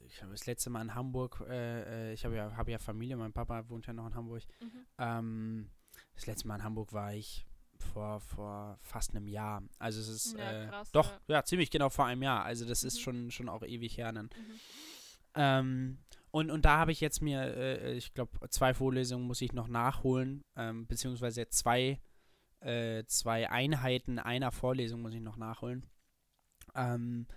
ich 0.06 0.20
habe 0.22 0.32
das 0.32 0.46
letzte 0.46 0.70
Mal 0.70 0.82
in 0.82 0.94
Hamburg, 0.94 1.44
äh, 1.48 2.10
äh, 2.10 2.12
ich 2.12 2.24
habe 2.24 2.36
ja, 2.36 2.56
hab 2.56 2.68
ja 2.68 2.78
Familie, 2.78 3.16
mein 3.16 3.32
Papa 3.32 3.68
wohnt 3.68 3.86
ja 3.86 3.92
noch 3.92 4.06
in 4.06 4.14
Hamburg. 4.14 4.42
Mhm. 4.60 4.86
Ähm, 4.98 5.70
das 6.14 6.26
letzte 6.26 6.48
Mal 6.48 6.56
in 6.56 6.64
Hamburg 6.64 6.92
war 6.92 7.14
ich 7.14 7.46
vor, 7.78 8.20
vor 8.20 8.78
fast 8.82 9.10
einem 9.14 9.28
Jahr. 9.28 9.62
Also 9.78 10.00
es 10.00 10.08
ist, 10.08 10.38
Ja, 10.38 10.64
äh, 10.64 10.66
krass, 10.68 10.92
doch, 10.92 11.10
ja. 11.28 11.36
ja. 11.36 11.44
ziemlich 11.44 11.70
genau 11.70 11.88
vor 11.90 12.06
einem 12.06 12.22
Jahr. 12.22 12.44
Also 12.44 12.64
das 12.66 12.82
ist 12.84 12.96
Mhm. 12.98 13.00
schon, 13.00 13.30
schon 13.30 13.48
auch 13.48 13.62
ewig 13.62 13.96
her 13.98 14.12
dann. 14.12 14.26
Mhm. 14.26 14.60
Ähm, 15.36 15.98
und, 16.34 16.50
und 16.50 16.64
da 16.64 16.78
habe 16.78 16.90
ich 16.90 17.00
jetzt 17.00 17.22
mir, 17.22 17.42
äh, 17.56 17.92
ich 17.92 18.12
glaube, 18.12 18.32
zwei 18.50 18.74
Vorlesungen 18.74 19.24
muss 19.24 19.40
ich 19.40 19.52
noch 19.52 19.68
nachholen, 19.68 20.42
ähm, 20.56 20.84
beziehungsweise 20.88 21.48
zwei, 21.48 22.00
äh, 22.58 23.04
zwei 23.04 23.48
Einheiten 23.50 24.18
einer 24.18 24.50
Vorlesung 24.50 25.00
muss 25.00 25.14
ich 25.14 25.20
noch 25.20 25.36
nachholen. 25.36 25.86
Ähm, 26.74 27.28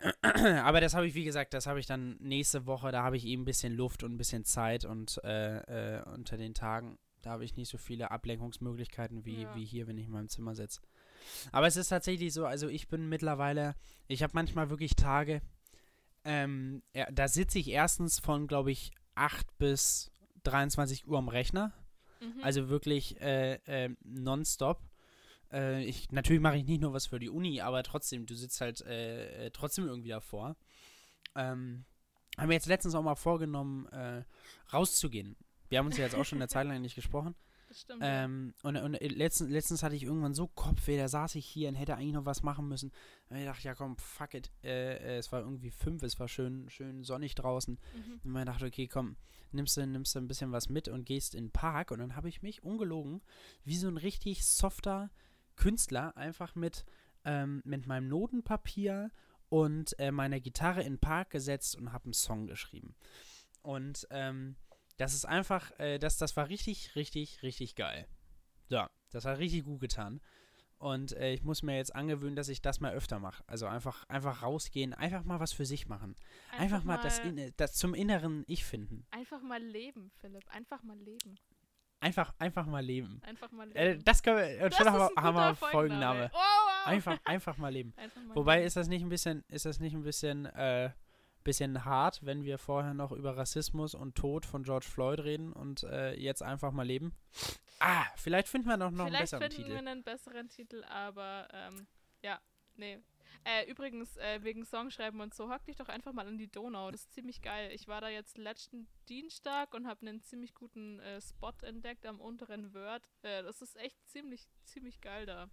aber 0.64 0.80
das 0.80 0.94
habe 0.94 1.06
ich, 1.06 1.14
wie 1.14 1.22
gesagt, 1.22 1.54
das 1.54 1.68
habe 1.68 1.78
ich 1.78 1.86
dann 1.86 2.16
nächste 2.18 2.66
Woche, 2.66 2.90
da 2.90 3.04
habe 3.04 3.16
ich 3.16 3.24
eben 3.24 3.42
ein 3.42 3.44
bisschen 3.44 3.76
Luft 3.76 4.02
und 4.02 4.14
ein 4.14 4.18
bisschen 4.18 4.44
Zeit 4.44 4.84
und 4.84 5.20
äh, 5.22 5.98
äh, 5.98 6.02
unter 6.12 6.36
den 6.36 6.54
Tagen, 6.54 6.98
da 7.22 7.30
habe 7.30 7.44
ich 7.44 7.54
nicht 7.54 7.68
so 7.68 7.78
viele 7.78 8.10
Ablenkungsmöglichkeiten 8.10 9.24
wie, 9.26 9.42
Ja. 9.42 9.54
wie 9.54 9.64
hier, 9.64 9.86
wenn 9.86 9.96
ich 9.96 10.06
in 10.06 10.12
meinem 10.12 10.28
Zimmer 10.28 10.56
sitze. 10.56 10.80
Aber 11.52 11.68
es 11.68 11.76
ist 11.76 11.90
tatsächlich 11.90 12.32
so, 12.32 12.46
also 12.46 12.66
ich 12.66 12.88
bin 12.88 13.08
mittlerweile, 13.08 13.76
ich 14.08 14.24
habe 14.24 14.32
manchmal 14.34 14.70
wirklich 14.70 14.96
Tage, 14.96 15.40
ähm, 16.24 16.82
ja, 16.94 17.10
da 17.10 17.28
sitze 17.28 17.58
ich 17.58 17.68
erstens 17.68 18.18
von, 18.18 18.46
glaube 18.46 18.70
ich, 18.70 18.90
8 19.14 19.58
bis 19.58 20.10
23 20.44 21.06
Uhr 21.06 21.18
am 21.18 21.28
Rechner. 21.28 21.72
Mhm. 22.20 22.42
Also 22.42 22.68
wirklich 22.68 23.20
äh, 23.20 23.54
äh, 23.66 23.94
nonstop. 24.02 24.80
Äh, 25.52 25.84
ich, 25.84 26.10
natürlich 26.10 26.42
mache 26.42 26.56
ich 26.56 26.64
nicht 26.64 26.80
nur 26.80 26.92
was 26.92 27.06
für 27.06 27.18
die 27.18 27.30
Uni, 27.30 27.60
aber 27.60 27.82
trotzdem, 27.82 28.26
du 28.26 28.34
sitzt 28.34 28.60
halt 28.60 28.80
äh, 28.82 29.46
äh, 29.46 29.50
trotzdem 29.50 29.86
irgendwie 29.86 30.10
davor. 30.10 30.56
Ähm, 31.34 31.84
haben 32.36 32.48
wir 32.48 32.54
jetzt 32.54 32.66
letztens 32.66 32.94
auch 32.94 33.02
mal 33.02 33.14
vorgenommen, 33.14 33.86
äh, 33.86 34.22
rauszugehen. 34.72 35.36
Wir 35.68 35.78
haben 35.78 35.86
uns 35.86 35.96
ja 35.96 36.04
jetzt 36.04 36.14
auch 36.14 36.24
schon 36.24 36.38
eine 36.38 36.48
Zeit 36.48 36.66
lang 36.66 36.80
nicht 36.80 36.94
gesprochen. 36.94 37.34
Das 37.78 37.96
stimmt. 37.96 38.00
Ähm, 38.02 38.54
und 38.62 38.76
und 38.76 38.94
äh, 38.94 39.08
letztens, 39.08 39.50
letztens 39.50 39.82
hatte 39.82 39.94
ich 39.94 40.04
irgendwann 40.04 40.34
so 40.34 40.48
Kopfweh, 40.48 40.96
da 40.96 41.08
saß 41.08 41.34
ich 41.36 41.46
hier 41.46 41.68
und 41.68 41.74
hätte 41.74 41.96
eigentlich 41.96 42.14
noch 42.14 42.24
was 42.24 42.42
machen 42.42 42.68
müssen. 42.68 42.92
Und 43.28 43.36
ich 43.36 43.44
dachte, 43.44 43.62
ja 43.62 43.74
komm, 43.74 43.96
fuck 43.96 44.34
it. 44.34 44.50
Äh, 44.62 44.96
äh, 44.96 45.18
es 45.18 45.30
war 45.32 45.40
irgendwie 45.40 45.70
fünf, 45.70 46.02
es 46.02 46.18
war 46.18 46.28
schön, 46.28 46.68
schön 46.70 47.04
sonnig 47.04 47.34
draußen. 47.34 47.78
Mhm. 47.94 48.20
Und 48.24 48.30
man 48.30 48.46
dachte, 48.46 48.66
okay, 48.66 48.88
komm, 48.88 49.16
nimmst 49.52 49.76
du, 49.76 49.86
nimmst 49.86 50.14
du 50.14 50.18
ein 50.18 50.28
bisschen 50.28 50.52
was 50.52 50.68
mit 50.68 50.88
und 50.88 51.04
gehst 51.04 51.34
in 51.34 51.46
den 51.46 51.50
Park. 51.52 51.90
Und 51.90 51.98
dann 52.00 52.16
habe 52.16 52.28
ich 52.28 52.42
mich, 52.42 52.62
ungelogen, 52.62 53.22
wie 53.64 53.76
so 53.76 53.88
ein 53.88 53.96
richtig 53.96 54.44
softer 54.44 55.10
Künstler 55.56 56.16
einfach 56.16 56.54
mit, 56.54 56.84
ähm, 57.24 57.62
mit 57.64 57.86
meinem 57.86 58.08
Notenpapier 58.08 59.10
und 59.48 59.98
äh, 59.98 60.10
meiner 60.10 60.40
Gitarre 60.40 60.82
in 60.82 60.94
den 60.94 60.98
Park 60.98 61.30
gesetzt 61.30 61.76
und 61.76 61.92
habe 61.92 62.04
einen 62.04 62.12
Song 62.12 62.46
geschrieben. 62.46 62.94
Und 63.62 64.06
ähm, 64.10 64.56
das 64.98 65.14
ist 65.14 65.24
einfach, 65.24 65.70
äh, 65.78 65.98
das, 65.98 66.18
das 66.18 66.36
war 66.36 66.48
richtig, 66.48 66.94
richtig, 66.94 67.42
richtig 67.42 67.74
geil. 67.76 68.06
Ja, 68.68 68.90
das 69.10 69.24
hat 69.24 69.38
richtig 69.38 69.64
gut 69.64 69.80
getan. 69.80 70.20
Und 70.78 71.12
äh, 71.12 71.32
ich 71.32 71.42
muss 71.42 71.62
mir 71.62 71.76
jetzt 71.76 71.94
angewöhnen, 71.94 72.36
dass 72.36 72.48
ich 72.48 72.62
das 72.62 72.80
mal 72.80 72.92
öfter 72.92 73.18
mache. 73.18 73.42
Also 73.48 73.66
einfach, 73.66 74.08
einfach 74.08 74.42
rausgehen, 74.42 74.94
einfach 74.94 75.24
mal 75.24 75.40
was 75.40 75.52
für 75.52 75.66
sich 75.66 75.88
machen. 75.88 76.14
Einfach, 76.56 76.84
mal, 76.84 76.98
das, 76.98 77.18
in, 77.20 77.52
das 77.56 77.72
zum 77.74 77.94
inneren 77.94 78.44
Ich 78.46 78.64
finden. 78.64 79.04
Einfach 79.10 79.40
mal 79.42 79.60
leben, 79.60 80.12
Philipp. 80.20 80.44
Einfach 80.52 80.82
mal 80.82 80.96
leben. 80.98 81.36
Einfach, 82.00 82.32
einfach 82.38 82.66
mal 82.66 82.84
leben. 82.84 83.20
Einfach 83.24 83.50
mal 83.50 83.66
leben. 83.66 83.76
Äh, 83.76 83.98
das 83.98 84.22
können 84.22 84.38
wir, 84.38 84.64
und 84.64 84.72
Das 84.72 84.78
schon 84.78 84.86
haben 84.86 85.16
haben 85.16 85.36
wir 85.36 85.54
Folgenname. 85.56 86.30
Oh, 86.32 86.36
wow. 86.36 86.86
Einfach, 86.86 87.18
einfach 87.24 87.56
mal 87.56 87.72
leben. 87.72 87.92
Einfach 87.96 88.22
mal 88.22 88.36
Wobei 88.36 88.56
leben. 88.56 88.66
ist 88.68 88.76
das 88.76 88.86
nicht 88.86 89.02
ein 89.02 89.08
bisschen, 89.08 89.44
ist 89.48 89.64
das 89.66 89.80
nicht 89.80 89.94
ein 89.94 90.02
bisschen, 90.04 90.46
äh, 90.46 90.90
bisschen 91.48 91.86
hart, 91.86 92.24
wenn 92.26 92.44
wir 92.44 92.58
vorher 92.58 92.92
noch 92.92 93.10
über 93.10 93.36
Rassismus 93.38 93.94
und 93.94 94.14
Tod 94.14 94.44
von 94.44 94.64
George 94.64 94.84
Floyd 94.86 95.20
reden 95.20 95.54
und 95.54 95.82
äh, 95.84 96.12
jetzt 96.14 96.42
einfach 96.42 96.72
mal 96.72 96.86
leben? 96.86 97.14
Ah, 97.80 98.04
vielleicht 98.16 98.48
finden 98.48 98.68
wir 98.68 98.76
noch, 98.76 98.90
noch 98.90 99.06
einen 99.06 99.14
Vielleicht 99.14 99.32
besseren 99.32 99.42
finden 99.50 99.56
Titel. 99.56 99.70
wir 99.70 99.78
einen 99.78 100.02
besseren 100.04 100.48
Titel, 100.50 100.84
aber 100.84 101.48
ähm, 101.52 101.86
ja, 102.22 102.38
nee. 102.76 102.98
Äh, 103.44 103.70
übrigens, 103.70 104.16
äh, 104.18 104.42
wegen 104.42 104.66
Songschreiben 104.66 105.20
und 105.22 105.32
so, 105.32 105.48
hock 105.50 105.64
dich 105.64 105.76
doch 105.76 105.88
einfach 105.88 106.12
mal 106.12 106.26
an 106.26 106.36
die 106.36 106.50
Donau. 106.50 106.90
Das 106.90 107.02
ist 107.02 107.14
ziemlich 107.14 107.40
geil. 107.40 107.70
Ich 107.72 107.88
war 107.88 108.02
da 108.02 108.08
jetzt 108.10 108.36
letzten 108.36 108.86
Dienstag 109.08 109.72
und 109.72 109.86
habe 109.86 110.06
einen 110.06 110.20
ziemlich 110.20 110.54
guten 110.54 110.98
äh, 111.00 111.20
Spot 111.22 111.54
entdeckt 111.62 112.04
am 112.04 112.20
unteren 112.20 112.74
Wörth. 112.74 113.08
Äh, 113.22 113.42
das 113.44 113.62
ist 113.62 113.76
echt 113.76 113.96
ziemlich, 114.06 114.48
ziemlich 114.64 115.00
geil 115.00 115.24
da. 115.24 115.48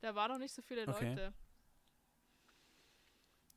Da 0.00 0.16
waren 0.16 0.32
noch 0.32 0.38
nicht 0.38 0.54
so 0.54 0.62
viele 0.62 0.88
Okay. 0.88 1.10
Leute. 1.10 1.34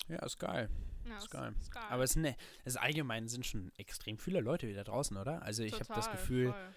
Ja, 0.07 0.19
ist 0.25 0.39
geil. 0.39 0.69
Ja, 1.05 1.17
Ist 1.17 1.29
geil. 1.29 1.53
Ist 1.59 1.71
geil. 1.71 1.83
Aber 1.89 2.03
es, 2.03 2.15
ne, 2.15 2.35
es 2.65 2.75
allgemein 2.75 3.27
sind 3.27 3.45
schon 3.45 3.71
extrem 3.77 4.17
viele 4.17 4.41
Leute 4.41 4.67
wieder 4.67 4.83
draußen, 4.83 5.15
oder? 5.17 5.41
Also 5.41 5.63
ich 5.63 5.73
habe 5.73 5.93
das 5.93 6.11
Gefühl, 6.11 6.51
voll. 6.51 6.69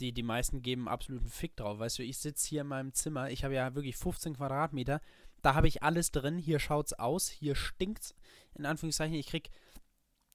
die, 0.00 0.12
die 0.12 0.22
meisten 0.22 0.62
geben 0.62 0.88
absoluten 0.88 1.28
Fick 1.28 1.56
drauf. 1.56 1.78
Weißt 1.78 1.98
du, 1.98 2.02
ich 2.02 2.18
sitze 2.18 2.48
hier 2.48 2.62
in 2.62 2.66
meinem 2.68 2.92
Zimmer, 2.92 3.30
ich 3.30 3.44
habe 3.44 3.54
ja 3.54 3.74
wirklich 3.74 3.96
15 3.96 4.34
Quadratmeter, 4.34 5.00
da 5.42 5.54
habe 5.54 5.68
ich 5.68 5.82
alles 5.82 6.10
drin, 6.10 6.38
hier 6.38 6.58
schaut's 6.58 6.92
aus, 6.92 7.28
hier 7.28 7.54
stinkt's, 7.54 8.14
in 8.54 8.66
Anführungszeichen, 8.66 9.14
ich 9.14 9.26
krieg, 9.26 9.50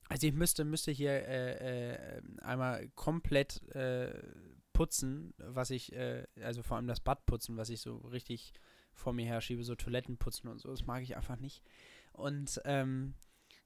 also 0.07 0.27
ich 0.27 0.33
müsste, 0.33 0.63
müsste 0.63 0.91
hier 0.91 1.11
äh, 1.11 2.17
äh, 2.17 2.21
einmal 2.41 2.89
komplett 2.95 3.61
äh, 3.75 4.13
putzen, 4.73 5.33
was 5.37 5.69
ich, 5.69 5.93
äh, 5.93 6.25
also 6.41 6.63
vor 6.63 6.77
allem 6.77 6.87
das 6.87 7.01
Bad 7.01 7.25
putzen, 7.25 7.57
was 7.57 7.69
ich 7.69 7.81
so 7.81 7.97
richtig 7.97 8.53
vor 8.93 9.13
mir 9.13 9.25
her 9.25 9.41
schiebe, 9.41 9.63
so 9.63 9.75
Toiletten 9.75 10.17
putzen 10.17 10.47
und 10.47 10.59
so, 10.59 10.69
das 10.69 10.85
mag 10.85 11.03
ich 11.03 11.17
einfach 11.17 11.37
nicht. 11.37 11.61
Und, 12.13 12.61
ähm, 12.65 13.13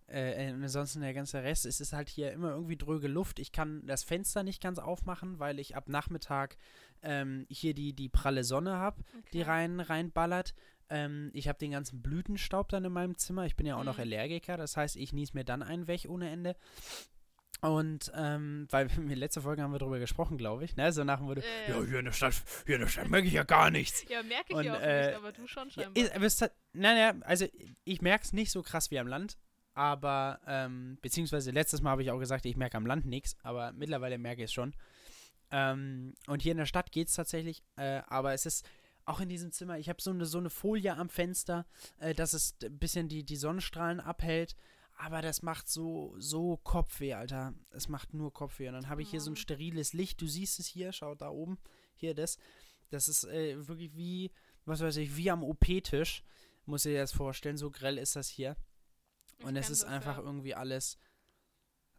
äh, 0.08 0.52
und 0.54 0.64
ansonsten 0.64 1.02
der 1.02 1.14
ganze 1.14 1.44
Rest, 1.44 1.66
es 1.66 1.82
ist 1.82 1.94
halt 1.94 2.10
hier 2.10 2.32
immer 2.32 2.52
irgendwie 2.52 2.78
dröge 2.78 3.08
Luft. 3.08 3.40
Ich 3.40 3.52
kann 3.52 3.86
das 3.86 4.04
Fenster 4.04 4.44
nicht 4.44 4.62
ganz 4.62 4.80
aufmachen, 4.80 5.40
weil 5.40 5.60
ich 5.60 5.76
ab 5.76 5.90
Nachmittag 5.90 6.58
ähm, 7.02 7.46
hier 7.50 7.74
die, 7.74 7.94
die 7.94 8.10
pralle 8.10 8.44
Sonne 8.44 8.74
habe, 8.78 9.04
die 9.34 9.42
Okay. 9.42 9.50
rein 9.50 9.80
reinballert. 9.80 10.54
Ähm, 10.90 11.32
ich 11.34 11.48
habe 11.48 11.58
den 11.58 11.72
ganzen 11.72 12.04
Blütenstaub 12.04 12.70
dann 12.70 12.86
in 12.86 12.92
meinem 12.92 13.18
Zimmer. 13.18 13.46
Ich 13.48 13.56
bin 13.56 13.66
ja 13.66 13.76
auch 13.76 13.84
noch 13.84 13.96
Mhm. 13.98 14.02
Allergiker, 14.04 14.56
das 14.58 14.78
heißt, 14.78 14.96
ich 14.98 15.14
nies 15.14 15.34
mir 15.34 15.44
dann 15.44 15.64
einen 15.64 15.88
weg 15.88 16.06
ohne 16.08 16.30
Ende. 16.30 16.56
Und 17.62 18.12
ähm, 18.16 18.68
weil 18.70 18.88
in 18.98 19.08
der 19.08 19.18
letzten 19.18 19.42
Folge 19.42 19.62
haben 19.62 19.72
wir 19.72 19.80
darüber 19.80 20.00
gesprochen, 20.00 20.38
glaube 20.38 20.66
ich, 20.66 20.76
ne? 20.76 20.92
So 20.92 21.04
nach 21.04 21.18
dem 21.20 21.28
Motto, 21.28 21.42
Äh. 21.42 21.70
ja, 21.72 21.84
hier 21.84 22.00
in 22.00 22.06
der 22.06 22.12
Stadt, 22.12 22.36
hier 22.66 22.76
in 22.76 22.82
der 22.82 22.88
Stadt 22.88 23.10
merke 23.10 23.28
ich 23.28 23.34
ja 23.34 23.44
gar 23.44 23.72
nichts. 23.72 24.06
Ja, 24.10 24.22
merke 24.24 24.46
ich 24.50 24.56
Und, 24.56 24.66
ja 24.66 24.76
auch 24.76 24.82
äh, 24.82 25.08
nicht, 25.08 25.16
aber 25.16 25.32
du 25.32 25.48
schon 25.48 25.72
scheinbar. 25.72 26.04
ist, 26.04 26.42
ist, 26.42 26.42
nein, 26.74 26.96
nein, 26.98 27.24
also 27.24 27.46
ich 27.86 28.02
merke 28.02 28.26
es 28.26 28.34
nicht 28.34 28.52
so 28.52 28.62
krass 28.62 28.92
wie 28.92 29.00
am 29.00 29.08
Land, 29.08 29.38
aber, 29.74 30.40
ähm, 30.48 30.98
beziehungsweise 31.02 31.52
letztes 31.52 31.82
Mal 31.82 31.92
habe 31.92 32.04
ich 32.04 32.12
auch 32.12 32.20
gesagt, 32.20 32.46
ich 32.46 32.56
merke 32.58 32.78
am 32.78 32.86
Land 32.86 33.06
nichts, 33.06 33.36
aber 33.44 33.72
mittlerweile 33.74 34.18
merke 34.18 34.42
ich 34.44 34.50
es 34.50 34.54
schon. 34.54 34.74
Ähm, 35.52 36.14
und 36.28 36.42
hier 36.42 36.52
in 36.52 36.58
der 36.58 36.66
Stadt 36.66 36.92
geht 36.92 37.08
es 37.08 37.16
tatsächlich, 37.16 37.64
äh, 37.78 38.02
aber 38.08 38.34
es 38.34 38.46
ist 38.46 38.68
auch 39.06 39.20
in 39.20 39.30
diesem 39.30 39.52
Zimmer, 39.52 39.78
ich 39.78 39.88
habe 39.90 40.02
so 40.02 40.10
eine, 40.12 40.26
so 40.26 40.40
eine 40.40 40.50
Folie 40.50 40.96
am 40.96 41.10
Fenster, 41.10 41.66
äh, 42.00 42.14
dass 42.14 42.34
es 42.34 42.56
ein 42.64 42.78
bisschen 42.80 43.08
die, 43.08 43.24
die 43.24 43.36
Sonnenstrahlen 43.36 44.00
abhält. 44.00 44.56
Aber 44.98 45.22
das 45.22 45.42
macht 45.42 45.68
so, 45.68 46.16
so 46.18 46.58
Kopfweh, 46.58 47.14
Alter. 47.14 47.54
Es 47.72 47.90
macht 47.90 48.14
nur 48.14 48.34
Kopfweh. 48.34 48.70
Und 48.70 48.76
dann 48.76 48.90
habe 48.90 49.02
ich 49.02 49.10
hier 49.10 49.20
so 49.20 49.30
ein 49.30 49.34
Mann. 49.34 49.42
steriles 49.42 49.94
Licht. 49.94 50.22
Du 50.22 50.28
siehst 50.28 50.60
es 50.60 50.68
hier, 50.68 50.94
schau 50.94 51.16
da 51.16 51.30
oben. 51.30 51.58
Hier 51.96 52.16
das. 52.16 52.38
Das 52.90 53.10
ist 53.10 53.26
äh, 53.26 53.68
wirklich 53.68 53.96
wie, 53.96 54.32
was 54.64 54.80
weiß 54.80 54.96
ich, 54.98 55.16
wie 55.18 55.30
am 55.30 55.44
OP-Tisch. 55.44 56.24
Muss 56.66 56.86
ich 56.86 56.94
dir 56.94 57.02
das 57.02 57.12
vorstellen. 57.12 57.58
So 57.58 57.72
grell 57.72 57.98
ist 57.98 58.16
das 58.16 58.30
hier. 58.30 58.56
Und 59.44 59.58
es 59.58 59.70
ist 59.70 59.84
das, 59.84 59.90
einfach 59.90 60.18
ja. 60.18 60.24
irgendwie 60.24 60.56
alles. 60.56 60.98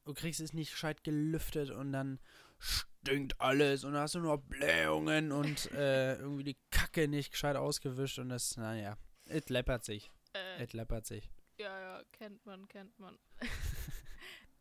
Du 0.05 0.15
kriegst 0.15 0.41
es 0.41 0.55
nicht 0.55 0.71
gescheit 0.71 1.05
gelüftet 1.05 1.71
und 1.71 1.93
dann 1.93 2.19
stinkt 2.59 3.41
alles 3.41 3.85
und 3.85 3.93
dann 3.93 4.03
hast 4.03 4.15
du 4.15 4.21
nur 4.21 4.39
Blähungen 4.39 5.33
und 5.33 5.71
äh, 5.73 6.17
irgendwie 6.17 6.45
die 6.45 6.59
Kacke 6.71 7.09
nicht 7.09 7.33
gescheit 7.33 7.57
ausgewischt 7.57 8.19
und 8.19 8.31
das, 8.31 8.57
naja, 8.57 8.97
es 9.27 9.49
läppert 9.49 9.85
sich. 9.85 10.11
Äh, 10.33 10.65
Es 10.65 10.73
läppert 10.73 11.07
sich. 11.07 11.31
Ja, 11.59 11.81
ja, 11.81 12.05
kennt 12.13 12.45
man, 12.47 12.67
kennt 12.69 12.99
man. 12.99 13.19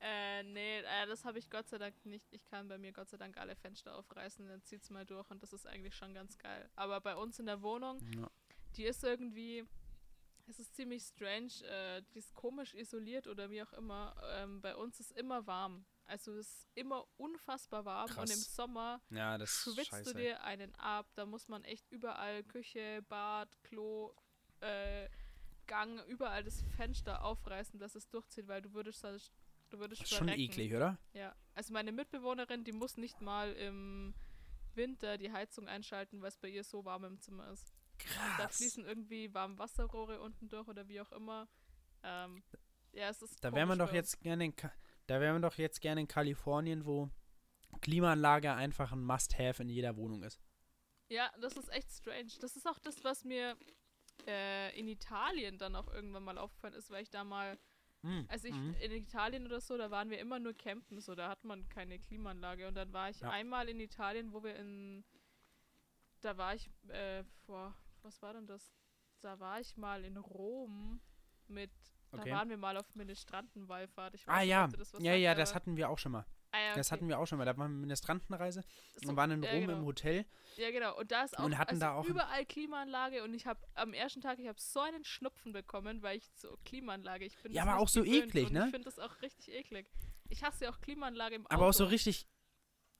Äh, 0.01 0.43
nee, 0.43 0.79
äh, 0.81 1.07
das 1.07 1.25
habe 1.25 1.39
ich 1.39 1.49
Gott 1.49 1.67
sei 1.67 1.79
Dank 1.79 2.05
nicht. 2.05 2.27
Ich 2.31 2.45
kann 2.45 2.67
bei 2.67 2.77
mir 2.77 2.91
Gott 2.91 3.09
sei 3.09 3.17
Dank 3.17 3.37
alle 3.37 3.55
Fenster 3.55 3.95
aufreißen, 3.95 4.45
dann 4.47 4.61
zieht's 4.61 4.89
mal 4.91 5.05
durch 5.05 5.27
und 5.31 5.41
das 5.41 5.51
ist 5.51 5.65
eigentlich 5.65 5.95
schon 5.95 6.13
ganz 6.13 6.37
geil. 6.37 6.69
Aber 6.75 7.01
bei 7.01 7.15
uns 7.15 7.39
in 7.39 7.47
der 7.47 7.61
Wohnung, 7.63 7.99
Ja. 8.13 8.29
die 8.75 8.83
ist 8.83 9.03
irgendwie, 9.03 9.65
es 10.47 10.59
ist 10.59 10.75
ziemlich 10.75 11.01
strange, 11.03 11.49
äh, 11.63 12.03
die 12.13 12.19
ist 12.19 12.35
komisch 12.35 12.75
isoliert 12.75 13.25
oder 13.25 13.49
wie 13.49 13.63
auch 13.63 13.73
immer. 13.73 14.15
Ähm, 14.35 14.61
bei 14.61 14.75
uns 14.75 14.99
ist 14.99 15.11
immer 15.13 15.47
warm. 15.47 15.85
Also 16.05 16.33
es 16.35 16.49
ist 16.49 16.67
immer 16.75 17.07
unfassbar 17.17 17.85
warm 17.85 18.09
und 18.11 18.17
im 18.17 18.25
Krass. 18.27 18.55
Sommer 18.55 19.01
Ja, 19.09 19.39
schwitzt 19.47 19.87
scheiße. 19.87 20.13
du 20.13 20.19
dir 20.19 20.43
einen 20.43 20.75
ab. 20.75 21.07
Da 21.15 21.25
muss 21.25 21.47
man 21.47 21.63
echt 21.63 21.89
überall 21.89 22.43
Küche, 22.43 23.01
Bad, 23.09 23.49
Klo, 23.63 24.13
äh, 24.59 25.09
Gang, 25.68 26.03
überall 26.07 26.43
das 26.43 26.61
Fenster 26.78 27.24
aufreißen, 27.24 27.80
dass 27.80 27.95
es 27.95 28.09
durchzieht, 28.09 28.47
weil 28.47 28.61
du 28.61 28.74
würdest 28.74 28.99
sonst- 29.01 29.34
du 29.70 29.80
würdest 29.80 30.01
Das 30.01 30.11
ist 30.11 30.18
schon 30.18 30.28
eklig, 30.30 30.74
oder? 30.74 30.97
Ja, 31.13 31.36
also 31.53 31.74
meine 31.74 31.91
Mitbewohnerin, 31.91 32.63
die 32.63 32.72
muss 32.72 32.97
nicht 32.97 33.22
mal 33.22 33.53
im 33.53 34.13
Winter 34.76 35.18
die 35.18 35.32
Heizung 35.32 35.68
einschalten, 35.68 36.22
weil 36.22 36.30
es 36.30 36.38
bei 36.38 36.49
ihr 36.49 36.63
so 36.63 36.84
warm 36.86 37.05
im 37.05 37.20
Zimmer 37.22 37.49
ist. 37.51 37.74
Da 37.97 38.03
Krass. 38.45 38.57
fließen 38.57 38.84
irgendwie 38.86 39.34
warme 39.34 39.57
Wasserrohre 39.57 40.20
unten 40.22 40.49
durch 40.49 40.68
oder 40.68 40.88
wie 40.89 40.99
auch 40.99 41.11
immer. 41.13 41.47
Ähm, 42.03 42.43
ja, 42.91 43.09
es 43.09 43.22
ist 43.22 43.43
Da 43.43 43.53
wäre 43.53 43.66
man 43.66 43.80
doch 43.80 43.93
jetzt 43.93 44.20
gerne 44.22 44.45
in 44.45 44.55
Ka 44.55 44.72
da 45.07 45.20
wäre 45.22 45.34
man 45.34 45.41
doch 45.43 45.55
jetzt 45.57 45.82
gerne 45.82 46.01
in 46.01 46.07
Kalifornien, 46.07 46.86
wo 46.86 47.09
Klimaanlage 47.82 48.53
einfach 48.53 48.91
ein 48.91 49.03
Must-have 49.03 49.61
in 49.61 49.70
jeder 49.70 49.95
Wohnung 49.97 50.24
ist. 50.24 50.41
Ja, 51.09 51.32
das 51.39 51.55
ist 51.57 51.70
echt 51.72 51.91
strange. 51.91 52.32
Das 52.41 52.55
ist 52.55 52.66
auch 52.68 52.80
das, 52.80 53.03
was 53.03 53.24
mir 53.24 53.55
äh, 54.28 54.78
in 54.80 54.88
Italien 54.88 55.57
dann 55.57 55.76
auch 55.76 55.88
irgendwann 55.88 56.24
mal 56.24 56.38
aufgefallen 56.38 56.74
ist, 56.74 56.89
weil 56.91 57.03
ich 57.03 57.09
da 57.09 57.24
mal, 57.24 57.57
Mhm. 58.01 58.26
also 58.30 58.47
ich 58.47 58.55
in 58.82 58.91
Italien 58.91 59.45
oder 59.45 59.59
so, 59.59 59.78
da 59.78 59.89
waren 59.89 60.09
wir 60.11 60.20
immer 60.20 60.38
nur 60.39 60.53
campen, 60.53 60.99
so 61.01 61.16
da 61.16 61.28
hat 61.30 61.43
man 61.43 61.68
keine 61.70 61.97
Klimaanlage 61.99 62.68
und 62.68 62.76
dann 62.76 62.93
war 62.93 63.09
ich 63.09 63.20
Ja. 63.20 63.30
einmal 63.32 63.68
in 63.68 63.80
Italien, 63.80 64.32
wo 64.32 64.43
wir 64.43 64.55
in, 64.55 65.03
da 66.22 66.38
war 66.38 66.53
ich 66.55 66.70
äh, 66.89 67.24
vor, 67.45 67.76
was 68.03 68.22
war 68.22 68.34
denn 68.34 68.45
das? 68.47 68.74
Da 69.22 69.39
war 69.39 69.59
ich 69.59 69.76
mal 69.78 70.03
in 70.05 70.18
Rom 70.18 71.01
mit, 71.47 71.72
Okay. 72.11 72.30
da 72.30 72.36
waren 72.36 72.49
wir 72.49 72.57
mal 72.57 72.78
auf 72.78 72.93
Ministrantenwallfahrt. 72.95 74.13
Ich 74.16 74.28
Ah 74.28 74.39
nicht, 74.41 74.49
ja, 74.49 74.68
dir 74.68 74.78
das 74.78 74.91
ja, 74.99 75.13
ja, 75.16 75.34
das 75.36 75.55
hatten 75.55 75.76
wir 75.78 75.89
auch 75.89 75.97
schon 75.97 76.11
mal. 76.11 76.26
Ah, 76.56 76.60
ja, 76.70 76.76
Das 76.76 76.88
okay. 76.88 76.93
hatten 76.95 77.08
wir 77.10 77.20
auch 77.20 77.26
schon 77.26 77.38
mal. 77.38 77.45
Da 77.45 77.58
waren 77.58 77.72
wir 77.72 77.78
mit 77.80 77.88
einer 77.88 77.95
Strandenreise 77.95 78.64
So, 79.01 79.10
und 79.10 79.16
waren 79.18 79.32
in 79.32 79.43
ja, 79.43 79.51
Rom 79.51 79.62
genau. 79.62 79.74
im 79.80 79.86
Hotel. 79.86 80.26
Ja, 80.58 80.72
genau. 80.72 80.97
Und 80.97 81.12
da 81.12 81.24
ist 81.24 81.38
auch, 81.38 81.43
Und 81.43 81.58
hatten 81.58 81.72
also 81.72 81.80
da 81.82 81.93
auch 81.93 82.06
überall 82.06 82.45
Klimaanlage 82.45 83.24
und 83.24 83.34
ich 83.34 83.45
habe 83.45 83.60
am 83.74 83.93
ersten 83.93 84.22
Tag, 84.22 84.39
ich 84.39 84.47
habe 84.47 84.60
so 84.60 84.80
einen 84.80 85.03
Schnupfen 85.03 85.51
bekommen, 85.51 86.01
weil 86.01 86.18
ich 86.18 86.30
so 86.36 86.58
Klimaanlage, 86.66 87.26
ich 87.26 87.38
bin 87.39 87.51
Ja, 87.51 87.64
das 87.66 87.74
aber 87.74 87.82
auch 87.82 87.89
so 87.89 88.03
eklig, 88.06 88.51
ne? 88.51 88.66
Ich 88.66 88.72
finde 88.72 88.86
das 88.86 88.99
auch 88.99 89.22
richtig 89.22 89.53
eklig. 89.53 89.88
Ich 90.30 90.43
hasse 90.43 90.66
ja 90.66 90.72
auch 90.72 90.80
Klimaanlage 90.82 91.36
im 91.36 91.45
Auto. 91.45 91.56
Aber 91.56 91.68
auch 91.68 91.74
so 91.74 91.86
richtig. 91.86 92.28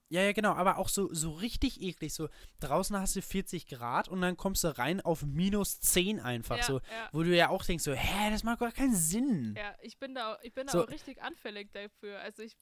Ja, 0.10 0.22
ja, 0.22 0.34
genau, 0.34 0.52
aber 0.54 0.78
auch 0.78 0.88
so, 0.88 1.12
so 1.14 1.32
richtig 1.32 1.82
eklig. 1.82 2.14
So, 2.14 2.30
draußen 2.60 2.96
hast 3.00 3.16
du 3.16 3.24
40 3.24 3.66
Grad 3.66 4.08
und 4.08 4.22
dann 4.22 4.38
kommst 4.38 4.64
du 4.64 4.68
rein 4.78 5.02
auf 5.02 5.24
minus 5.24 5.80
10 5.80 6.20
einfach. 6.20 6.58
ja, 6.58 6.64
So, 6.64 6.74
ja, 6.80 7.10
wo 7.12 7.24
du 7.24 7.36
ja 7.36 7.50
auch 7.50 7.66
denkst, 7.66 7.84
so, 7.84 7.92
hä, 7.94 8.30
das 8.30 8.44
macht 8.44 8.60
gar 8.60 8.72
keinen 8.72 8.94
Sinn. 8.96 9.56
ja, 9.58 9.76
ich 9.82 9.98
bin 9.98 10.14
da, 10.14 10.38
ich 10.44 10.54
bin 10.54 10.68
da 10.68 10.74
So. 10.74 10.84
auch 10.84 10.90
richtig 10.90 11.24
anfällig 11.24 11.72
dafür. 11.74 12.20
Also 12.20 12.44
ich, 12.44 12.56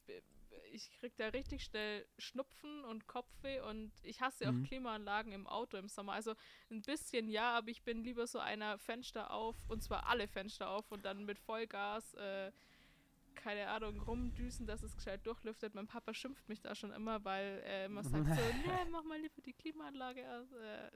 ich 0.73 0.91
krieg 0.99 1.15
da 1.17 1.27
richtig 1.27 1.63
schnell 1.63 2.05
Schnupfen 2.17 2.83
und 2.85 3.07
Kopfweh 3.07 3.59
und 3.61 3.91
ich 4.03 4.21
hasse 4.21 4.51
Mhm. 4.51 4.63
auch 4.63 4.67
Klimaanlagen 4.67 5.31
im 5.31 5.47
Auto 5.47 5.77
im 5.77 5.87
Sommer. 5.87 6.13
Also 6.13 6.33
ein 6.71 6.81
bisschen 6.81 7.29
ja, 7.29 7.57
aber 7.57 7.69
ich 7.69 7.83
bin 7.83 8.03
lieber 8.03 8.27
so 8.27 8.39
einer 8.39 8.77
Fenster 8.79 9.31
auf 9.31 9.55
und 9.69 9.83
zwar 9.83 10.07
alle 10.07 10.27
Fenster 10.27 10.69
auf 10.69 10.91
und 10.91 11.05
dann 11.05 11.25
mit 11.25 11.39
Vollgas, 11.39 12.13
äh, 12.15 12.51
keine 13.35 13.67
Ahnung, 13.69 13.99
rumdüsen, 14.01 14.67
dass 14.67 14.83
es 14.83 14.95
gescheit 14.95 15.25
durchlüftet. 15.25 15.73
Mein 15.75 15.87
Papa 15.87 16.13
schimpft 16.13 16.47
mich 16.49 16.61
da 16.61 16.75
schon 16.75 16.91
immer, 16.91 17.23
weil 17.25 17.61
er 17.65 17.85
immer 17.85 18.03
sagt 18.03 18.27
so, 18.35 18.41
nee, 18.65 18.85
mach 18.91 19.03
mal 19.03 19.19
lieber 19.19 19.41
die 19.41 19.53
Klimaanlage 19.53 20.23
aus. 20.31 20.51
Äh, 20.53 20.87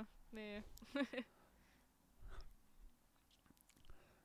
äh, 0.00 0.04
nee. 0.32 0.62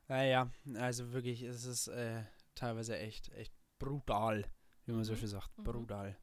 Naja, 0.07 0.49
also 0.75 1.11
wirklich, 1.11 1.41
es 1.43 1.65
ist 1.65 1.87
äh, 1.89 2.23
teilweise 2.55 2.97
echt, 2.97 3.29
echt 3.33 3.53
brutal, 3.77 4.45
wie 4.87 4.91
man 4.93 5.03
so 5.03 5.13
Mhm, 5.13 5.17
schön 5.17 5.27
sagt. 5.27 5.55
mhm. 5.57 5.63
Brutal. 5.63 6.17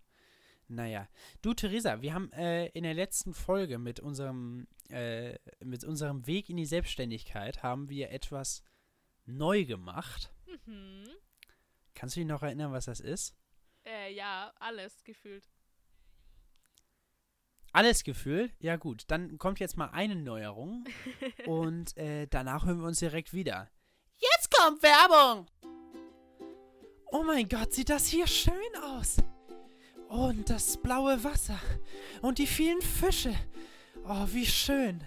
Naja. 0.67 1.09
Du, 1.43 1.53
Theresa, 1.55 2.01
wir 2.03 2.15
haben 2.15 2.33
äh, 2.33 2.67
in 2.69 2.83
der 2.85 2.95
letzten 2.95 3.35
Folge 3.35 3.79
mit 3.79 4.01
unserem, 4.01 4.67
äh, 4.89 5.39
mit 5.63 5.85
unserem 5.85 6.27
Weg 6.27 6.49
in 6.49 6.57
die 6.57 6.65
Selbstständigkeit 6.67 7.63
haben 7.63 7.89
wir 7.91 8.11
etwas 8.11 8.63
neu 9.27 9.65
gemacht. 9.65 10.33
Mhm. 10.67 11.05
Kannst 11.95 12.17
du 12.17 12.21
dich 12.21 12.29
noch 12.29 12.43
erinnern, 12.43 12.73
was 12.73 12.87
das 12.87 13.01
ist? 13.01 13.37
Äh, 13.85 14.15
ja, 14.15 14.53
alles 14.59 15.05
gefühlt. 15.05 15.47
Alles 17.73 18.05
gefühlt? 18.05 18.53
Ja 18.61 18.77
gut, 18.77 19.05
dann 19.09 19.37
kommt 19.39 19.59
jetzt 19.61 19.77
mal 19.77 19.89
eine 19.91 20.15
Neuerung 20.17 20.85
und 21.47 21.97
äh, 21.97 22.27
danach 22.29 22.65
hören 22.65 22.81
wir 22.81 22.87
uns 22.87 23.01
direkt 23.01 23.33
wieder. 23.35 23.69
Jetzt 24.17 24.51
kommt 24.51 24.83
Werbung! 24.83 25.47
Oh 27.17 27.23
mein 27.23 27.49
Gott, 27.49 27.73
sieht 27.73 27.91
das 27.91 28.09
hier 28.09 28.27
schön 28.27 28.55
aus! 28.83 29.19
Und 30.09 30.51
das 30.51 30.77
blaue 30.77 31.23
Wasser 31.23 31.61
und 32.23 32.39
die 32.39 32.47
vielen 32.49 32.83
Fische. 32.83 33.33
Oh, 34.05 34.27
wie 34.33 34.45
schön. 34.45 35.01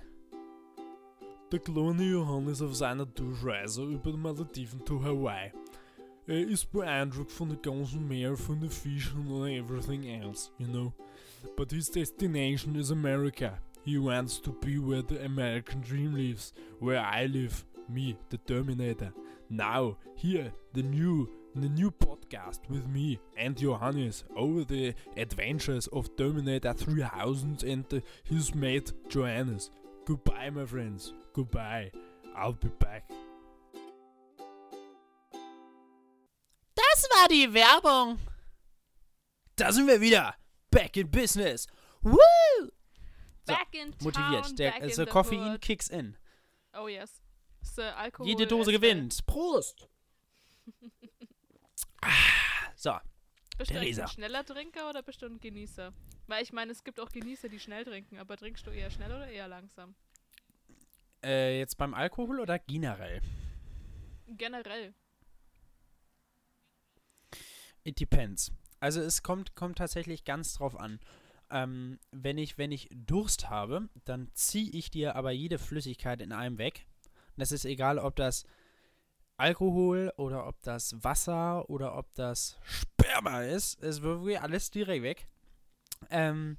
Der 1.51 1.59
kleine 1.59 2.05
Johannes 2.05 2.61
auf 2.61 2.77
seiner 2.77 3.05
Durchreise 3.05 3.83
über 3.83 4.11
die 4.11 4.17
Malediven 4.17 4.85
to 4.85 5.03
Hawaii. 5.03 5.51
Er 6.27 6.47
ist 6.47 6.71
beeindruckt 6.71 7.29
von 7.33 7.49
der 7.49 7.57
ganzen 7.57 8.07
Meer, 8.07 8.37
von 8.37 8.61
den 8.61 8.69
Fischen 8.69 9.27
und 9.27 9.49
everything 9.49 10.03
else, 10.05 10.49
you 10.59 10.67
know. 10.67 10.93
But 11.57 11.73
his 11.73 11.91
destination 11.91 12.77
is 12.77 12.89
America. 12.89 13.61
He 13.83 13.97
wants 13.97 14.41
to 14.43 14.53
be 14.53 14.77
where 14.79 15.03
the 15.05 15.25
American 15.25 15.81
dream 15.81 16.15
lives, 16.15 16.53
where 16.79 17.01
I 17.01 17.25
live, 17.25 17.65
me, 17.89 18.15
the 18.29 18.37
Terminator. 18.37 19.11
Now, 19.49 19.97
here, 20.15 20.53
the 20.73 20.83
new, 20.83 21.29
the 21.61 21.69
new 21.69 21.91
podcast 21.91 22.59
with 22.69 22.87
me 22.87 23.19
and 23.37 23.57
Johannes 23.57 24.23
over 24.35 24.63
the 24.63 24.93
adventures 25.15 25.87
of 25.87 26.15
Terminator 26.15 26.73
3000 26.73 27.63
and 27.63 28.01
his 28.23 28.53
mate 28.53 28.91
Johannes. 29.09 29.71
Goodbye, 30.05 30.49
my 30.49 30.65
friends. 30.65 31.13
Goodbye. 31.33 31.91
I'll 32.35 32.53
be 32.53 32.69
back. 32.79 33.09
Das 36.75 37.07
war 37.11 37.27
die 37.27 37.53
Werbung. 37.53 38.19
Da 39.55 39.71
sind 39.71 39.87
wir 39.87 39.99
wieder. 39.99 40.35
Back 40.69 40.97
in 40.97 41.07
business. 41.07 41.67
Woo! 42.03 42.17
So, 43.45 43.53
Back 43.53 43.73
in 43.73 43.91
town, 43.93 44.11
Motiviert. 44.11 44.55
Der 44.57 44.71
back 44.71 44.83
in 44.83 44.89
so 44.91 45.05
the 45.05 45.11
Koffein 45.11 45.59
kicks 45.59 45.89
in. 45.89 46.15
Oh 46.73 46.87
yes. 46.87 47.21
So, 47.63 47.81
Jede 48.23 48.45
Dose 48.47 48.71
gewinnt. 48.71 49.25
Prost. 49.25 49.87
ah, 52.01 52.71
so. 52.75 52.97
Bist 53.57 53.71
du 53.71 53.75
Theresa. 53.75 54.03
ein 54.03 54.07
schneller 54.07 54.45
Trinker 54.45 54.89
oder 54.89 55.01
bist 55.01 55.21
du 55.21 55.25
ein 55.25 55.39
Genießer? 55.39 55.91
Weil 56.27 56.43
ich 56.43 56.53
meine, 56.53 56.71
es 56.71 56.83
gibt 56.83 56.99
auch 56.99 57.09
Genießer, 57.09 57.49
die 57.49 57.59
schnell 57.59 57.85
trinken, 57.85 58.19
aber 58.19 58.37
trinkst 58.37 58.67
du 58.67 58.71
eher 58.71 58.91
schnell 58.91 59.11
oder 59.11 59.27
eher 59.27 59.47
langsam? 59.47 59.95
Äh, 61.23 61.59
jetzt 61.59 61.77
beim 61.77 61.93
Alkohol 61.93 62.39
oder 62.39 62.59
generell? 62.59 63.21
Generell. 64.27 64.93
It 67.83 67.99
depends. 67.99 68.51
Also 68.79 69.01
es 69.01 69.23
kommt, 69.23 69.55
kommt 69.55 69.77
tatsächlich 69.77 70.23
ganz 70.23 70.53
drauf 70.53 70.79
an. 70.79 70.99
Ähm, 71.49 71.99
wenn, 72.11 72.37
ich, 72.37 72.57
wenn 72.57 72.71
ich 72.71 72.89
Durst 72.91 73.49
habe, 73.49 73.89
dann 74.05 74.29
ziehe 74.33 74.69
ich 74.71 74.91
dir 74.91 75.15
aber 75.15 75.31
jede 75.31 75.57
Flüssigkeit 75.57 76.21
in 76.21 76.33
einem 76.33 76.57
weg. 76.57 76.85
Das 77.37 77.51
ist 77.51 77.65
egal, 77.65 77.97
ob 77.97 78.15
das 78.15 78.45
Alkohol 79.37 80.11
oder 80.17 80.47
ob 80.47 80.61
das 80.63 81.03
Wasser 81.03 81.69
oder 81.69 81.95
ob 81.95 82.13
das 82.15 82.57
Sperma 82.63 83.43
ist. 83.43 83.81
Es 83.81 84.01
wird 84.01 84.21
wirklich 84.21 84.41
alles 84.41 84.71
direkt 84.71 85.03
weg. 85.03 85.27
Ähm, 86.09 86.57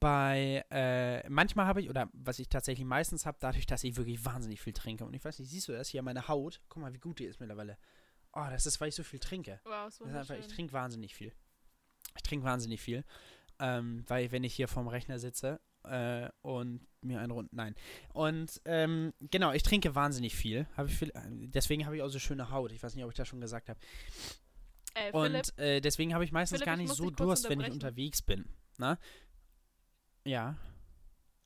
bei, 0.00 0.64
äh, 0.70 1.28
manchmal 1.28 1.66
habe 1.66 1.82
ich, 1.82 1.90
oder 1.90 2.08
was 2.12 2.38
ich 2.38 2.48
tatsächlich 2.48 2.86
meistens 2.86 3.26
habe, 3.26 3.38
dadurch, 3.40 3.66
dass 3.66 3.84
ich 3.84 3.96
wirklich 3.96 4.24
wahnsinnig 4.24 4.60
viel 4.60 4.72
trinke. 4.72 5.04
Und 5.04 5.14
ich 5.14 5.24
weiß 5.24 5.38
nicht, 5.38 5.50
siehst 5.50 5.68
du 5.68 5.72
das 5.72 5.88
hier, 5.88 6.02
meine 6.02 6.26
Haut? 6.26 6.60
Guck 6.68 6.82
mal, 6.82 6.92
wie 6.92 6.98
gut 6.98 7.18
die 7.18 7.24
ist 7.24 7.38
mittlerweile. 7.38 7.78
Oh, 8.32 8.46
das 8.50 8.66
ist, 8.66 8.80
weil 8.80 8.88
ich 8.88 8.94
so 8.94 9.02
viel 9.02 9.18
trinke. 9.18 9.60
Wow, 9.64 9.88
ist 9.88 10.00
Das 10.00 10.08
ist 10.08 10.14
einfach, 10.14 10.36
ich 10.36 10.46
trinke 10.46 10.72
wahnsinnig 10.72 11.14
viel. 11.14 11.32
Ich 12.16 12.22
trinke 12.22 12.44
wahnsinnig 12.44 12.80
viel. 12.80 13.04
Ähm, 13.58 14.04
weil 14.08 14.32
wenn 14.32 14.42
ich 14.42 14.54
hier 14.54 14.68
vorm 14.68 14.88
Rechner 14.88 15.18
sitze 15.18 15.60
äh, 15.84 16.28
und 16.42 16.86
mir 17.02 17.20
einen 17.20 17.32
Rund. 17.32 17.52
Nein. 17.52 17.74
Und 18.12 18.60
ähm, 18.64 19.12
genau, 19.20 19.52
ich 19.52 19.62
trinke 19.62 19.94
wahnsinnig 19.94 20.34
viel. 20.36 20.66
Hab 20.76 20.86
ich 20.86 20.96
viel 20.96 21.12
deswegen 21.48 21.86
habe 21.86 21.96
ich 21.96 22.02
auch 22.02 22.08
so 22.08 22.18
schöne 22.18 22.50
Haut. 22.50 22.72
Ich 22.72 22.82
weiß 22.82 22.94
nicht, 22.94 23.04
ob 23.04 23.10
ich 23.10 23.16
das 23.16 23.26
schon 23.28 23.40
gesagt 23.40 23.68
habe. 23.68 23.80
Äh, 24.94 25.12
Und 25.12 25.58
äh, 25.58 25.80
deswegen 25.80 26.12
habe 26.14 26.24
ich 26.24 26.32
meistens 26.32 26.58
Philipp, 26.58 26.66
gar 26.66 26.74
ich 26.74 26.82
nicht 26.88 26.94
so 26.94 27.10
Durst, 27.10 27.48
wenn 27.48 27.60
ich 27.60 27.70
unterwegs 27.70 28.20
bin. 28.22 28.44
Na? 28.76 28.98
Ja. 30.24 30.56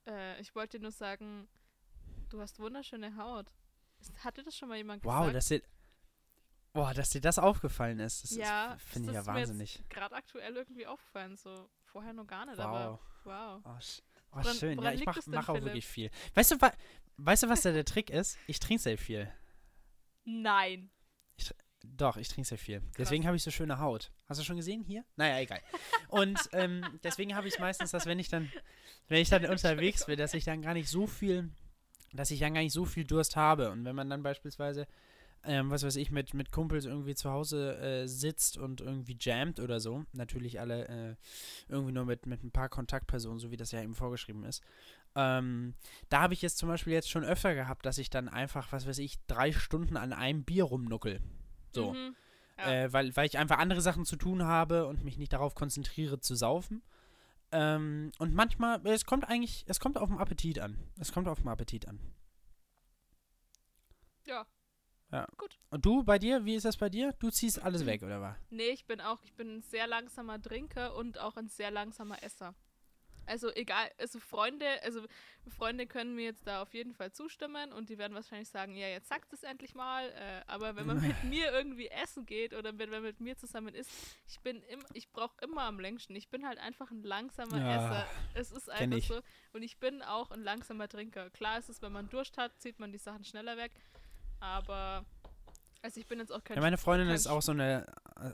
äh, 0.06 0.40
ich 0.40 0.54
wollte 0.54 0.78
dir 0.78 0.82
nur 0.82 0.90
sagen, 0.92 1.46
du 2.30 2.40
hast 2.40 2.58
wunderschöne 2.58 3.16
Haut. 3.16 3.46
Ist- 4.00 4.24
Hatte 4.24 4.42
das 4.42 4.56
schon 4.56 4.68
mal 4.68 4.76
jemand 4.76 5.04
Wow, 5.04 5.20
gesagt? 5.20 5.36
das 5.36 5.48
sind. 5.48 5.64
Boah, 6.72 6.92
dass 6.92 7.10
dir 7.10 7.20
das 7.20 7.38
aufgefallen 7.38 8.00
ist, 8.00 8.24
das 8.24 8.30
Ja, 8.32 8.74
ist- 8.74 8.82
finde 8.82 9.10
ich 9.10 9.14
ja 9.14 9.20
ist 9.20 9.26
wahnsinnig. 9.28 9.84
Gerade 9.88 10.16
aktuell 10.16 10.56
irgendwie 10.56 10.86
aufgefallen, 10.88 11.36
so 11.36 11.70
vorher 11.84 12.12
noch 12.12 12.26
gar 12.26 12.46
nicht, 12.46 12.58
Wow. 12.58 12.64
aber 12.64 13.00
wow. 13.22 13.62
Oh, 13.64 13.78
oh 14.34 14.38
Woran- 14.38 14.56
schön. 14.56 14.76
woran 14.78 14.92
ja, 14.94 14.98
ich 15.00 15.06
mache 15.06 15.20
mach 15.26 15.48
auch 15.48 15.54
Philipp? 15.54 15.64
wirklich 15.66 15.86
viel. 15.86 16.10
Weißt 16.34 16.52
du, 16.52 16.60
wa 16.60 16.72
weißt 17.16 17.44
du, 17.44 17.48
was 17.48 17.62
da 17.62 17.72
der 17.72 17.84
Trick 17.84 18.10
ist? 18.10 18.38
Ich 18.46 18.58
trinke 18.60 18.82
sehr 18.82 18.98
viel. 18.98 19.30
Nein. 20.24 20.90
Doch, 21.86 22.16
ich 22.16 22.28
trinke 22.28 22.48
sehr 22.48 22.56
viel. 22.58 22.82
Deswegen 22.96 23.26
habe 23.26 23.36
ich 23.36 23.42
so 23.42 23.50
schöne 23.50 23.78
Haut. 23.78 24.10
Hast 24.26 24.40
du 24.40 24.44
schon 24.44 24.56
gesehen 24.56 24.82
hier? 24.84 25.04
Naja, 25.16 25.38
egal. 25.40 25.60
Und 26.08 26.38
ähm, 26.52 26.82
deswegen 27.02 27.34
habe 27.36 27.46
ich 27.46 27.58
meistens, 27.58 27.90
dass 27.90 28.06
wenn 28.06 28.18
ich 28.18 28.30
dann, 28.30 28.50
wenn 29.08 29.20
ich 29.20 29.28
dann 29.28 29.44
unterwegs 29.44 30.06
bin, 30.06 30.16
dass 30.18 30.32
ich 30.32 30.44
dann 30.44 30.62
gar 30.62 30.72
nicht 30.72 30.88
so 30.88 31.06
viel, 31.06 31.50
dass 32.14 32.30
ich 32.30 32.40
dann 32.40 32.54
gar 32.54 32.62
nicht 32.62 32.72
so 32.72 32.86
viel 32.86 33.04
Durst 33.04 33.36
habe. 33.36 33.70
Und 33.70 33.84
wenn 33.84 33.94
man 33.94 34.08
dann 34.08 34.22
beispielsweise, 34.22 34.86
ähm, 35.46 35.70
was 35.70 35.84
weiß 35.84 35.96
ich, 35.96 36.10
mit, 36.10 36.34
mit 36.34 36.52
Kumpels 36.52 36.84
irgendwie 36.84 37.14
zu 37.14 37.30
Hause 37.30 37.76
äh, 37.78 38.06
sitzt 38.06 38.56
und 38.58 38.80
irgendwie 38.80 39.16
jammt 39.18 39.60
oder 39.60 39.80
so, 39.80 40.04
natürlich 40.12 40.60
alle 40.60 40.88
äh, 40.88 41.16
irgendwie 41.68 41.92
nur 41.92 42.04
mit, 42.04 42.26
mit 42.26 42.42
ein 42.42 42.50
paar 42.50 42.68
Kontaktpersonen, 42.68 43.38
so 43.38 43.50
wie 43.50 43.56
das 43.56 43.72
ja 43.72 43.82
eben 43.82 43.94
vorgeschrieben 43.94 44.44
ist. 44.44 44.62
Ähm, 45.16 45.74
da 46.08 46.22
habe 46.22 46.34
ich 46.34 46.42
es 46.42 46.56
zum 46.56 46.68
Beispiel 46.68 46.92
jetzt 46.92 47.10
schon 47.10 47.24
öfter 47.24 47.54
gehabt, 47.54 47.86
dass 47.86 47.98
ich 47.98 48.10
dann 48.10 48.28
einfach, 48.28 48.72
was 48.72 48.86
weiß 48.86 48.98
ich, 48.98 49.18
drei 49.26 49.52
Stunden 49.52 49.96
an 49.96 50.12
einem 50.12 50.44
Bier 50.44 50.64
rumnuckel. 50.64 51.20
So. 51.72 51.92
Mhm. 51.92 52.16
Ja. 52.58 52.72
Äh, 52.72 52.92
weil, 52.92 53.16
weil 53.16 53.26
ich 53.26 53.38
einfach 53.38 53.58
andere 53.58 53.80
Sachen 53.80 54.04
zu 54.04 54.16
tun 54.16 54.44
habe 54.44 54.86
und 54.86 55.04
mich 55.04 55.18
nicht 55.18 55.32
darauf 55.32 55.54
konzentriere 55.54 56.20
zu 56.20 56.34
saufen. 56.34 56.82
Ähm, 57.52 58.10
und 58.18 58.34
manchmal, 58.34 58.84
es 58.86 59.04
kommt 59.04 59.28
eigentlich, 59.28 59.64
es 59.68 59.78
kommt 59.80 59.98
auf 59.98 60.08
den 60.08 60.18
Appetit 60.18 60.58
an. 60.58 60.78
Es 60.98 61.12
kommt 61.12 61.28
auf 61.28 61.38
den 61.38 61.48
Appetit 61.48 61.86
an. 61.86 62.00
Ja. 64.26 64.46
Ja. 65.12 65.26
Gut. 65.36 65.58
Und 65.70 65.84
du, 65.84 66.02
bei 66.02 66.18
dir, 66.18 66.44
wie 66.44 66.54
ist 66.54 66.64
das 66.64 66.76
bei 66.76 66.88
dir? 66.88 67.12
Du 67.18 67.30
ziehst 67.30 67.62
alles 67.62 67.86
weg, 67.86 68.02
oder 68.02 68.20
was? 68.20 68.36
Nee, 68.50 68.70
ich 68.70 68.86
bin 68.86 69.00
auch, 69.00 69.22
ich 69.22 69.34
bin 69.34 69.56
ein 69.58 69.62
sehr 69.62 69.86
langsamer 69.86 70.40
Trinker 70.40 70.96
und 70.96 71.18
auch 71.18 71.36
ein 71.36 71.48
sehr 71.48 71.70
langsamer 71.70 72.22
Esser. 72.22 72.54
Also 73.26 73.50
egal, 73.54 73.90
also 73.98 74.18
Freunde, 74.20 74.66
also 74.82 75.00
Freunde 75.48 75.86
können 75.86 76.14
mir 76.14 76.24
jetzt 76.24 76.46
da 76.46 76.62
auf 76.62 76.74
jeden 76.74 76.94
Fall 76.94 77.12
zustimmen 77.12 77.72
und 77.72 77.88
die 77.88 77.98
werden 77.98 78.14
wahrscheinlich 78.14 78.48
sagen, 78.48 78.74
ja, 78.74 78.88
jetzt 78.88 79.08
sagt 79.08 79.32
es 79.32 79.42
endlich 79.42 79.74
mal. 79.74 80.10
Äh, 80.10 80.42
aber 80.46 80.76
wenn 80.76 80.86
man 80.86 81.00
mit 81.00 81.16
mir 81.24 81.50
irgendwie 81.52 81.88
essen 81.88 82.26
geht 82.26 82.54
oder 82.54 82.76
wenn 82.78 82.90
man 82.90 83.02
mit 83.02 83.20
mir 83.20 83.36
zusammen 83.36 83.74
isst, 83.74 83.90
ich 84.26 84.40
bin 84.40 84.62
im, 84.64 84.80
ich 84.92 85.10
brauche 85.10 85.36
immer 85.42 85.62
am 85.62 85.80
längsten. 85.80 86.14
Ich 86.16 86.28
bin 86.28 86.46
halt 86.46 86.58
einfach 86.58 86.90
ein 86.90 87.02
langsamer 87.02 87.58
Ja, 87.58 87.76
Esser. 87.76 88.06
Es 88.34 88.52
ist 88.52 88.70
einfach 88.70 89.00
so. 89.00 89.20
Und 89.52 89.62
ich 89.62 89.78
bin 89.78 90.02
auch 90.02 90.30
ein 90.30 90.42
langsamer 90.42 90.88
Trinker. 90.88 91.30
Klar 91.30 91.58
ist 91.58 91.68
es, 91.68 91.82
wenn 91.82 91.92
man 91.92 92.08
Durst 92.08 92.36
hat, 92.36 92.60
zieht 92.60 92.78
man 92.78 92.92
die 92.92 92.98
Sachen 92.98 93.24
schneller 93.24 93.56
weg. 93.56 93.72
Aber 94.44 95.04
also 95.82 96.00
ich 96.00 96.06
bin 96.06 96.18
jetzt 96.18 96.32
auch 96.32 96.44
kein 96.44 96.56
Ja, 96.56 96.62
meine 96.62 96.76
Freundin 96.78 97.08
ist 97.08 97.26
auch 97.26 97.40
so 97.42 97.52
eine, 97.52 97.86
äh, 98.20 98.30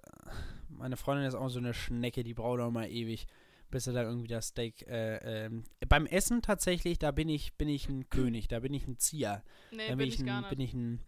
meine 0.69 0.97
Freundin 0.97 1.27
ist 1.27 1.35
auch 1.35 1.49
so 1.49 1.59
eine 1.61 1.73
Schnecke, 1.73 2.25
die 2.25 2.35
braucht 2.35 2.61
auch 2.61 2.71
mal 2.71 2.91
ewig, 2.91 3.27
bis 3.71 3.85
sie 3.85 3.93
da 3.93 4.03
irgendwie 4.03 4.27
das 4.27 4.49
Steak, 4.49 4.87
äh, 4.89 5.47
ähm, 5.47 5.65
beim 5.89 6.07
Essen 6.07 6.43
tatsächlich, 6.43 6.99
da 6.99 7.13
bin 7.13 7.29
ich, 7.29 7.55
bin 7.55 7.69
ich 7.69 7.89
ein 7.89 8.09
König, 8.11 8.49
da 8.49 8.59
bin 8.61 8.75
ich 8.75 8.87
ein 8.89 8.99
Zieher. 8.99 9.43
Nee, 9.71 9.85
Da 9.89 9.89
bin, 9.91 9.99
bin 9.99 10.09
ich 10.09 10.19
ich 10.21 10.27
gar 10.27 10.37
ein, 10.39 10.41
nicht. 10.41 10.51
bin 10.51 10.61
ich 10.61 10.75
ein, 10.75 11.01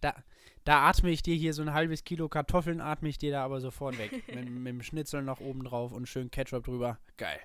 da, 0.00 0.14
da 0.64 0.88
atme 0.88 1.10
ich 1.10 1.22
dir 1.22 1.34
hier 1.34 1.52
so 1.52 1.62
ein 1.62 1.72
halbes 1.74 2.04
Kilo 2.04 2.28
Kartoffeln, 2.28 2.80
atme 2.80 3.08
ich 3.08 3.18
dir 3.18 3.32
da 3.32 3.44
aber 3.44 3.60
sofort 3.60 3.98
weg. 3.98 4.12
mit, 4.34 4.48
mit 4.48 4.66
dem 4.66 4.82
Schnitzel 4.82 5.22
noch 5.22 5.40
oben 5.40 5.64
drauf 5.64 5.92
und 5.92 6.08
schön 6.08 6.30
Ketchup 6.30 6.64
drüber. 6.64 6.98
Geil. 7.16 7.40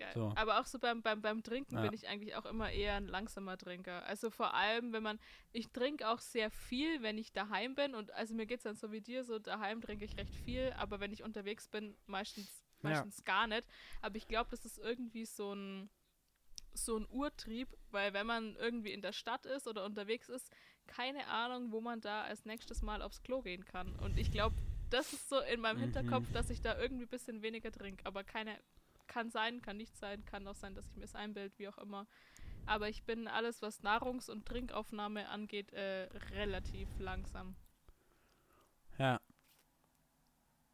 Geil. 0.00 0.12
So. 0.14 0.32
Aber 0.34 0.58
auch 0.60 0.66
so 0.66 0.78
beim, 0.78 1.02
beim, 1.02 1.20
beim 1.20 1.42
Trinken 1.42 1.74
Ja. 1.76 1.82
bin 1.82 1.92
ich 1.92 2.08
eigentlich 2.08 2.34
auch 2.34 2.46
immer 2.46 2.70
eher 2.70 2.94
ein 2.94 3.06
langsamer 3.06 3.58
Trinker. 3.58 4.02
Also 4.06 4.30
vor 4.30 4.54
allem, 4.54 4.92
wenn 4.94 5.02
man, 5.02 5.20
ich 5.52 5.68
trinke 5.70 6.08
auch 6.08 6.20
sehr 6.20 6.50
viel, 6.50 7.02
wenn 7.02 7.18
ich 7.18 7.32
daheim 7.32 7.74
bin 7.74 7.94
und 7.94 8.10
also 8.12 8.34
mir 8.34 8.46
geht 8.46 8.58
es 8.60 8.64
dann 8.64 8.76
so 8.76 8.90
wie 8.92 9.02
dir, 9.02 9.24
so 9.24 9.38
daheim 9.38 9.82
trinke 9.82 10.06
ich 10.06 10.16
recht 10.16 10.34
viel, 10.34 10.72
aber 10.78 11.00
wenn 11.00 11.12
ich 11.12 11.22
unterwegs 11.22 11.68
bin, 11.68 11.96
meistens, 12.06 12.64
Ja. 12.82 12.90
meistens 12.90 13.24
gar 13.24 13.46
nicht. 13.46 13.68
Aber 14.00 14.16
ich 14.16 14.26
glaube, 14.26 14.48
das 14.50 14.64
ist 14.64 14.78
irgendwie 14.78 15.26
so 15.26 15.52
ein, 15.54 15.90
so 16.72 16.96
ein 16.96 17.06
Urtrieb, 17.10 17.68
weil 17.90 18.14
wenn 18.14 18.26
man 18.26 18.56
irgendwie 18.56 18.92
in 18.92 19.02
der 19.02 19.12
Stadt 19.12 19.44
ist 19.44 19.68
oder 19.68 19.84
unterwegs 19.84 20.30
ist, 20.30 20.50
keine 20.86 21.26
Ahnung, 21.26 21.72
wo 21.72 21.80
man 21.82 22.00
da 22.00 22.22
als 22.22 22.46
nächstes 22.46 22.80
Mal 22.80 23.02
aufs 23.02 23.22
Klo 23.22 23.42
gehen 23.42 23.66
kann. 23.66 23.94
Und 23.96 24.16
ich 24.18 24.32
glaube, 24.32 24.56
das 24.88 25.12
ist 25.12 25.28
so 25.28 25.40
in 25.40 25.60
meinem 25.60 25.76
Mhm. 25.76 25.82
Hinterkopf, 25.82 26.32
dass 26.32 26.48
ich 26.48 26.62
da 26.62 26.78
irgendwie 26.78 27.04
ein 27.04 27.08
bisschen 27.08 27.42
weniger 27.42 27.70
trinke. 27.70 28.06
Aber 28.06 28.24
keine, 28.24 28.58
kann 29.10 29.30
sein, 29.30 29.60
kann 29.60 29.76
nicht 29.76 29.96
sein, 29.98 30.24
kann 30.24 30.46
auch 30.48 30.54
sein, 30.54 30.74
dass 30.74 30.86
ich 30.88 30.96
mir 30.96 31.04
es 31.04 31.14
einbild, 31.14 31.58
wie 31.58 31.68
auch 31.68 31.76
immer. 31.78 32.06
Aber 32.66 32.88
ich 32.88 33.02
bin 33.04 33.26
alles, 33.28 33.60
was 33.60 33.82
Nahrungs- 33.82 34.30
und 34.30 34.46
Trinkaufnahme 34.46 35.28
angeht, 35.28 35.72
äh, 35.72 36.08
relativ 36.32 36.88
langsam. 36.98 37.56
Ja. 38.98 39.20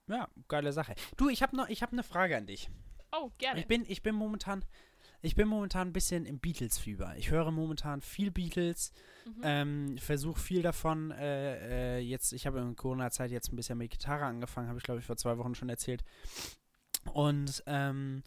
Ja, 0.08 0.28
geile 0.48 0.72
Sache. 0.72 0.94
Du, 1.16 1.28
ich 1.28 1.42
habe 1.42 1.56
noch, 1.56 1.68
ich 1.68 1.82
habe 1.82 1.92
eine 1.92 2.02
Frage 2.02 2.36
an 2.36 2.46
dich. 2.46 2.68
Oh, 3.12 3.30
gerne. 3.38 3.58
Ich 3.60 3.66
bin, 3.66 3.84
ich 3.88 4.02
bin 4.02 4.14
momentan, 4.14 4.64
ich 5.22 5.34
bin 5.34 5.48
momentan 5.48 5.88
ein 5.88 5.92
bisschen 5.92 6.26
im 6.26 6.38
Beatles-Fieber. 6.38 7.16
Ich 7.16 7.30
höre 7.30 7.50
momentan 7.50 8.02
viel 8.02 8.30
Beatles, 8.30 8.92
Mhm. 9.24 9.40
ähm, 9.42 9.98
versuche 9.98 10.38
viel 10.40 10.62
davon. 10.62 11.10
Äh, 11.12 11.96
äh, 11.96 12.00
jetzt, 12.00 12.32
ich 12.32 12.46
habe 12.46 12.60
in 12.60 12.76
Corona-Zeit 12.76 13.30
jetzt 13.30 13.52
ein 13.52 13.56
bisschen 13.56 13.78
mit 13.78 13.90
Gitarre 13.90 14.24
angefangen, 14.24 14.68
habe 14.68 14.78
ich 14.78 14.84
glaube 14.84 15.00
ich 15.00 15.06
vor 15.06 15.16
zwei 15.16 15.38
Wochen 15.38 15.54
schon 15.54 15.68
erzählt. 15.68 16.04
Und 17.08 17.62
ähm, 17.66 18.22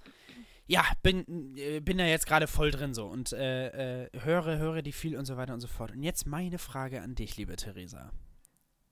ja, 0.68 0.86
bin, 1.02 1.56
äh, 1.58 1.80
bin 1.80 1.98
da 1.98 2.06
jetzt 2.06 2.28
gerade 2.28 2.48
voll 2.48 2.72
drin 2.72 2.94
so 2.94 3.08
und 3.08 3.34
äh, 3.34 4.04
äh, 4.06 4.10
höre, 4.22 4.58
höre 4.58 4.82
die 4.82 4.92
viel 4.92 5.18
und 5.18 5.26
so 5.26 5.36
weiter 5.36 5.54
und 5.54 5.62
so 5.62 5.68
fort. 5.68 5.92
Und 5.92 6.04
jetzt 6.04 6.28
meine 6.28 6.60
Frage 6.60 7.02
an 7.02 7.16
dich, 7.16 7.38
liebe 7.38 7.56
Theresa. 7.56 8.12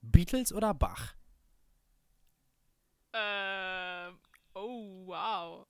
Beatles 0.00 0.52
oder 0.52 0.74
Bach? 0.74 1.14
ähm, 3.12 4.18
oh, 4.54 5.06
wow. 5.06 5.66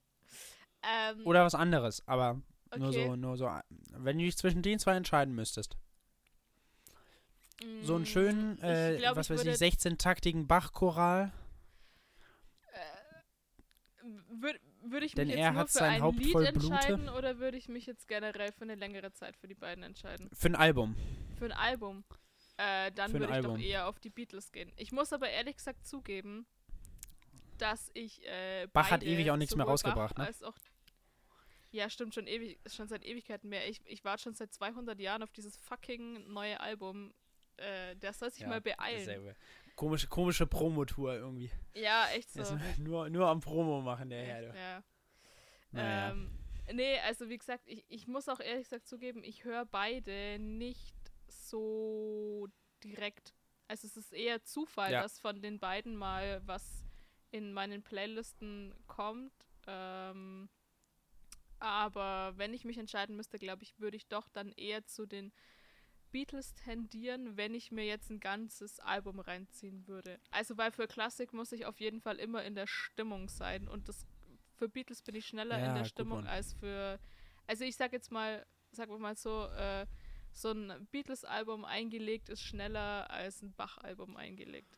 Ähm, 0.83 1.27
Oder 1.27 1.45
was 1.45 1.55
anderes, 1.55 2.07
aber 2.07 2.41
nur 2.77 2.89
okay. 2.89 3.07
so, 3.07 3.17
nur 3.17 3.37
so, 3.37 3.51
wenn 3.91 4.19
du 4.19 4.25
dich 4.25 4.37
zwischen 4.37 4.63
den 4.63 4.79
zwei 4.79 4.95
entscheiden 4.95 5.35
müsstest. 5.35 5.77
So 7.83 7.97
einen 7.97 8.05
Mm, 8.05 8.07
schönen, 8.07 8.63
äh, 8.63 8.97
glaub, 8.99 9.17
was 9.17 9.31
ich 9.31 9.39
weiß 9.39 9.61
ich, 9.61 9.75
16-taktigen 9.75 10.47
Bach-Choral. 10.47 11.33
Würde 14.41 14.61
würd 14.83 15.03
ich 15.03 15.15
Denn 15.15 15.29
mich 15.29 15.37
er 15.37 15.47
jetzt 15.47 15.53
nur 15.53 15.61
hat 15.61 15.71
für 15.71 15.79
sein 15.79 16.03
ein 16.03 16.17
Lied 16.17 16.33
Blute. 16.33 16.49
entscheiden 16.49 17.09
oder 17.09 17.39
würde 17.39 17.57
ich 17.57 17.69
mich 17.69 17.87
jetzt 17.87 18.09
generell 18.09 18.53
für 18.53 18.63
eine 18.63 18.75
längere 18.75 19.13
Zeit 19.13 19.37
für 19.37 19.49
die 19.49 19.55
beiden 19.55 19.83
entscheiden? 19.85 20.31
Für 20.33 20.49
ein 20.49 20.55
Album. 20.55 20.97
Für 21.39 21.47
ein 21.47 21.53
Album. 21.53 22.05
Äh, 22.57 22.91
dann 22.93 23.13
würde 23.13 23.27
ich 23.27 23.31
doch 23.31 23.53
Album. 23.53 23.61
eher 23.61 23.89
auf 23.89 24.01
die 24.01 24.11
Beatles 24.11 24.51
gehen. 24.53 24.73
Ich 24.77 24.93
muss 24.93 25.13
aber 25.13 25.29
ehrlich 25.31 25.57
gesagt 25.57 25.87
zugeben, 25.87 26.47
dass 27.59 27.91
ich 27.95 28.25
äh, 28.27 28.67
Bach 28.73 28.91
hat 28.91 29.03
ewig 29.05 29.31
auch 29.31 29.37
nichts 29.37 29.55
mehr 29.55 29.67
rausgebracht, 29.67 30.17
Bach 30.17 30.23
ne? 30.23 30.27
Als 30.29 30.43
auch, 30.43 30.57
ja, 31.71 31.89
stimmt, 31.91 32.15
schon 32.15 32.27
ewig, 32.27 32.59
schon 32.67 32.89
seit 32.89 33.05
Ewigkeiten 33.05 33.49
mehr. 33.49 33.69
Ich, 33.69 33.81
ich 33.85 34.05
warte 34.05 34.25
schon 34.25 34.35
seit 34.35 34.53
200 34.53 34.99
Jahren 34.99 35.23
auf 35.23 35.33
dieses 35.33 35.57
fucking 35.57 36.33
neue 36.33 36.59
Album. 36.61 37.15
Äh, 37.57 37.97
der 37.97 38.13
soll 38.13 38.31
sich 38.31 38.47
mal 38.47 38.61
beeilen. 38.61 38.99
Dasselbe. 38.99 39.37
Komische, 39.79 40.09
komische 40.09 40.45
Promotour 40.45 41.15
irgendwie. 41.15 41.53
Ja, 41.73 42.09
echt 42.13 42.33
so. 42.33 42.41
Ist 42.43 42.53
nur, 42.81 43.09
nur 43.09 43.29
am 43.29 43.39
Promo 43.41 43.81
machen, 43.81 44.11
der 44.11 44.25
Herr. 44.25 44.41
du. 44.43 44.59
ja. 44.59 44.83
Naja. 45.71 46.11
Ähm, 46.11 46.31
nee, 46.73 46.99
also 47.07 47.29
wie 47.29 47.39
gesagt, 47.39 47.63
ich, 47.69 47.85
ich 47.89 48.09
muss 48.09 48.29
auch 48.29 48.41
ehrlich 48.41 48.65
gesagt 48.65 48.89
zugeben, 48.89 49.23
ich 49.23 49.45
höre 49.45 49.67
beide 49.67 50.39
nicht 50.41 50.97
so 51.29 52.49
direkt. 52.83 53.35
Also 53.69 53.87
es 53.87 53.97
ist 53.97 54.13
eher 54.13 54.43
Zufall, 54.43 54.91
Ja. 54.91 55.03
dass 55.03 55.21
von 55.21 55.41
den 55.43 55.61
beiden 55.61 55.95
mal 55.95 56.43
was 56.45 56.85
in 57.31 57.53
meinen 57.53 57.85
Playlisten 57.85 58.75
kommt. 58.89 59.33
Ähm, 59.69 60.49
aber 61.61 62.33
wenn 62.37 62.53
ich 62.53 62.65
mich 62.65 62.79
entscheiden 62.79 63.15
müsste, 63.15 63.39
glaube 63.39 63.63
ich, 63.63 63.79
würde 63.79 63.97
ich 63.97 64.09
doch 64.09 64.29
dann 64.29 64.51
eher 64.57 64.85
zu 64.87 65.07
den 65.07 65.33
Beatles 66.11 66.55
tendieren, 66.55 67.37
wenn 67.37 67.55
ich 67.55 67.71
mir 67.73 67.85
jetzt 67.85 68.11
ein 68.11 68.21
ganzes 68.21 68.81
Album 68.81 69.21
reinziehen 69.21 69.87
würde. 69.87 70.19
Also 70.31 70.57
weil 70.57 70.73
für 70.73 70.87
Klassik 70.87 71.33
muss 71.33 71.53
ich 71.53 71.67
auf 71.67 71.81
jeden 71.81 72.01
Fall 72.01 72.17
immer 72.17 72.45
in 72.45 72.55
der 72.55 72.67
Stimmung 72.67 73.29
sein 73.29 73.69
und 73.69 73.89
das 73.89 74.07
für 74.57 74.69
Beatles 74.69 75.03
bin 75.03 75.15
ich 75.15 75.27
schneller 75.27 75.59
Ja, 75.59 75.67
in 75.71 75.75
der 75.75 75.85
Stimmung 75.85 76.25
Mann. 76.25 76.27
als 76.27 76.53
für 76.55 76.99
also 77.47 77.65
ich 77.65 77.77
sag 77.77 77.93
jetzt 77.93 78.13
mal, 78.13 78.45
sagen 78.73 78.93
wir 78.93 78.99
mal 78.99 79.17
so, 79.17 79.47
äh, 79.47 79.87
so 80.33 80.51
ein 80.53 80.87
Beatles-Album 80.91 81.65
eingelegt 81.65 82.29
ist 82.29 82.43
schneller 82.43 83.11
als 83.11 83.41
ein 83.43 83.55
Bach-Album 83.55 84.17
eingelegt. 84.17 84.77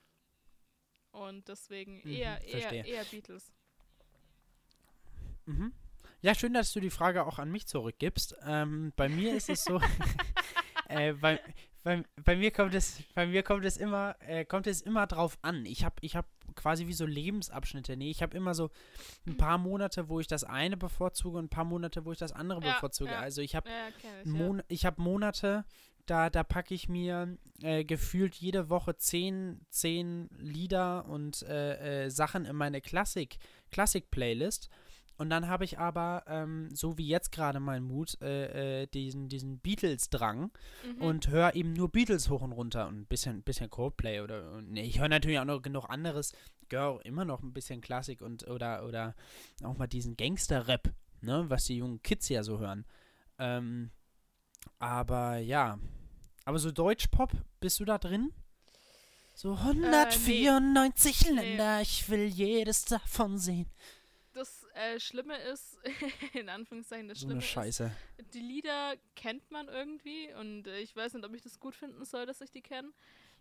Und 1.10 1.48
deswegen 1.48 2.00
Mhm, 2.04 2.12
eher, 2.12 2.40
eher, 2.42 2.60
verstehe. 2.60 2.84
eher 2.84 3.04
Beatles. 3.04 3.52
Mhm. 5.46 5.72
Ja, 6.22 6.34
schön, 6.34 6.52
dass 6.54 6.72
du 6.72 6.80
die 6.80 6.90
Frage 6.90 7.24
auch 7.26 7.38
an 7.38 7.50
mich 7.50 7.66
zurückgibst. 7.66 8.36
Ähm, 8.44 8.92
bei 8.94 9.08
mir 9.08 9.34
ist 9.34 9.48
es 9.48 9.64
so, 9.64 9.80
äh, 10.90 11.12
bei, 11.14 11.40
bei, 11.82 12.02
bei 12.24 12.36
mir 12.36 12.50
kommt 12.50 12.74
es, 12.74 13.02
bei 13.14 13.26
mir 13.26 13.42
kommt 13.42 13.64
es 13.64 13.76
immer, 13.76 14.16
äh, 14.20 14.44
kommt 14.44 14.66
es 14.66 14.82
immer 14.82 15.06
drauf 15.06 15.38
an. 15.42 15.64
Ich 15.66 15.84
habe, 15.84 15.96
ich 16.00 16.16
habe 16.16 16.28
quasi 16.56 16.86
wie 16.86 16.92
so 16.92 17.06
Lebensabschnitte. 17.06 17.96
Nee, 17.96 18.10
ich 18.10 18.22
habe 18.22 18.36
immer 18.36 18.54
so 18.54 18.70
ein 19.26 19.36
paar 19.36 19.56
Monate, 19.58 20.08
wo 20.08 20.20
ich 20.20 20.26
das 20.26 20.44
eine 20.44 20.76
bevorzuge 20.76 21.38
und 21.38 21.44
ein 21.46 21.48
paar 21.48 21.64
Monate, 21.64 22.04
wo 22.04 22.12
ich 22.12 22.18
das 22.18 22.32
andere 22.32 22.60
Ja, 22.62 22.74
bevorzuge. 22.74 23.12
ja. 23.12 23.20
Also 23.20 23.40
ich 23.40 23.54
habe 23.54 23.68
Ja. 23.70 23.88
Mon 24.24 24.62
ich 24.68 24.84
habe 24.84 25.00
Monate, 25.00 25.64
Da, 26.06 26.28
da 26.28 26.42
packe 26.42 26.74
ich 26.74 26.88
mir 26.88 27.36
äh, 27.62 27.84
gefühlt 27.84 28.34
jede 28.34 28.68
Woche 28.68 28.96
zehn, 28.96 29.60
zehn 29.70 30.28
Lieder 30.38 31.04
und 31.06 31.42
äh, 31.42 32.06
äh, 32.06 32.10
Sachen 32.10 32.46
in 32.46 32.56
meine 32.56 32.80
Klassik, 32.80 33.38
Klassik-Playlist. 33.70 34.70
Und 35.20 35.28
dann 35.28 35.48
habe 35.48 35.64
ich 35.64 35.78
aber, 35.78 36.24
ähm, 36.28 36.70
so 36.74 36.96
wie 36.96 37.06
jetzt 37.06 37.30
gerade 37.30 37.60
mein 37.60 37.82
Mut, 37.82 38.16
äh, 38.22 38.82
äh, 38.82 38.86
diesen, 38.86 39.28
diesen 39.28 39.58
Beatles-Drang 39.58 40.50
Mhm. 40.96 41.02
und 41.02 41.28
höre 41.28 41.54
eben 41.54 41.74
nur 41.74 41.90
Beatles 41.90 42.30
hoch 42.30 42.40
und 42.40 42.52
runter 42.52 42.88
und 42.88 43.00
ein 43.02 43.04
bisschen, 43.06 43.42
bisschen 43.42 43.68
Coldplay 43.68 44.20
oder 44.22 44.62
nee, 44.62 44.80
ich 44.82 44.98
höre 44.98 45.10
natürlich 45.10 45.38
auch 45.38 45.44
noch 45.44 45.60
genug 45.60 45.90
anderes, 45.90 46.32
auch 46.74 47.00
immer 47.00 47.26
noch 47.26 47.42
ein 47.42 47.52
bisschen 47.52 47.82
Klassik 47.82 48.22
und 48.22 48.48
oder 48.48 48.86
oder 48.86 49.14
auch 49.62 49.76
mal 49.76 49.88
diesen 49.88 50.16
Gangster-Rap, 50.16 50.90
ne, 51.20 51.44
was 51.50 51.64
die 51.64 51.76
jungen 51.76 52.02
Kids 52.02 52.30
ja 52.30 52.42
so 52.42 52.58
hören. 52.58 52.86
Ähm, 53.38 53.90
aber 54.78 55.36
ja, 55.36 55.78
aber 56.46 56.58
so 56.58 56.70
Deutschpop, 56.72 57.32
bist 57.60 57.78
du 57.78 57.84
da 57.84 57.98
drin? 57.98 58.32
So 59.34 59.52
194 59.54 61.30
Nee. 61.30 61.34
Länder, 61.34 61.82
ich 61.82 62.08
will 62.08 62.24
jedes 62.24 62.86
davon 62.86 63.36
sehen. 63.36 63.66
Äh, 64.74 65.00
Schlimme 65.00 65.36
ist, 65.38 65.78
in 66.34 66.48
Anführungszeichen, 66.48 67.08
das 67.08 67.18
So 67.18 67.26
Schlimme 67.26 67.42
Scheiße. 67.42 67.90
ist, 68.18 68.34
die 68.34 68.40
Lieder 68.40 68.96
kennt 69.16 69.50
man 69.50 69.68
irgendwie 69.68 70.32
und 70.34 70.66
äh, 70.66 70.80
ich 70.80 70.94
weiß 70.94 71.14
nicht, 71.14 71.24
ob 71.24 71.34
ich 71.34 71.42
das 71.42 71.58
gut 71.58 71.74
finden 71.74 72.04
soll, 72.04 72.26
dass 72.26 72.40
ich 72.40 72.50
die 72.50 72.62
kenne. 72.62 72.92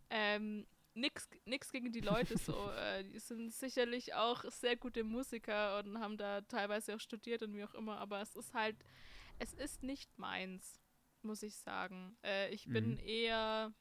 Ähm, 0.09 0.65
nix, 0.95 1.29
nix 1.45 1.71
gegen 1.71 1.91
die 1.91 2.01
Leute 2.01 2.37
so. 2.37 2.69
äh, 2.71 3.03
die 3.03 3.19
sind 3.19 3.53
sicherlich 3.53 4.13
auch 4.15 4.43
sehr 4.51 4.75
gute 4.75 5.03
Musiker 5.03 5.79
und 5.79 5.99
haben 5.99 6.17
da 6.17 6.41
teilweise 6.41 6.95
auch 6.95 6.99
studiert 6.99 7.43
und 7.43 7.53
wie 7.55 7.63
auch 7.63 7.73
immer, 7.75 7.97
aber 7.99 8.21
es 8.21 8.35
ist 8.35 8.53
halt, 8.53 8.75
es 9.37 9.53
ist 9.53 9.83
nicht 9.83 10.17
meins, 10.17 10.79
muss 11.21 11.43
ich 11.43 11.55
sagen. 11.57 12.17
Äh, 12.23 12.49
ich 12.53 12.65
bin 12.69 12.93
Mhm. 12.93 12.99
eher, 12.99 13.73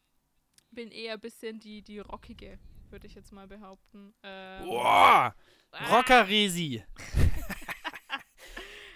bin 0.70 0.90
eher 0.90 1.14
ein 1.14 1.20
bisschen 1.20 1.58
die, 1.60 1.82
die 1.82 1.98
rockige, 2.00 2.58
würde 2.90 3.06
ich 3.06 3.14
jetzt 3.14 3.32
mal 3.32 3.46
behaupten. 3.48 4.14
Ähm, 4.22 4.68
Boah! 4.68 5.34
Ah, 5.72 5.86
Rockeresi! 5.96 6.82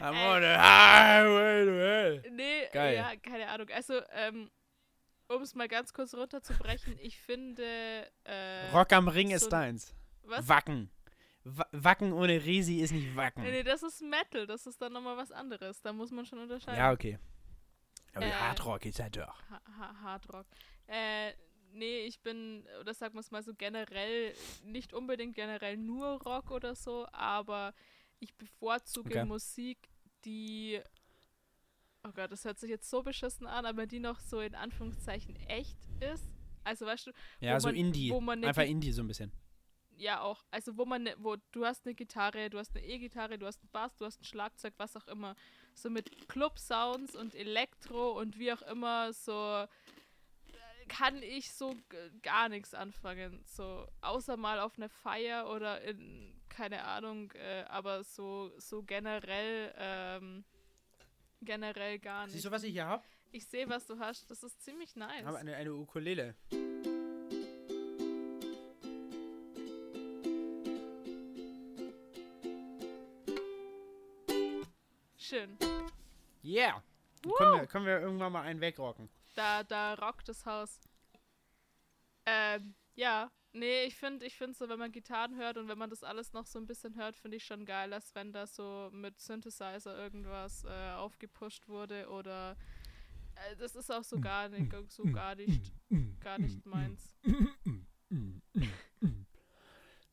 I'm 0.00 0.16
on 0.16 0.40
the 0.42 0.56
highway. 0.58 2.22
Nee, 2.30 2.68
Geil. 2.72 2.94
ja, 2.96 3.12
keine 3.16 3.48
Ahnung. 3.48 3.68
Also, 3.72 4.00
ähm, 4.12 4.50
um 5.28 5.42
es 5.42 5.54
mal 5.54 5.68
ganz 5.68 5.92
kurz 5.92 6.12
runterzubrechen, 6.14 6.98
ich 6.98 7.20
finde. 7.20 8.10
Äh, 8.24 8.70
Rock 8.72 8.92
am 8.92 9.06
Ring 9.08 9.28
so 9.30 9.36
ist 9.36 9.44
ein- 9.44 9.50
deins. 9.50 9.94
Was? 10.24 10.48
Wacken. 10.48 10.90
Wa 11.44 11.66
Wacken 11.72 12.12
ohne 12.12 12.44
Resi 12.44 12.80
ist 12.80 12.92
nicht 12.92 13.14
Wacken. 13.16 13.42
Nee, 13.42 13.50
nee, 13.50 13.62
das 13.62 13.82
ist 13.82 14.00
Metal, 14.02 14.46
das 14.46 14.66
ist 14.66 14.80
dann 14.82 14.92
nochmal 14.92 15.16
was 15.16 15.30
anderes. 15.32 15.80
Da 15.82 15.92
muss 15.92 16.10
man 16.10 16.24
schon 16.26 16.38
unterscheiden. 16.40 16.78
Ja, 16.78 16.92
okay. 16.92 17.18
Aber 18.14 18.26
Äh, 18.26 18.30
Hardrock 18.32 18.84
ist 18.86 18.98
ja 18.98 19.08
doch. 19.08 19.40
Ha 19.50 19.60
ha 19.78 19.94
Hardrock. 20.02 20.46
Äh, 20.86 21.32
nee, 21.72 22.04
ich 22.06 22.20
bin, 22.20 22.66
oder 22.80 22.94
sagen 22.94 23.14
wir 23.14 23.20
es 23.20 23.30
mal 23.30 23.42
so 23.42 23.52
generell, 23.54 24.34
nicht 24.64 24.92
unbedingt 24.92 25.34
generell 25.34 25.76
nur 25.76 26.22
Rock 26.22 26.50
oder 26.50 26.74
so, 26.74 27.06
aber 27.12 27.74
ich 28.20 28.34
bevorzuge 28.34 29.10
Okay. 29.10 29.24
Musik, 29.24 29.78
die, 30.24 30.80
oh 32.04 32.10
Gott, 32.14 32.30
das 32.32 32.44
hört 32.44 32.58
sich 32.58 32.70
jetzt 32.70 32.88
so 32.88 33.02
beschissen 33.02 33.46
an, 33.46 33.66
aber 33.66 33.86
die 33.86 33.98
noch 34.00 34.20
so 34.20 34.40
in 34.40 34.54
Anführungszeichen 34.54 35.36
echt 35.48 35.78
ist. 36.00 36.24
Also 36.64 36.86
weißt 36.86 37.08
du, 37.08 37.12
Ja, 37.40 37.54
wo 37.54 37.58
so 37.60 37.68
man- 37.68 37.74
Indie. 37.76 38.10
ne 38.12 38.46
Einfach 38.46 38.62
Indie 38.64 38.92
so 38.92 39.02
ein 39.02 39.08
bisschen. 39.08 39.32
ja 39.96 40.20
auch, 40.20 40.44
also 40.50 40.76
wo 40.76 40.84
man, 40.84 41.02
ne, 41.04 41.14
wo 41.18 41.36
du 41.52 41.64
hast 41.64 41.84
eine 41.86 41.94
Gitarre, 41.94 42.50
du 42.50 42.58
hast 42.58 42.74
eine 42.76 42.84
E-Gitarre, 42.86 43.38
du 43.38 43.46
hast 43.46 43.60
einen 43.62 43.70
Bass, 43.70 43.96
du 43.96 44.04
hast 44.04 44.20
ein 44.20 44.24
Schlagzeug, 44.24 44.74
was 44.76 44.96
auch 44.96 45.06
immer, 45.08 45.34
so 45.74 45.90
mit 45.90 46.28
Club-Sounds 46.28 47.16
und 47.16 47.34
Elektro 47.34 48.12
und 48.18 48.38
wie 48.38 48.52
auch 48.52 48.62
immer, 48.62 49.12
so 49.12 49.64
kann 50.92 51.22
ich 51.22 51.52
so 51.52 51.74
gar 52.22 52.50
nichts 52.50 52.74
anfangen, 52.74 53.42
so 53.46 53.86
außer 54.02 54.36
mal 54.36 54.60
auf 54.60 54.76
eine 54.76 54.90
Feier 54.90 55.48
oder 55.48 55.80
in, 55.82 56.38
keine 56.50 56.84
Ahnung, 56.84 57.32
äh, 57.32 57.62
aber 57.62 58.04
so, 58.04 58.52
so 58.58 58.82
generell, 58.82 59.72
ähm, 59.78 60.44
generell 61.40 61.98
gar 61.98 62.26
nicht. 62.26 62.34
Siehst 62.34 62.44
du, 62.44 62.50
was 62.50 62.62
ich 62.64 62.72
hier 62.72 62.84
habe? 62.84 63.02
Ich 63.30 63.46
sehe, 63.46 63.66
was 63.70 63.86
du 63.86 63.98
hast, 63.98 64.30
das 64.30 64.42
ist 64.42 64.62
ziemlich 64.62 64.94
nice. 64.94 65.20
Ich 65.20 65.26
habe 65.26 65.38
eine, 65.38 65.56
eine 65.56 65.72
Ukulele. 65.72 66.34
Schön. 75.16 75.56
Yeah! 76.44 76.82
Können 77.38 77.60
wir, 77.60 77.66
können 77.66 77.86
wir 77.86 78.00
irgendwann 78.00 78.32
mal 78.32 78.42
einen 78.42 78.60
wegrocken. 78.60 79.08
Da, 79.34 79.64
da 79.64 79.94
rockt 79.94 80.28
das 80.28 80.44
Haus. 80.46 80.80
Ähm, 82.26 82.74
ja. 82.94 83.30
Nee, 83.54 83.84
ich 83.84 83.96
finde 83.96 84.24
ich 84.24 84.36
find 84.36 84.56
so, 84.56 84.70
wenn 84.70 84.78
man 84.78 84.92
Gitarren 84.92 85.36
hört 85.36 85.58
und 85.58 85.68
wenn 85.68 85.76
man 85.76 85.90
das 85.90 86.02
alles 86.02 86.32
noch 86.32 86.46
so 86.46 86.58
ein 86.58 86.66
bisschen 86.66 86.96
hört, 86.96 87.16
finde 87.16 87.36
ich 87.36 87.44
schon 87.44 87.66
geil, 87.66 87.92
als 87.92 88.14
wenn 88.14 88.32
da 88.32 88.46
so 88.46 88.88
mit 88.92 89.20
Synthesizer 89.20 89.94
irgendwas 89.94 90.64
äh, 90.64 90.92
aufgepusht 90.92 91.68
wurde 91.68 92.08
oder 92.08 92.56
äh, 93.34 93.56
das 93.56 93.76
ist 93.76 93.92
auch 93.92 94.04
so 94.04 94.18
gar 94.18 94.48
nicht, 94.48 94.72
so 94.88 95.04
gar 95.04 95.34
nicht, 95.34 95.70
gar 96.20 96.38
nicht 96.38 96.64
meins. 96.64 97.14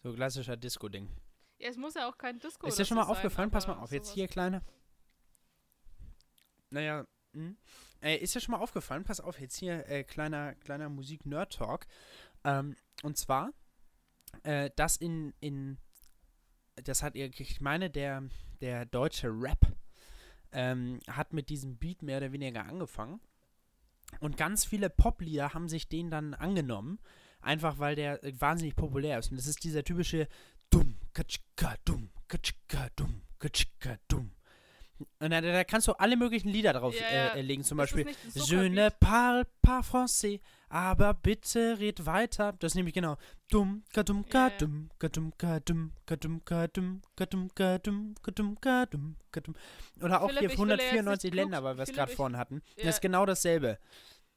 So 0.04 0.14
klassischer 0.14 0.58
Disco-Ding. 0.58 1.10
Ja, 1.60 1.70
es 1.70 1.78
muss 1.78 1.94
ja 1.94 2.10
auch 2.10 2.18
kein 2.18 2.40
Disco 2.40 2.68
Ist 2.68 2.74
oder 2.74 2.84
dir 2.84 2.88
schon 2.88 2.98
mal 2.98 3.04
sein, 3.04 3.12
aufgefallen? 3.12 3.52
Pass 3.52 3.68
mal 3.68 3.78
auf, 3.78 3.92
jetzt 3.92 4.12
hier, 4.12 4.28
Kleine. 4.28 4.64
Naja, 6.70 7.06
hm. 7.34 7.58
äh, 8.02 8.18
ist 8.18 8.36
dir 8.36 8.42
schon 8.42 8.54
mal 8.54 8.60
aufgefallen? 8.62 9.04
Pass 9.04 9.20
auf, 9.20 9.40
jetzt 9.40 9.58
hier, 9.58 9.88
äh, 9.88 10.04
kleiner, 10.04 10.56
kleiner 10.56 10.90
Musik-Nerd-Talk. 10.90 11.86
Ähm, 12.44 12.76
und 13.04 13.18
zwar, 13.18 13.52
äh, 14.44 14.70
das 14.76 14.98
in, 14.98 15.34
in, 15.40 15.78
das 16.76 17.04
hat, 17.04 17.16
ihr- 17.16 17.32
ich 17.40 17.62
meine, 17.62 17.90
der, 17.90 18.24
der 18.62 18.86
deutsche 18.86 19.30
Rap 19.30 19.60
ähm, 20.52 21.00
hat 21.08 21.34
mit 21.34 21.50
diesem 21.50 21.78
Beat 21.78 22.02
mehr 22.02 22.18
oder 22.18 22.32
weniger 22.32 22.66
angefangen. 22.66 23.20
Und 24.20 24.38
ganz 24.38 24.66
viele 24.66 24.90
Poplieder 24.90 25.54
haben 25.54 25.70
sich 25.70 25.88
den 25.88 26.10
dann 26.10 26.34
angenommen, 26.34 27.00
einfach 27.42 27.78
weil 27.78 27.96
der 27.96 28.24
äh, 28.24 28.34
wahnsinnig 28.42 28.76
populär 28.76 29.20
ist. 29.20 29.32
Und 29.32 29.38
das 29.38 29.48
ist 29.48 29.64
dieser 29.64 29.84
typische 29.84 30.28
Dumm, 30.72 30.98
katschka, 31.14 31.76
dumm, 31.86 32.10
katschka, 32.28 32.90
dumm, 32.96 33.22
katschka, 33.40 33.98
dumm. 34.08 34.32
Und 35.20 35.32
da, 35.32 35.42
da 35.42 35.64
kannst 35.64 35.88
du 35.88 35.94
alle 35.94 36.18
möglichen 36.18 36.50
Lieder 36.50 36.74
drauf 36.74 36.94
Ja, 36.94 37.06
äh, 37.34 37.40
äh, 37.40 37.42
legen, 37.42 37.64
zum 37.64 37.78
das 37.78 37.92
Beispiel 37.92 38.14
Je 38.34 38.70
ne 38.70 38.92
parle 39.00 39.46
pas 39.62 39.86
français, 39.88 40.42
aber 40.70 41.14
bitte 41.14 41.78
red 41.80 42.06
weiter. 42.06 42.54
Das 42.54 42.72
ist 42.72 42.76
nämlich 42.76 42.94
genau. 42.94 43.18
Dumm, 43.50 43.84
kadum, 43.94 44.28
kadum, 44.30 44.90
kadum, 45.00 45.34
kadum, 45.38 45.94
kadum, 46.06 46.42
kadum, 46.46 47.02
kadum, 47.16 47.50
kadum, 47.56 48.16
kadum, 48.22 48.62
kadum, 48.62 49.16
kadum. 49.32 49.56
Oder 50.02 50.22
auch 50.22 50.28
Philipp, 50.30 50.40
hier 50.42 50.50
ich 50.52 50.60
will 50.60 50.70
ja 50.70 50.76
jetzt 50.76 50.90
194 50.90 51.32
nicht 51.32 51.36
Länder, 51.36 51.64
weil 51.64 51.78
wir 51.78 51.84
es 51.84 51.92
gerade 51.94 52.12
ich- 52.12 52.16
vorhin 52.18 52.38
hatten. 52.38 52.62
Ja. 52.76 52.86
Das 52.86 52.96
ist 52.96 53.02
genau 53.02 53.26
dasselbe. 53.26 53.80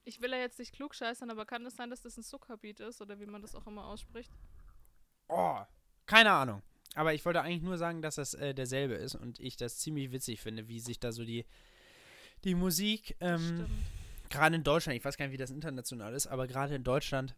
Ich 0.04 0.20
will 0.20 0.32
ja 0.32 0.38
jetzt 0.38 0.58
nicht 0.58 0.74
klugscheißern, 0.74 1.30
aber 1.30 1.46
kann 1.46 1.64
es 1.64 1.76
sein, 1.76 1.90
dass 1.90 2.02
das 2.02 2.16
ein 2.16 2.24
Zuckerbeat 2.24 2.80
ist 2.80 3.00
oder 3.00 3.20
wie 3.20 3.26
man 3.26 3.40
das 3.40 3.54
auch 3.54 3.66
immer 3.66 3.86
ausspricht? 3.86 4.32
Oh, 5.28 5.58
keine 6.06 6.32
Ahnung. 6.32 6.62
Aber 6.94 7.14
ich 7.14 7.24
wollte 7.24 7.40
eigentlich 7.40 7.62
nur 7.62 7.78
sagen, 7.78 8.02
dass 8.02 8.16
das 8.16 8.34
äh, 8.34 8.54
derselbe 8.54 8.94
ist 8.94 9.14
und 9.14 9.40
ich 9.40 9.56
das 9.56 9.78
ziemlich 9.78 10.12
witzig 10.12 10.40
finde, 10.40 10.68
wie 10.68 10.80
sich 10.80 11.00
da 11.00 11.12
so 11.12 11.24
die, 11.24 11.46
die 12.44 12.54
Musik, 12.54 13.16
ähm, 13.20 13.66
gerade 14.28 14.56
in 14.56 14.64
Deutschland, 14.64 14.98
ich 14.98 15.04
weiß 15.04 15.16
gar 15.16 15.26
nicht, 15.26 15.32
wie 15.32 15.38
das 15.38 15.50
international 15.50 16.12
ist, 16.14 16.26
aber 16.26 16.46
gerade 16.46 16.74
in 16.74 16.84
Deutschland, 16.84 17.34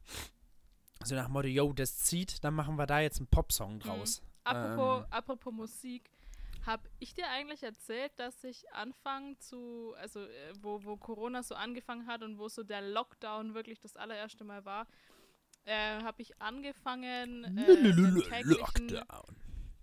so 1.05 1.15
nach 1.15 1.27
dem 1.27 1.33
Motto, 1.33 1.49
yo, 1.49 1.73
das 1.73 1.99
zieht, 1.99 2.43
dann 2.43 2.55
machen 2.55 2.77
wir 2.77 2.87
da 2.87 3.01
jetzt 3.01 3.19
einen 3.19 3.27
Popsong 3.29 3.79
draus. 3.79 4.23
Apropos, 4.45 5.05
Ähm. 5.05 5.13
apropos 5.13 5.53
Musik, 5.53 6.11
habe 6.67 6.89
ich 6.99 7.15
dir 7.15 7.29
eigentlich 7.31 7.63
erzählt, 7.63 8.13
dass 8.17 8.43
ich 8.43 8.73
Anfang 8.73 9.39
zu, 9.39 9.95
also 9.99 10.21
äh, 10.21 10.53
wo, 10.63 10.83
wo 10.83 10.97
Corona 10.97 11.43
so 11.43 11.55
angefangen 11.55 12.07
hat 12.07 12.23
und 12.23 12.39
wo 12.39 12.49
so 12.49 12.63
der 12.63 12.81
Lockdown 12.81 13.55
wirklich 13.55 13.81
das 13.81 13.97
allererste 13.97 14.45
Mal 14.45 14.65
war, 14.65 14.87
äh, 15.67 16.03
habe 16.03 16.23
ich 16.23 16.41
angefangen, 16.41 17.59
äh, 17.59 18.43
Lockdown. 18.43 19.37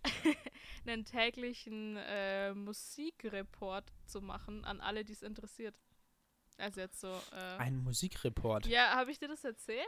einen 0.86 1.06
täglichen 1.06 1.98
äh, 1.98 2.54
Musikreport 2.54 3.92
zu 4.06 4.22
machen 4.22 4.66
an 4.66 4.82
alle, 4.82 5.04
die 5.06 5.14
es 5.14 5.22
interessiert. 5.22 5.76
Also 6.58 6.82
jetzt 6.82 7.00
so. 7.00 7.08
Äh, 7.32 7.58
Ein 7.58 7.78
Musikreport. 7.78 8.66
ja, 8.68 8.96
habe 8.96 9.12
ich 9.12 9.20
dir 9.20 9.28
das 9.28 9.44
erzählt? 9.44 9.86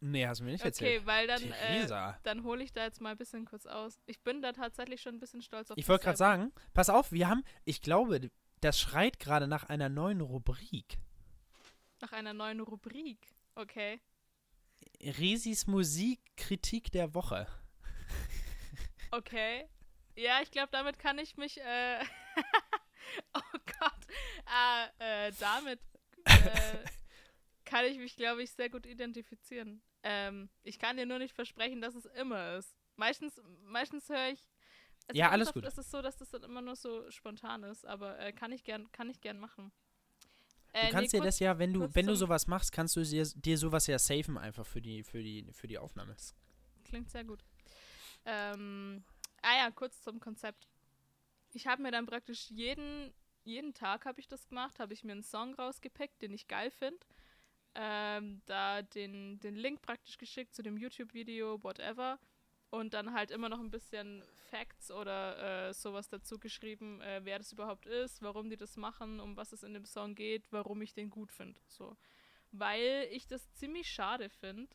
Nee, 0.00 0.26
hast 0.26 0.40
du 0.40 0.44
mir 0.44 0.52
nicht 0.52 0.60
Okay, 0.60 0.68
erzählt. 0.68 1.06
weil 1.06 1.26
dann, 1.26 1.42
äh, 1.42 2.14
dann 2.22 2.44
hole 2.44 2.62
ich 2.62 2.72
da 2.72 2.84
jetzt 2.84 3.00
mal 3.00 3.12
ein 3.12 3.16
bisschen 3.16 3.46
kurz 3.46 3.64
aus. 3.66 3.98
Ich 4.06 4.20
bin 4.20 4.42
da 4.42 4.52
tatsächlich 4.52 5.00
schon 5.00 5.14
ein 5.14 5.20
bisschen 5.20 5.40
stolz 5.40 5.70
auf 5.70 5.78
ich 5.78 5.88
wollte 5.88 6.04
gerade 6.04 6.18
sagen, 6.18 6.52
pass 6.74 6.90
auf, 6.90 7.12
wir 7.12 7.28
haben, 7.28 7.42
ich 7.64 7.80
glaube, 7.80 8.30
das 8.60 8.78
schreit 8.78 9.18
gerade 9.18 9.48
nach 9.48 9.64
einer 9.64 9.88
neuen 9.88 10.20
Rubrik. 10.20 10.98
Nach 12.02 12.12
einer 12.12 12.34
neuen 12.34 12.60
Rubrik. 12.60 13.18
Okay. 13.54 14.00
Resis 15.02 15.66
Musikkritik 15.66 16.92
der 16.92 17.14
Woche. 17.14 17.46
Okay. 19.12 19.68
Ja, 20.16 20.40
ich 20.42 20.50
glaube, 20.50 20.68
damit 20.72 20.98
kann 20.98 21.18
ich 21.18 21.36
mich. 21.36 21.60
Äh 21.60 22.00
oh 23.34 23.58
Gott. 23.80 24.06
Ah, 24.46 24.88
äh, 24.98 25.32
damit. 25.38 25.80
Äh, 26.44 26.88
kann 27.64 27.84
ich 27.86 27.98
mich, 27.98 28.16
glaube 28.16 28.42
ich, 28.42 28.52
sehr 28.52 28.70
gut 28.70 28.86
identifizieren. 28.86 29.82
Ähm, 30.02 30.50
ich 30.62 30.78
kann 30.78 30.96
dir 30.96 31.06
nur 31.06 31.18
nicht 31.18 31.34
versprechen, 31.34 31.80
dass 31.80 31.94
es 31.94 32.06
immer 32.06 32.56
ist. 32.56 32.76
Meistens, 32.96 33.40
meistens 33.64 34.08
höre 34.08 34.30
ich. 34.30 34.48
Also 35.08 35.20
Ja, 35.20 35.30
alles 35.30 35.52
gut. 35.52 35.64
ist 35.64 35.78
es 35.78 35.90
so, 35.90 36.02
dass 36.02 36.16
das 36.16 36.30
dann 36.30 36.42
immer 36.44 36.62
nur 36.62 36.76
so 36.76 37.10
spontan 37.10 37.62
ist, 37.64 37.86
aber 37.86 38.18
äh, 38.18 38.32
kann 38.32 38.52
ich 38.52 38.64
gern, 38.64 38.90
kann 38.92 39.10
ich 39.10 39.20
gern 39.20 39.38
machen. 39.38 39.72
Du 40.80 40.88
Äh, 40.88 40.88
kannst 40.88 41.12
nee, 41.12 41.18
dir 41.18 41.22
das 41.22 41.38
ja, 41.38 41.58
wenn 41.58 41.72
du, 41.72 41.94
wenn 41.94 42.06
du 42.06 42.14
sowas 42.14 42.46
machst, 42.46 42.70
kannst 42.72 42.96
du 42.96 43.02
dir, 43.02 43.24
dir 43.34 43.58
sowas 43.58 43.86
ja 43.86 43.98
safen 43.98 44.36
einfach 44.38 44.66
für 44.66 44.80
die, 44.82 45.02
für 45.04 45.22
die, 45.22 45.46
für 45.52 45.66
die 45.68 45.78
Aufnahme. 45.78 46.16
Klingt 46.84 47.10
sehr 47.10 47.24
gut. 47.24 47.44
Ähm, 48.26 49.04
ah 49.42 49.56
ja, 49.56 49.70
kurz 49.70 50.02
zum 50.02 50.20
Konzept. 50.20 50.68
Ich 51.52 51.66
habe 51.66 51.82
mir 51.82 51.92
dann 51.92 52.06
praktisch 52.06 52.50
jeden, 52.50 53.14
jeden 53.44 53.72
Tag 53.72 54.04
habe 54.04 54.20
ich 54.20 54.28
das 54.28 54.48
gemacht, 54.48 54.78
habe 54.78 54.92
ich 54.92 55.04
mir 55.04 55.12
einen 55.12 55.22
Song 55.22 55.54
rausgepickt, 55.54 56.20
den 56.20 56.34
ich 56.34 56.48
geil 56.48 56.70
finde. 56.70 56.98
Ähm, 57.74 58.42
da 58.46 58.82
den, 58.82 59.38
den 59.40 59.54
Link 59.54 59.80
praktisch 59.80 60.18
geschickt 60.18 60.54
zu 60.54 60.62
dem 60.62 60.76
YouTube-Video, 60.76 61.62
whatever. 61.62 62.18
Und 62.70 62.94
dann 62.94 63.12
halt 63.12 63.30
immer 63.30 63.48
noch 63.48 63.60
ein 63.60 63.70
bisschen 63.70 64.24
Facts 64.50 64.90
oder 64.90 65.68
äh, 65.68 65.72
sowas 65.72 66.08
dazu 66.08 66.38
geschrieben, 66.38 67.00
äh, 67.00 67.20
wer 67.22 67.38
das 67.38 67.52
überhaupt 67.52 67.86
ist, 67.86 68.22
warum 68.22 68.50
die 68.50 68.56
das 68.56 68.76
machen, 68.76 69.20
um 69.20 69.36
was 69.36 69.52
es 69.52 69.62
in 69.62 69.72
dem 69.72 69.84
Song 69.84 70.16
geht, 70.16 70.50
warum 70.50 70.82
ich 70.82 70.92
den 70.92 71.08
gut 71.10 71.30
finde. 71.30 71.60
So. 71.68 71.96
Weil 72.50 73.08
ich 73.12 73.28
das 73.28 73.52
ziemlich 73.52 73.88
schade 73.88 74.28
finde, 74.30 74.68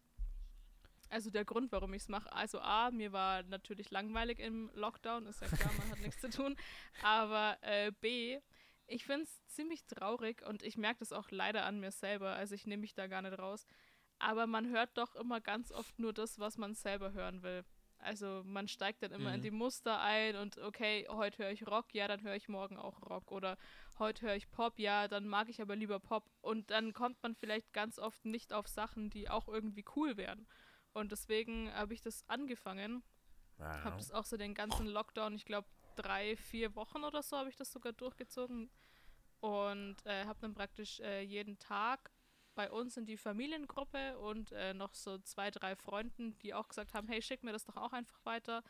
also 1.11 1.29
der 1.29 1.45
Grund, 1.45 1.71
warum 1.71 1.93
ich 1.93 2.03
es 2.03 2.09
mache. 2.09 2.31
Also 2.31 2.59
A, 2.59 2.89
mir 2.91 3.11
war 3.11 3.43
natürlich 3.43 3.91
langweilig 3.91 4.39
im 4.39 4.71
Lockdown, 4.73 5.27
ist 5.27 5.41
ja 5.41 5.47
klar, 5.47 5.71
man 5.77 5.89
hat 5.91 5.99
nichts 5.99 6.21
zu 6.21 6.29
tun. 6.29 6.55
Aber 7.03 7.57
äh, 7.61 7.91
B, 8.01 8.39
ich 8.87 9.05
finde 9.05 9.23
es 9.23 9.45
ziemlich 9.47 9.85
traurig 9.85 10.41
und 10.47 10.63
ich 10.63 10.77
merke 10.77 10.99
das 10.99 11.13
auch 11.13 11.29
leider 11.31 11.65
an 11.65 11.79
mir 11.79 11.91
selber. 11.91 12.31
Also 12.35 12.55
ich 12.55 12.65
nehme 12.65 12.81
mich 12.81 12.93
da 12.93 13.07
gar 13.07 13.21
nicht 13.21 13.37
raus. 13.37 13.65
Aber 14.19 14.47
man 14.47 14.69
hört 14.69 14.97
doch 14.97 15.15
immer 15.15 15.41
ganz 15.41 15.71
oft 15.71 15.97
nur 15.99 16.13
das, 16.13 16.39
was 16.39 16.57
man 16.57 16.75
selber 16.75 17.11
hören 17.13 17.41
will. 17.43 17.63
Also 17.97 18.41
man 18.45 18.67
steigt 18.67 19.03
dann 19.03 19.11
immer 19.11 19.31
in 19.33 19.39
Mhm. 19.41 19.43
die 19.43 19.51
Muster 19.51 20.01
ein 20.01 20.35
und 20.35 20.57
okay, 20.57 21.05
heute 21.09 21.43
höre 21.43 21.51
ich 21.51 21.67
Rock, 21.67 21.93
ja, 21.93 22.07
dann 22.07 22.23
höre 22.23 22.35
ich 22.35 22.49
morgen 22.49 22.77
auch 22.77 23.01
Rock. 23.07 23.31
Oder 23.31 23.57
heute 23.99 24.25
höre 24.25 24.35
ich 24.35 24.49
Pop, 24.49 24.79
ja, 24.79 25.07
dann 25.07 25.27
mag 25.27 25.49
ich 25.49 25.61
aber 25.61 25.75
lieber 25.75 25.99
Pop. 25.99 26.29
Und 26.41 26.71
dann 26.71 26.93
kommt 26.93 27.21
man 27.21 27.35
vielleicht 27.35 27.73
ganz 27.73 27.99
oft 27.99 28.25
nicht 28.25 28.53
auf 28.53 28.67
Sachen, 28.67 29.09
die 29.11 29.29
auch 29.29 29.47
irgendwie 29.47 29.85
cool 29.95 30.17
wären. 30.17 30.47
Und 30.93 31.11
deswegen 31.11 31.71
habe 31.73 31.93
ich 31.93 32.01
das 32.01 32.27
angefangen. 32.27 33.03
Habe 33.59 33.97
das 33.97 34.11
auch 34.11 34.25
so 34.25 34.37
den 34.37 34.53
ganzen 34.53 34.87
Lockdown, 34.87 35.35
ich 35.35 35.45
glaube 35.45 35.67
drei, 35.95 36.35
vier 36.35 36.75
Wochen 36.75 37.03
oder 37.03 37.21
so 37.21 37.37
habe 37.37 37.49
ich 37.49 37.55
das 37.55 37.71
sogar 37.71 37.93
durchgezogen. 37.93 38.69
Und 39.39 39.97
äh, 40.05 40.25
habe 40.25 40.39
dann 40.41 40.53
praktisch 40.53 40.99
äh, 40.99 41.21
jeden 41.21 41.57
Tag 41.59 42.11
bei 42.53 42.69
uns 42.69 42.97
in 42.97 43.05
die 43.05 43.17
Familiengruppe 43.17 44.17
und 44.19 44.51
äh, 44.51 44.73
noch 44.73 44.93
so 44.93 45.17
zwei, 45.19 45.51
drei 45.51 45.75
Freunden, 45.75 46.37
die 46.39 46.53
auch 46.53 46.67
gesagt 46.67 46.93
haben, 46.93 47.07
hey, 47.07 47.21
schick 47.21 47.43
mir 47.43 47.51
das 47.51 47.65
doch 47.65 47.77
auch 47.77 47.93
einfach 47.93 48.23
weiter, 48.25 48.63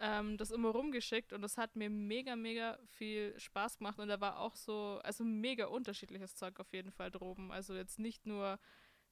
ähm, 0.00 0.36
das 0.38 0.50
immer 0.50 0.70
rumgeschickt 0.70 1.32
und 1.32 1.42
das 1.42 1.58
hat 1.58 1.76
mir 1.76 1.90
mega, 1.90 2.34
mega 2.36 2.78
viel 2.86 3.38
Spaß 3.38 3.78
gemacht 3.78 3.98
und 3.98 4.08
da 4.08 4.20
war 4.20 4.40
auch 4.40 4.56
so, 4.56 5.00
also 5.04 5.24
mega 5.24 5.66
unterschiedliches 5.66 6.34
Zeug 6.34 6.58
auf 6.58 6.72
jeden 6.72 6.90
Fall 6.90 7.10
droben. 7.10 7.52
Also 7.52 7.74
jetzt 7.74 7.98
nicht 7.98 8.26
nur 8.26 8.58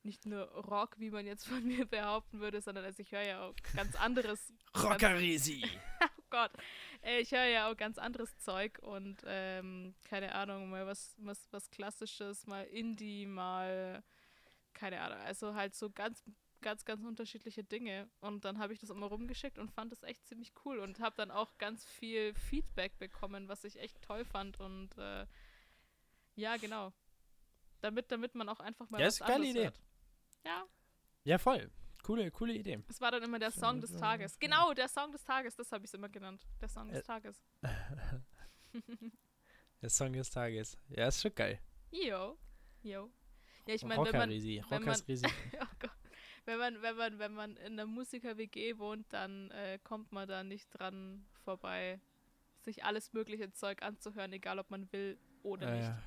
nicht 0.04 0.26
nur 0.26 0.42
Rock, 0.52 0.98
wie 0.98 1.10
man 1.10 1.26
jetzt 1.26 1.46
von 1.46 1.62
mir 1.66 1.86
behaupten 1.86 2.40
würde, 2.40 2.60
sondern 2.60 2.84
also 2.84 3.00
ich 3.02 3.12
höre 3.12 3.22
ja 3.22 3.42
auch 3.48 3.54
ganz 3.74 3.94
anderes 3.96 4.52
Rockerisi! 4.82 5.62
oh 6.02 6.22
Gott. 6.30 6.52
Äh, 7.02 7.20
Ich 7.20 7.32
höre 7.32 7.46
ja 7.46 7.70
auch 7.70 7.76
ganz 7.76 7.98
anderes 7.98 8.36
Zeug 8.38 8.78
und 8.82 9.18
ähm, 9.26 9.94
keine 10.04 10.34
Ahnung, 10.34 10.70
mal 10.70 10.86
was, 10.86 11.14
was, 11.18 11.46
was 11.50 11.70
Klassisches, 11.70 12.46
mal 12.46 12.64
Indie, 12.64 13.26
mal 13.26 14.02
keine 14.72 15.00
Ahnung. 15.00 15.18
Also 15.20 15.54
halt 15.54 15.74
so 15.74 15.90
ganz, 15.90 16.22
ganz, 16.60 16.84
ganz 16.84 17.04
unterschiedliche 17.04 17.64
Dinge. 17.64 18.08
Und 18.20 18.44
dann 18.44 18.58
habe 18.58 18.72
ich 18.72 18.78
das 18.78 18.90
immer 18.90 19.06
rumgeschickt 19.06 19.58
und 19.58 19.70
fand 19.72 19.90
das 19.92 20.02
echt 20.04 20.26
ziemlich 20.26 20.52
cool 20.64 20.78
und 20.78 21.00
habe 21.00 21.16
dann 21.16 21.30
auch 21.30 21.58
ganz 21.58 21.84
viel 21.84 22.32
Feedback 22.34 22.98
bekommen, 22.98 23.48
was 23.48 23.64
ich 23.64 23.78
echt 23.80 24.00
toll 24.02 24.24
fand. 24.24 24.60
Und 24.60 24.96
äh, 24.98 25.26
ja, 26.36 26.56
genau. 26.56 26.92
Damit, 27.80 28.12
damit 28.12 28.34
man 28.34 28.48
auch 28.48 28.60
einfach 28.60 28.88
mal 28.90 29.00
Ja, 29.00 29.06
was 29.06 29.14
ist 29.14 29.22
eine 29.22 29.32
geile 29.32 29.46
Idee. 29.50 29.64
hört. 29.64 29.80
Ja, 30.44 30.64
Ja, 31.24 31.38
voll. 31.38 31.70
Coole, 32.02 32.30
coole 32.30 32.54
Idee. 32.54 32.82
es 32.88 33.00
war 33.00 33.10
dann 33.10 33.22
immer 33.22 33.38
der 33.38 33.50
Song 33.50 33.80
des 33.80 33.94
Tages. 33.94 34.38
Genau, 34.38 34.72
der 34.72 34.88
Song 34.88 35.12
des 35.12 35.22
Tages, 35.22 35.54
das 35.54 35.70
habe 35.70 35.84
ich 35.84 35.92
immer 35.92 36.08
genannt. 36.08 36.46
Der 36.60 36.68
Song 36.68 36.88
des 36.88 37.00
Äh, 37.00 37.02
Tages. 37.02 37.42
Der 39.82 39.90
Song 39.90 40.12
des 40.12 40.30
Tages. 40.30 40.76
Ja, 40.88 41.08
ist 41.08 41.20
schon 41.22 41.34
geil. 41.34 41.58
Jo. 41.90 42.38
Jo. 42.82 43.10
Ja, 43.66 43.74
ich 43.74 43.82
meine, 43.84 44.04
wenn 44.04 44.12
man, 44.12 44.20
Rockerisi. 44.30 44.62
wenn 44.68 44.82
man- 44.84 44.94
oh 45.60 45.66
Gott, 45.78 45.90
wenn 46.46 46.58
man, 46.58 46.82
wenn 46.82 46.96
man, 46.96 47.18
wenn 47.18 47.32
man 47.34 47.56
in 47.56 47.72
einer 47.74 47.86
Musiker-WG 47.86 48.78
wohnt, 48.78 49.12
dann 49.12 49.50
äh, 49.50 49.78
kommt 49.82 50.10
man 50.12 50.26
da 50.28 50.42
nicht 50.42 50.68
dran 50.70 51.26
vorbei, 51.44 52.00
sich 52.60 52.84
alles 52.84 53.12
mögliche 53.12 53.52
Zeug 53.52 53.82
anzuhören, 53.82 54.32
egal 54.32 54.58
ob 54.58 54.70
man 54.70 54.90
will 54.92 55.18
oder 55.42 55.68
Ja, 55.68 55.74
nicht. 55.74 55.84
ja. 55.88 56.02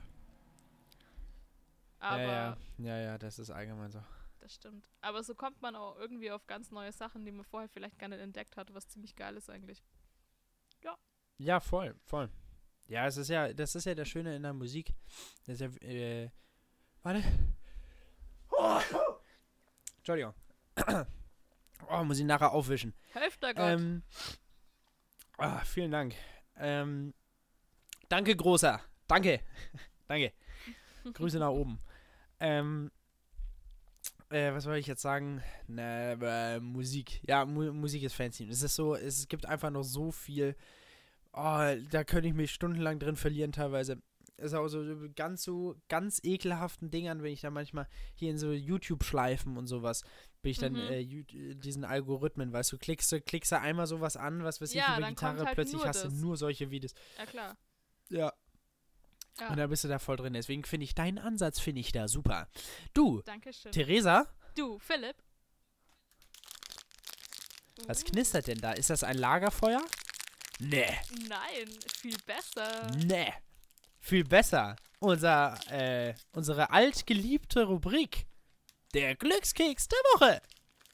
Aber 2.00 2.22
ja, 2.22 2.28
ja. 2.32 2.58
ja, 2.80 2.98
ja, 3.00 3.18
das 3.18 3.40
ist 3.40 3.50
allgemein 3.50 3.92
so. 3.92 4.04
Das 4.44 4.54
stimmt. 4.54 4.90
Aber 5.02 5.24
so 5.24 5.36
kommt 5.36 5.62
man 5.62 5.76
auch 5.76 5.98
irgendwie 5.98 6.32
auf 6.32 6.46
ganz 6.48 6.72
neue 6.72 6.92
Sachen, 6.92 7.26
die 7.26 7.32
man 7.32 7.46
vorher 7.46 7.70
vielleicht 7.70 7.98
gar 7.98 8.10
nicht 8.10 8.20
entdeckt 8.20 8.58
hat, 8.58 8.74
was 8.74 8.88
ziemlich 8.88 9.16
geil 9.16 9.36
ist 9.38 9.50
eigentlich. 9.50 9.84
Ja, 11.38 11.60
voll, 11.60 11.96
voll. 12.06 12.30
Ja, 12.88 13.08
es 13.08 13.18
ist 13.18 13.30
ja, 13.30 13.52
das 13.54 13.76
ist 13.76 13.86
ja 13.86 13.96
das 13.96 14.08
Schöne 14.08 14.36
in 14.36 14.44
der 14.44 14.54
Musik. 14.54 14.94
Das 15.46 15.60
ja, 15.60 15.68
äh, 15.82 16.30
warte. 17.02 17.24
Entschuldigung. 19.98 20.34
Oh, 21.90 22.02
muss 22.06 22.18
ich 22.18 22.24
nachher 22.24 22.54
aufwischen. 22.54 22.94
Hälfter 23.12 23.54
Gott. 23.54 23.74
Ähm, 23.74 24.04
ah, 25.38 25.60
vielen 25.66 25.92
Dank. 25.92 26.16
Ähm, 26.56 27.14
danke, 28.08 28.38
Großer. 28.38 28.80
Danke. 29.06 29.42
danke. 30.08 30.32
Grüße 31.14 31.40
nach 31.40 31.50
oben. 31.50 31.82
Ähm, 32.40 32.90
äh, 34.34 34.54
was 34.54 34.64
soll 34.64 34.76
ich 34.78 34.88
jetzt 34.88 35.02
sagen? 35.02 35.42
Na, 35.68 36.14
äh, 36.56 36.60
Musik. 36.60 37.22
Ja, 37.28 37.46
Mu 37.46 37.72
Musik 37.74 38.04
ist 38.04 38.14
fancy. 38.14 38.48
Es 38.50 38.62
ist 38.64 38.76
so, 38.76 38.96
es 38.96 39.28
gibt 39.28 39.46
einfach 39.46 39.70
noch 39.72 39.84
so 39.84 40.12
viel. 40.12 40.56
Oh, 41.34 41.64
da 41.92 42.04
könnte 42.04 42.28
ich 42.28 42.34
mich 42.34 42.52
stundenlang 42.52 43.00
drin 43.00 43.16
verlieren 43.16 43.52
teilweise. 43.52 44.02
Es 44.38 44.46
ist 44.48 44.54
auch 44.56 44.68
so 44.68 44.84
ganz 45.16 45.44
so 45.44 45.76
ganz 45.90 46.20
ekelhaften 46.24 46.90
Dingern, 46.92 47.22
wenn 47.24 47.32
ich 47.34 47.42
da 47.42 47.50
manchmal 47.52 47.88
hier 48.16 48.32
in 48.32 48.38
so 48.38 48.52
YouTube-Schleifen 48.52 49.58
und 49.58 49.68
sowas, 49.68 50.04
bin 50.42 50.52
ich 50.52 50.58
dann 50.58 50.74
Mhm. 50.74 50.80
äh, 50.80 51.00
Ju- 51.00 51.54
diesen 51.56 51.86
Algorithmen, 51.86 52.52
weißt 52.52 52.72
du, 52.74 52.78
klickst 52.78 53.12
du, 53.12 53.22
klickst 53.22 53.52
du 53.52 53.60
einmal 53.60 53.88
sowas 53.88 54.18
an, 54.18 54.44
was 54.44 54.60
weiß 54.60 54.72
ich, 54.72 54.76
Ja, 54.78 54.94
über 54.98 55.06
dann 55.06 55.16
kommt 55.16 55.32
Gitarre, 55.34 55.46
halt 55.46 55.56
plötzlich 55.56 55.86
hast 55.86 56.04
du 56.04 56.10
das. 56.10 56.18
nur 56.20 56.36
solche 56.38 56.72
Videos. 56.72 56.94
ja, 57.18 57.26
klar. 57.26 57.58
Ja. 58.10 58.34
Ja. 59.40 59.50
Und 59.50 59.58
da 59.58 59.68
bist 59.68 59.84
du 59.84 59.88
da 59.88 60.00
voll 60.00 60.16
drin. 60.18 60.34
Deswegen 60.34 60.64
finde 60.64 60.84
ich 60.84 60.94
deinen 60.96 61.18
Ansatz, 61.18 61.60
finde 61.60 61.82
ich 61.82 61.92
da 61.92 62.08
super. 62.08 62.48
Du, 62.94 63.22
Dankeschön. 63.24 63.72
Theresa, 63.72 64.28
Du, 64.56 64.78
Philipp. 64.80 65.16
was 67.88 68.04
knistert 68.06 68.48
denn 68.48 68.60
da? 68.60 68.74
Ist 68.74 68.90
das 68.90 69.04
ein 69.04 69.18
Lagerfeuer? 69.18 69.84
Nee, 70.60 70.86
Nein, 71.28 71.68
viel 71.98 72.16
besser. 72.26 72.92
nee. 73.06 73.34
Viel 74.00 74.24
besser. 74.24 74.76
Unser, 75.00 75.60
äh, 75.72 76.14
unsere 76.34 76.70
altgeliebte 76.70 77.64
Rubrik. 77.64 78.26
Der 78.94 79.16
Glückskeks 79.16 79.88
der 79.88 79.98
Woche. 80.14 80.42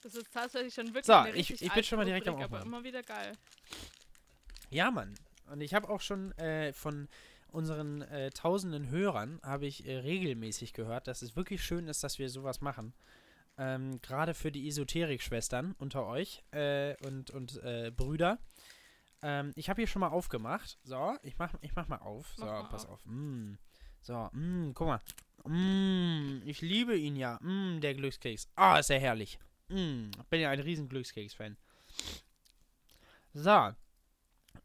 Das 0.02 0.16
ist 0.16 0.32
tatsächlich 0.34 0.74
schon 0.74 0.88
wirklich 0.88 1.06
So, 1.06 1.14
eine 1.14 1.36
ich- 1.36 1.62
ich 1.62 1.72
bin 1.74 1.84
schon 1.84 1.98
mal 1.98 2.06
direkt 2.06 2.28
am 2.28 2.36
Rubrik, 2.36 2.46
aber 2.48 2.58
Aufmachen. 2.60 2.74
immer 2.74 2.84
wieder 2.84 3.04
geil. 3.04 3.34
Ja, 4.70 4.90
Mann. 4.90 5.14
Und 5.52 5.62
ich 5.62 5.74
habe 5.74 5.90
auch 5.90 6.00
schon 6.02 6.32
äh, 6.38 6.72
von 6.74 7.10
unseren 7.52 8.02
äh, 8.04 8.30
tausenden 8.32 8.90
Hörern 8.90 9.40
habe 9.44 9.66
ich 9.68 9.86
äh, 9.88 9.98
regelmäßig 9.98 10.74
gehört, 10.74 11.08
dass 11.08 11.22
es 11.22 11.36
wirklich 11.36 11.64
schön 11.64 11.88
ist, 11.88 12.04
dass 12.04 12.20
wir 12.20 12.30
sowas 12.30 12.62
machen. 12.62 12.94
Ähm, 13.58 14.00
Gerade 14.02 14.34
für 14.34 14.52
die 14.52 14.68
Esoterik-Schwestern 14.68 15.76
unter 15.80 16.06
euch 16.06 16.44
äh, 16.52 16.96
und, 17.06 17.32
und 17.32 17.62
äh, 17.64 17.92
Brüder. 17.96 18.40
Ähm, 19.22 19.52
ich 19.56 19.70
habe 19.70 19.82
hier 19.82 19.88
schon 19.88 20.00
mal 20.00 20.08
aufgemacht. 20.10 20.78
So, 20.84 21.18
ich 21.24 21.38
mach, 21.38 21.54
ich 21.62 21.76
mach 21.76 21.88
mal 21.88 21.98
auf. 21.98 22.34
So, 22.38 22.46
Mach 22.46 22.64
mal 22.64 22.70
pass 22.70 22.86
auf. 22.86 22.92
auf. 22.94 23.06
Mm. 23.06 23.56
So, 24.02 24.30
mm, 24.32 24.72
guck 24.74 24.88
mal. 24.88 25.02
Mm, 25.46 26.42
ich 26.46 26.62
liebe 26.62 26.96
ihn 26.96 27.16
ja. 27.18 27.38
Mm, 27.42 27.82
der 27.82 27.96
Glückskeks. 27.96 28.48
Ah, 28.56 28.78
ist 28.80 28.90
er 28.90 29.00
herrlich. 29.00 29.40
Mm, 29.68 30.10
bin 30.30 30.40
ja 30.42 30.50
ein 30.52 30.60
riesen 30.60 30.88
Glückskeks-Fan. 30.88 31.58
So, 33.34 33.74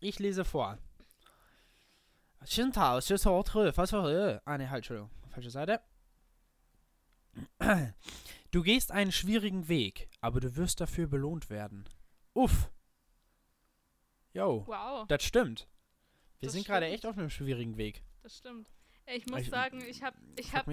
ich 0.01 0.19
lese 0.19 0.45
vor. 0.45 0.79
Shintao, 2.47 3.01
Shintao, 3.01 3.43
was 3.77 3.93
war 3.93 4.41
Ah, 4.45 4.59
ne, 4.59 4.69
halt, 4.71 4.79
Entschuldigung. 4.79 5.11
Falsche 5.31 5.51
Seite. 5.51 5.81
Du 8.51 8.63
gehst 8.63 8.93
einen 8.93 9.11
schwierigen 9.13 9.69
Weg, 9.69 10.09
aber 10.21 10.41
du 10.41 10.55
wirst 10.57 10.81
dafür 10.81 11.07
belohnt 11.09 11.51
werden. 11.51 11.89
Uff. 12.35 12.71
Yo, 14.33 14.65
Wow, 14.67 15.07
das 15.09 15.23
stimmt. 15.25 15.69
Wir 16.41 16.47
Das 16.47 16.53
sind 16.55 16.67
gerade 16.67 16.87
echt 16.87 17.07
auf 17.07 17.17
einem 17.17 17.31
schwierigen 17.31 17.77
Weg. 17.77 18.03
das 18.23 18.37
stimmt. 18.39 18.69
Ich 19.07 19.27
muss 19.27 19.43
Ich- 19.43 19.51
sagen, 19.51 19.81
ich 19.85 20.03
habe 20.03 20.17
ich 20.39 20.55
hab. 20.55 20.67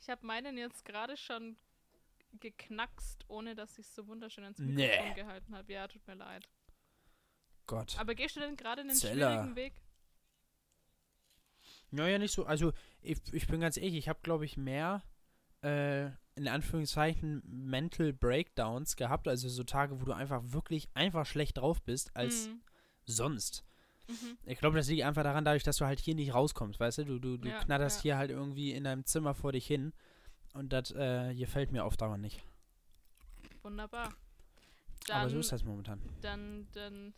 Ich 0.00 0.08
habe 0.08 0.26
meinen 0.26 0.56
jetzt 0.56 0.84
gerade 0.84 1.16
schon 1.16 1.56
geknackst, 2.40 3.24
ohne 3.28 3.54
dass 3.54 3.78
ich 3.78 3.88
so 3.88 4.06
wunderschön 4.06 4.44
Nee. 4.58 4.86
Mikrofon 4.88 5.14
gehalten 5.14 5.56
habe. 5.56 5.72
Ja, 5.72 5.88
tut 5.88 6.06
mir 6.06 6.14
leid. 6.14 6.48
Gott. 7.66 7.98
Aber 7.98 8.14
gehst 8.14 8.36
du 8.36 8.40
denn 8.40 8.56
gerade 8.56 8.82
einen 8.82 8.94
Zeller. 8.94 9.30
schwierigen 9.32 9.56
Weg? 9.56 9.74
Naja, 11.90 12.18
nicht 12.18 12.32
so. 12.32 12.44
Also, 12.44 12.72
ich, 13.00 13.18
ich 13.32 13.46
bin 13.46 13.60
ganz 13.60 13.76
ehrlich, 13.76 13.94
ich 13.94 14.08
habe, 14.08 14.20
glaube 14.22 14.44
ich, 14.44 14.56
mehr, 14.56 15.02
äh, 15.62 16.06
in 16.34 16.46
Anführungszeichen, 16.48 17.42
Mental 17.46 18.12
Breakdowns 18.12 18.94
gehabt. 18.96 19.26
Also 19.26 19.48
so 19.48 19.64
Tage, 19.64 20.00
wo 20.00 20.04
du 20.04 20.12
einfach 20.12 20.42
wirklich 20.52 20.88
einfach 20.94 21.26
schlecht 21.26 21.58
drauf 21.58 21.82
bist, 21.82 22.14
als 22.14 22.48
Mhm. 22.48 22.60
sonst. 23.06 23.64
Mhm. 24.06 24.38
Ich 24.46 24.58
glaube, 24.58 24.76
das 24.76 24.88
liegt 24.88 25.02
einfach 25.02 25.24
daran, 25.24 25.44
dadurch, 25.44 25.64
dass 25.64 25.78
du 25.78 25.84
halt 25.86 25.98
hier 25.98 26.14
nicht 26.14 26.32
rauskommst, 26.32 26.78
weißt 26.78 26.98
du? 26.98 27.04
Du, 27.04 27.18
du, 27.18 27.36
du 27.38 27.48
Ja, 27.48 27.58
knatterst 27.64 27.98
ja. 27.98 28.02
hier 28.02 28.16
halt 28.18 28.30
irgendwie 28.30 28.72
in 28.72 28.84
deinem 28.84 29.04
Zimmer 29.04 29.34
vor 29.34 29.52
dich 29.52 29.66
hin. 29.66 29.92
Und 30.54 30.72
das 30.72 30.92
äh, 30.92 31.34
gefällt 31.34 31.72
mir 31.72 31.84
auf 31.84 31.96
Dauer 31.96 32.18
nicht. 32.18 32.40
Wunderbar. 33.62 34.14
Dann, 35.06 35.20
Aber 35.22 35.30
so 35.30 35.38
ist 35.40 35.52
das 35.52 35.64
momentan. 35.64 36.00
dann, 36.20 36.68
dann. 36.72 37.14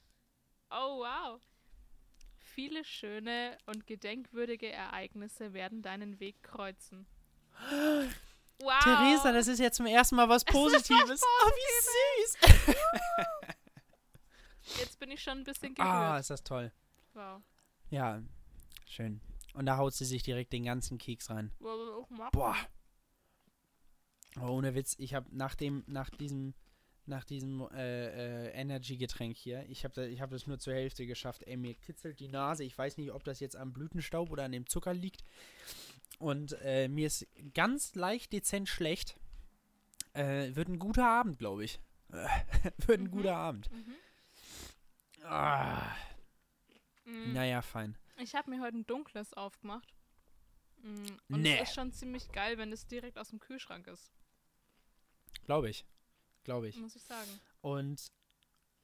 Oh, 0.70 1.00
wow. 1.00 1.40
Viele 2.60 2.84
schöne 2.84 3.56
und 3.64 3.86
gedenkwürdige 3.86 4.70
Ereignisse 4.70 5.54
werden 5.54 5.80
deinen 5.80 6.20
Weg 6.20 6.42
kreuzen. 6.42 7.06
Wow. 8.62 8.84
Theresa, 8.84 9.32
das 9.32 9.48
ist 9.48 9.58
jetzt 9.58 9.78
zum 9.78 9.86
ersten 9.86 10.16
Mal 10.16 10.28
was 10.28 10.44
Positives. 10.44 11.22
Oh, 11.24 11.48
wie 11.48 12.26
süß. 12.26 12.76
Jetzt 14.80 15.00
bin 15.00 15.10
ich 15.10 15.22
schon 15.22 15.38
ein 15.38 15.44
bisschen 15.44 15.74
gerührt. 15.74 15.90
ah, 15.90 16.18
ist 16.18 16.28
das 16.28 16.44
toll. 16.44 16.70
Wow. 17.14 17.40
Ja, 17.88 18.22
schön. 18.84 19.22
Und 19.54 19.64
da 19.64 19.78
haut 19.78 19.94
sie 19.94 20.04
sich 20.04 20.22
direkt 20.22 20.52
den 20.52 20.64
ganzen 20.64 20.98
Keks 20.98 21.30
rein. 21.30 21.52
Boah. 21.58 22.56
Aber 24.36 24.50
ohne 24.50 24.74
Witz, 24.74 24.94
ich 24.98 25.14
habe 25.14 25.34
nach 25.34 25.54
dem, 25.54 25.82
nach 25.86 26.10
diesem, 26.10 26.52
nach 27.10 27.24
diesem 27.24 27.60
äh, 27.72 28.46
äh, 28.46 28.52
Energy-Getränk 28.52 29.36
hier, 29.36 29.68
ich 29.68 29.84
habe 29.84 30.06
ich 30.06 30.20
hab 30.22 30.30
das 30.30 30.46
nur 30.46 30.58
zur 30.58 30.72
Hälfte 30.74 31.04
geschafft. 31.06 31.42
Ey, 31.42 31.56
mir 31.58 31.74
kitzelt 31.74 32.18
die 32.20 32.28
Nase. 32.28 32.64
Ich 32.64 32.76
weiß 32.78 32.96
nicht, 32.96 33.10
ob 33.12 33.24
das 33.24 33.40
jetzt 33.40 33.56
am 33.56 33.72
Blütenstaub 33.74 34.30
oder 34.30 34.44
an 34.44 34.52
dem 34.52 34.66
Zucker 34.66 34.94
liegt. 34.94 35.22
Und 36.18 36.56
äh, 36.62 36.88
mir 36.88 37.06
ist 37.06 37.26
ganz 37.54 37.94
leicht 37.94 38.32
dezent 38.32 38.68
schlecht. 38.68 39.16
Äh, 40.14 40.54
wird 40.54 40.68
ein 40.68 40.78
guter 40.78 41.06
Abend, 41.06 41.38
glaube 41.38 41.64
ich. 41.64 41.78
wird 42.08 43.00
ein 43.00 43.04
Mhm. 43.04 43.10
guter 43.10 43.36
Abend. 43.36 43.70
Mhm. 43.70 43.94
Ah, 45.24 45.94
Mm. 47.04 47.32
naja, 47.32 47.60
fein. 47.62 47.96
Ich 48.18 48.34
habe 48.34 48.50
mir 48.50 48.60
heute 48.60 48.76
ein 48.78 48.86
dunkles 48.86 49.32
aufgemacht. 49.34 49.94
Mm, 50.82 51.06
Und 51.34 51.42
Nee. 51.42 51.56
es 51.58 51.68
ist 51.70 51.74
schon 51.74 51.92
ziemlich 51.92 52.30
geil, 52.32 52.56
wenn 52.58 52.72
es 52.72 52.86
direkt 52.86 53.18
aus 53.18 53.30
dem 53.30 53.40
Kühlschrank 53.40 53.86
ist, 53.86 54.10
Glaube 55.46 55.70
ich. 55.70 55.84
Glaube 56.44 56.68
ich. 56.68 56.76
muss 56.76 56.96
ich 56.96 57.02
sagen. 57.02 57.28
Und 57.60 58.10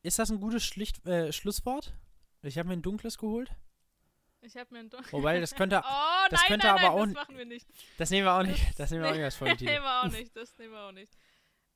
ist 0.02 0.18
das 0.18 0.30
ein 0.30 0.40
gutes 0.40 0.64
Schlicht, 0.64 1.04
äh, 1.06 1.32
Schlusswort? 1.32 1.94
Ich 2.42 2.58
habe 2.58 2.68
mir 2.68 2.74
ein 2.74 2.82
dunkles 2.82 3.18
geholt. 3.18 3.50
Ich 4.42 4.56
habe 4.56 4.72
mir 4.74 4.80
ein 4.80 4.90
dunkles. 4.90 5.12
Wobei, 5.12 5.40
das 5.40 5.54
könnte, 5.56 5.78
Oh, 5.84 6.26
das 6.30 6.40
nein, 6.40 6.48
könnte 6.48 6.66
nein, 6.66 6.76
aber 6.76 6.88
nein, 6.88 7.00
auch 7.00 7.04
das 7.06 7.14
machen 7.14 7.36
wir 7.38 7.44
nicht. 7.46 7.66
das 7.98 8.10
nehmen 8.10 8.26
wir 8.26 8.34
auch 8.34 8.42
nicht, 8.42 8.68
Das 8.70 8.76
das 8.76 8.90
nehmen 8.90 9.02
wir 9.02 9.10
auch 9.10 9.14
nicht 9.14 9.24
als 9.24 9.34
Das 9.34 9.38
Folgetitel. 9.38 9.72
nehmen 9.72 9.84
wir 9.84 10.02
auch 10.02 10.10
nicht, 10.12 10.36
das 10.36 10.58
nehmen 10.58 10.72
wir 10.72 10.80
auch 10.82 10.92
nicht. 10.92 11.12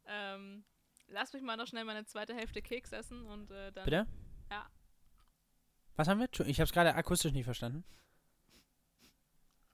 Ähm, 0.07 0.65
lass 1.09 1.33
mich 1.33 1.43
mal 1.43 1.57
noch 1.57 1.67
schnell 1.67 1.85
meine 1.85 2.05
zweite 2.05 2.35
Hälfte 2.35 2.63
Keks 2.63 2.93
essen 2.93 3.25
und 3.27 3.51
äh, 3.51 3.73
dann. 3.73 3.85
Bitte? 3.85 4.07
Ja. 4.51 4.69
Was 5.97 6.09
haben 6.09 6.21
wir? 6.21 6.29
Ich 6.47 6.59
habe 6.61 6.65
es 6.67 6.73
gerade 6.73 6.95
akustisch 6.95 7.33
nicht 7.33 7.45
verstanden. 7.45 7.85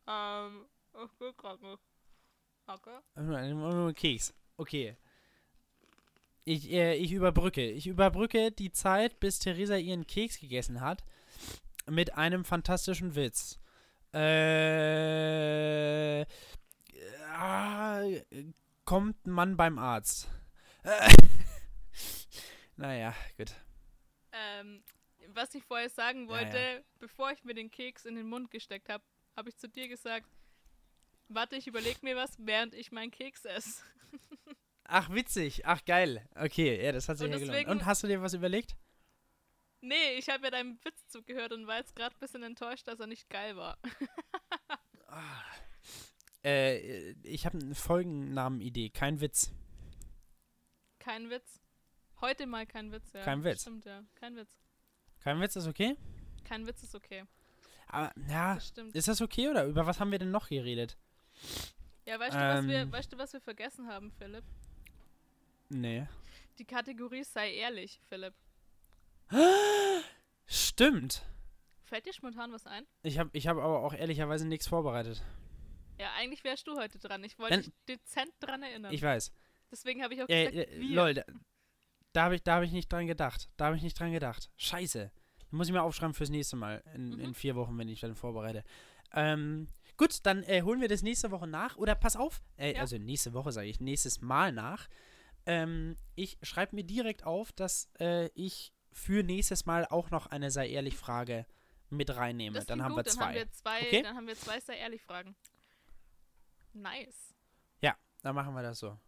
Ähm, 0.07 0.66
ich 1.04 1.20
will 1.20 1.32
gerade 1.34 1.64
nicht. 1.66 1.82
Okay. 2.66 2.98
Nur 3.16 3.92
Keks. 3.92 4.34
Okay. 4.57 4.96
Ich, 6.49 6.70
äh, 6.70 6.94
ich 6.94 7.12
überbrücke. 7.12 7.72
Ich 7.72 7.88
überbrücke 7.88 8.53
die 8.53 8.70
Zeit, 8.70 9.18
bis 9.18 9.40
Theresa 9.40 9.76
ihren 9.76 10.07
Keks 10.07 10.38
gegessen 10.38 10.80
hat, 10.80 11.03
mit 11.86 12.14
einem 12.14 12.44
fantastischen 12.44 13.16
Witz. 13.16 13.59
Äh, 14.14 16.24
ah, 17.32 18.01
kommt 18.84 19.26
ein 19.26 19.32
Mann 19.32 19.57
beim 19.57 19.76
Arzt. 19.76 20.28
Äh, 20.84 21.12
naja, 22.76 23.12
gut. 23.36 23.53
Ähm, 24.30 24.84
was 25.26 25.53
ich 25.57 25.64
vorher 25.64 25.90
sagen 25.90 26.28
wollte, 26.28 26.59
ja. 26.59 26.80
bevor 27.01 27.32
ich 27.32 27.42
mir 27.42 27.55
den 27.55 27.72
Keks 27.72 28.05
in 28.05 28.14
den 28.14 28.28
Mund 28.28 28.53
gesteckt 28.53 28.88
habe, 28.88 29.03
habe 29.36 29.49
ich 29.49 29.57
zu 29.57 29.68
dir 29.68 29.88
gesagt, 29.88 30.28
warte, 31.26 31.57
ich 31.57 31.66
überlege 31.66 31.99
mir 32.03 32.14
was, 32.14 32.36
während 32.38 32.72
ich 32.72 32.92
meinen 32.92 33.11
Keks 33.11 33.47
esse. 33.47 33.82
Ach, 34.89 35.11
witzig. 35.11 35.66
Ach, 35.66 35.84
geil. 35.84 36.28
Okay, 36.34 36.82
ja, 36.84 36.93
das 36.93 37.09
hat 37.09 37.18
sich 37.18 37.26
Und 37.26 37.32
ja 37.32 37.39
gelohnt. 37.39 37.55
deswegen- 37.55 37.70
Und 37.70 37.84
hast 37.87 38.03
du 38.03 38.07
dir 38.07 38.22
was 38.22 38.34
überlegt? 38.34 38.76
Nee, 39.80 40.14
ich 40.18 40.28
habe 40.28 40.45
ja 40.45 40.51
deinem 40.51 40.78
Witz 40.84 41.07
zugehört 41.09 41.53
und 41.53 41.66
war 41.66 41.76
jetzt 41.78 41.95
gerade 41.95 42.14
ein 42.14 42.18
bisschen 42.20 42.43
enttäuscht, 42.43 42.87
dass 42.89 42.99
er 43.01 43.07
nicht 43.07 43.28
geil 43.30 43.57
war. 43.57 43.78
Äh, 46.45 47.11
ich 47.24 47.45
habe 47.45 47.59
eine 47.59 47.74
Folgennamen-Idee. 47.74 48.91
Kein 48.91 49.20
Witz. 49.20 49.53
Kein 51.01 51.28
Witz. 51.30 51.61
Heute 52.20 52.47
mal 52.47 52.66
kein 52.66 52.93
Witz, 52.93 53.12
ja. 53.12 53.22
Kein 53.22 53.43
Witz. 53.43 53.62
Stimmt, 53.62 53.84
ja. 53.84 54.05
Kein 54.14 54.37
Witz. 54.37 54.57
Kein 55.20 55.41
Witz 55.41 55.57
ist 55.57 55.66
okay? 55.66 55.97
Kein 56.45 56.66
Witz 56.66 56.82
ist 56.84 56.95
okay. 56.95 57.24
Aber, 57.89 58.12
ja, 58.28 58.55
Das 58.55 58.68
stimmt. 58.68 58.95
ist 58.95 59.09
das 59.09 59.20
okay 59.20 59.49
oder 59.49 59.64
über 59.66 59.87
was 59.87 59.99
haben 59.99 60.12
wir 60.12 60.18
denn 60.20 60.30
noch 60.30 60.49
geredet? 60.49 60.97
Ja, 62.05 62.18
weißt 62.20 62.34
du, 62.34 62.39
was 62.39 62.66
wir, 62.66 62.78
Ähm. 62.78 62.93
weißt 62.93 63.12
du, 63.12 63.18
was 63.18 63.32
wir 63.32 63.41
vergessen 63.41 63.89
haben, 63.89 64.12
Philipp? 64.12 64.45
Nee. 65.69 66.07
Die 66.59 66.64
Kategorie 66.64 67.25
sei 67.25 67.53
ehrlich, 67.55 68.01
Philipp. 68.09 68.35
Stimmt. 70.47 71.23
Fällt 71.85 72.07
dir 72.07 72.12
spontan 72.12 72.53
was 72.53 72.67
ein? 72.67 72.85
Ich 73.03 73.19
habe 73.19 73.31
ich 73.33 73.47
hab 73.47 73.57
aber 73.59 73.81
auch 73.81 73.95
ehrlicherweise 73.95 74.47
nichts 74.47 74.67
vorbereitet. 74.69 75.23
Ja, 75.99 76.09
eigentlich 76.19 76.45
wärst 76.45 76.67
du 76.67 76.77
heute 76.77 76.99
dran. 76.99 77.23
Ich 77.25 77.39
wollte 77.39 77.59
dich 77.59 77.73
dezent 77.89 78.33
dran 78.41 78.62
erinnern. 78.62 78.93
Ich 78.93 79.03
weiß. 79.03 79.33
Deswegen 79.71 80.03
habe 80.03 80.14
ich 80.14 80.23
auch 80.23 80.29
Äh, 80.29 80.51
gesagt, 80.51 80.71
äh, 80.73 80.81
wir. 80.81 80.95
lol, 80.97 81.14
da, 81.14 81.25
da 82.12 82.23
habe 82.25 82.35
ich, 82.37 82.43
da 82.43 82.57
hab 82.57 82.62
ich 82.64 82.73
nicht 82.73 82.91
dran 82.93 83.07
gedacht. 83.07 83.49
Da 83.57 83.67
habe 83.67 83.77
ich 83.77 83.83
nicht 83.83 83.99
dran 83.99 84.12
gedacht. 84.12 84.51
Scheiße. 84.57 85.11
Muss 85.51 85.69
ich 85.69 85.73
mir 85.73 85.83
aufschreiben 85.83 86.14
fürs 86.14 86.31
nächste 86.31 86.57
Mal. 86.57 86.83
In, 86.95 87.11
Mhm. 87.11 87.21
in 87.21 87.35
vier 87.35 87.57
Wochen, 87.57 87.79
wenn 87.79 87.89
ich 87.89 88.01
dann 88.01 88.14
vorbereite. 88.14 88.62
Ähm, 89.12 89.69
gut, 89.97 90.19
dann 90.27 90.43
äh, 90.43 90.62
holen 90.62 90.81
wir 90.81 90.89
das 90.89 91.03
nächste 91.03 91.31
Woche 91.31 91.47
nach. 91.47 91.77
Oder 91.77 91.95
pass 91.95 92.17
auf. 92.17 92.43
Äh, 92.57 92.75
Ja. 92.75 92.81
Also 92.81 92.99
nächste 92.99 93.33
Woche 93.33 93.53
sage 93.53 93.69
ich, 93.69 93.81
nächstes 93.81 94.21
Mal 94.21 94.53
nach. 94.53 94.89
Ähm, 95.47 95.97
ich 96.14 96.38
schreibe 96.42 96.74
mir 96.76 96.84
direkt 96.84 97.24
auf, 97.24 97.53
dass 97.53 97.90
äh, 98.01 98.26
ich 98.34 98.72
für 98.92 99.22
nächstes 99.22 99.66
Mal 99.66 99.86
auch 99.86 100.11
noch 100.11 100.26
eine 100.26 100.51
sei 100.51 100.68
ehrlich 100.68 100.97
Frage 100.97 101.47
mit 101.90 102.14
reinnehme. 102.14 102.64
Dann 102.64 102.82
haben 102.82 102.94
gut, 102.94 103.07
wir 103.07 103.12
Dann 103.12 103.20
haben 103.20 103.32
zwei. 103.32 103.34
wir 103.34 103.53
zwei, 103.53 103.80
Okay? 103.82 104.03
dann 104.03 104.16
haben 104.16 104.26
wir 104.26 104.36
zwei 104.36 104.61
sehr 104.61 104.76
ehrlich 104.78 105.03
Fragen. 105.03 105.36
Nice. 106.72 107.32
Dann 108.22 108.34
machen 108.34 108.55
wir 108.55 108.62
das 108.62 108.80
so. 108.80 108.99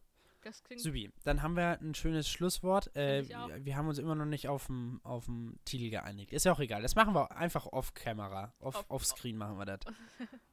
Das 0.42 0.62
klingt 0.62 0.80
Subi, 0.80 1.10
dann 1.24 1.42
haben 1.42 1.56
wir 1.56 1.80
ein 1.80 1.96
schönes 1.96 2.28
Schlusswort. 2.28 2.94
Äh, 2.94 3.28
wir, 3.64 3.76
haben 3.76 3.88
uns 3.88 3.98
immer 3.98 4.14
noch 4.14 4.26
nicht 4.26 4.46
auf 4.46 4.66
dem 4.66 5.58
Titel 5.64 5.90
geeinigt. 5.90 6.32
Ist 6.32 6.44
ja 6.44 6.52
auch 6.52 6.60
egal. 6.60 6.82
Das 6.82 6.94
machen 6.94 7.14
wir 7.14 7.36
einfach 7.36 7.66
off-Camera. 7.66 8.54
Off, 8.60 8.76
Off- 8.76 8.84
Off-Screen 8.88 9.36
machen 9.36 9.58
wir 9.58 9.66
das. 9.66 9.80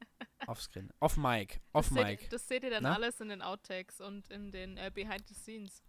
Off-Screen. 0.46 0.90
Off-Mic. 1.00 1.60
das, 1.72 1.88
seht, 1.88 1.98
Off-Mic. 1.98 2.30
das 2.30 2.48
seht 2.48 2.62
ihr 2.64 2.70
dann 2.70 2.82
Na? 2.84 2.94
alles 2.94 3.20
in 3.20 3.28
den 3.28 3.42
Outtakes 3.42 4.00
und 4.00 4.28
in 4.30 4.50
den 4.50 4.76
äh, 4.76 4.90
Behind 4.92 5.26
the 5.28 5.34
Scenes. 5.34 5.82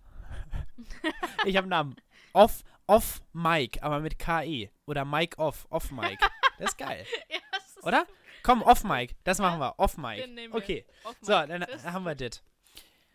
Ich 1.45 1.55
habe 1.55 1.63
einen 1.65 1.69
Namen. 1.69 1.95
Off, 2.33 2.63
Off-Mic, 2.87 3.81
aber 3.81 3.99
mit 3.99 4.19
KE. 4.19 4.69
Oder 4.85 5.05
Mic 5.05 5.37
Off. 5.37 5.65
Off-Mic. 5.69 6.19
Das 6.59 6.71
ist 6.71 6.77
geil. 6.77 7.05
ja, 7.29 7.37
das 7.51 7.77
ist 7.77 7.83
Oder? 7.83 8.05
Komm, 8.43 8.61
Off-Mic. 8.61 9.15
Das 9.23 9.39
Ja, 9.39 9.57
machen 9.57 9.59
wir. 9.59 9.79
Nehmen 10.27 10.53
wir. 10.53 10.55
Okay. 10.55 10.85
off 11.03 11.15
So, 11.21 11.37
mic. 11.37 11.47
dann 11.47 11.61
Das 11.61 11.83
haben 11.85 12.03
wir 12.05 12.15
das. 12.15 12.43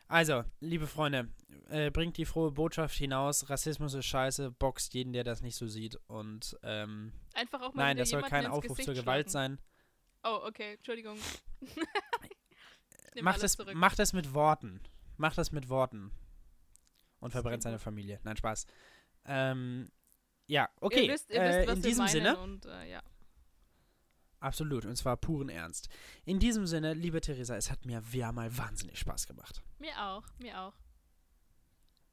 Also, 0.08 0.44
liebe 0.60 0.86
Freunde, 0.86 1.28
äh, 1.70 1.90
bringt 1.90 2.18
die 2.18 2.26
frohe 2.26 2.50
Botschaft 2.50 2.96
hinaus. 2.96 3.48
Rassismus 3.48 3.94
ist 3.94 4.04
scheiße, 4.04 4.50
boxt 4.50 4.92
jeden, 4.92 5.14
der 5.14 5.24
das 5.24 5.40
nicht 5.40 5.56
so 5.56 5.66
sieht. 5.66 5.98
Und 6.06 6.56
ähm, 6.62 7.12
Einfach 7.32 7.62
auch 7.62 7.72
mal 7.72 7.84
nein, 7.84 7.96
das 7.96 8.10
soll 8.10 8.22
kein 8.22 8.46
Aufruf 8.46 8.78
zur 8.78 8.92
Gewalt 8.92 9.30
sein. 9.30 9.58
Oh, 10.24 10.40
okay, 10.44 10.74
Entschuldigung. 10.74 11.18
Es, 13.14 13.56
zurück. 13.56 13.74
macht 13.74 14.00
es 14.00 14.14
mit 14.14 14.32
Worten. 14.32 14.80
Macht 15.18 15.36
es 15.36 15.52
mit 15.52 15.68
Worten. 15.68 16.10
Und 17.20 17.34
Das 17.34 17.42
verbrennt 17.42 17.62
seine. 17.62 17.78
Familie. 17.78 18.18
Nein, 18.24 18.38
Spaß. 18.38 18.66
Ähm, 19.26 19.90
ja, 20.46 20.68
okay. 20.80 21.06
Ihr 21.06 21.12
wisst, 21.12 21.30
ihr 21.30 21.42
äh, 21.42 21.58
wisst 21.58 21.68
was 21.68 21.76
in 21.76 21.82
diesem 21.82 22.08
Sinne. 22.08 22.38
Und, 22.38 22.64
äh, 22.64 22.90
ja. 22.90 23.02
Absolut, 24.40 24.86
und 24.86 24.96
zwar 24.96 25.16
puren 25.16 25.48
Ernst. 25.48 25.88
In 26.24 26.40
diesem 26.40 26.66
Sinne, 26.66 26.94
liebe 26.94 27.20
Theresa, 27.20 27.54
es 27.54 27.70
hat 27.70 27.84
mir 27.84 28.02
wieder 28.12 28.32
mal 28.32 28.56
wahnsinnig 28.56 28.98
Spaß 28.98 29.26
gemacht. 29.26 29.62
Mir 29.78 29.92
auch, 30.02 30.24
mir 30.38 30.58
auch. 30.58 30.74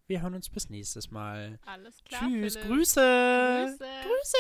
Wir 0.06 0.22
hören 0.22 0.36
uns 0.36 0.50
bis 0.50 0.70
nächstes 0.70 1.10
Mal. 1.12 1.60
Alles 1.66 2.04
klar. 2.04 2.22
Tschüss, 2.22 2.56
Philipp. 2.56 2.68
Grüße. 2.68 3.66
Grüße. 3.66 3.78
Grüße. 4.04 4.38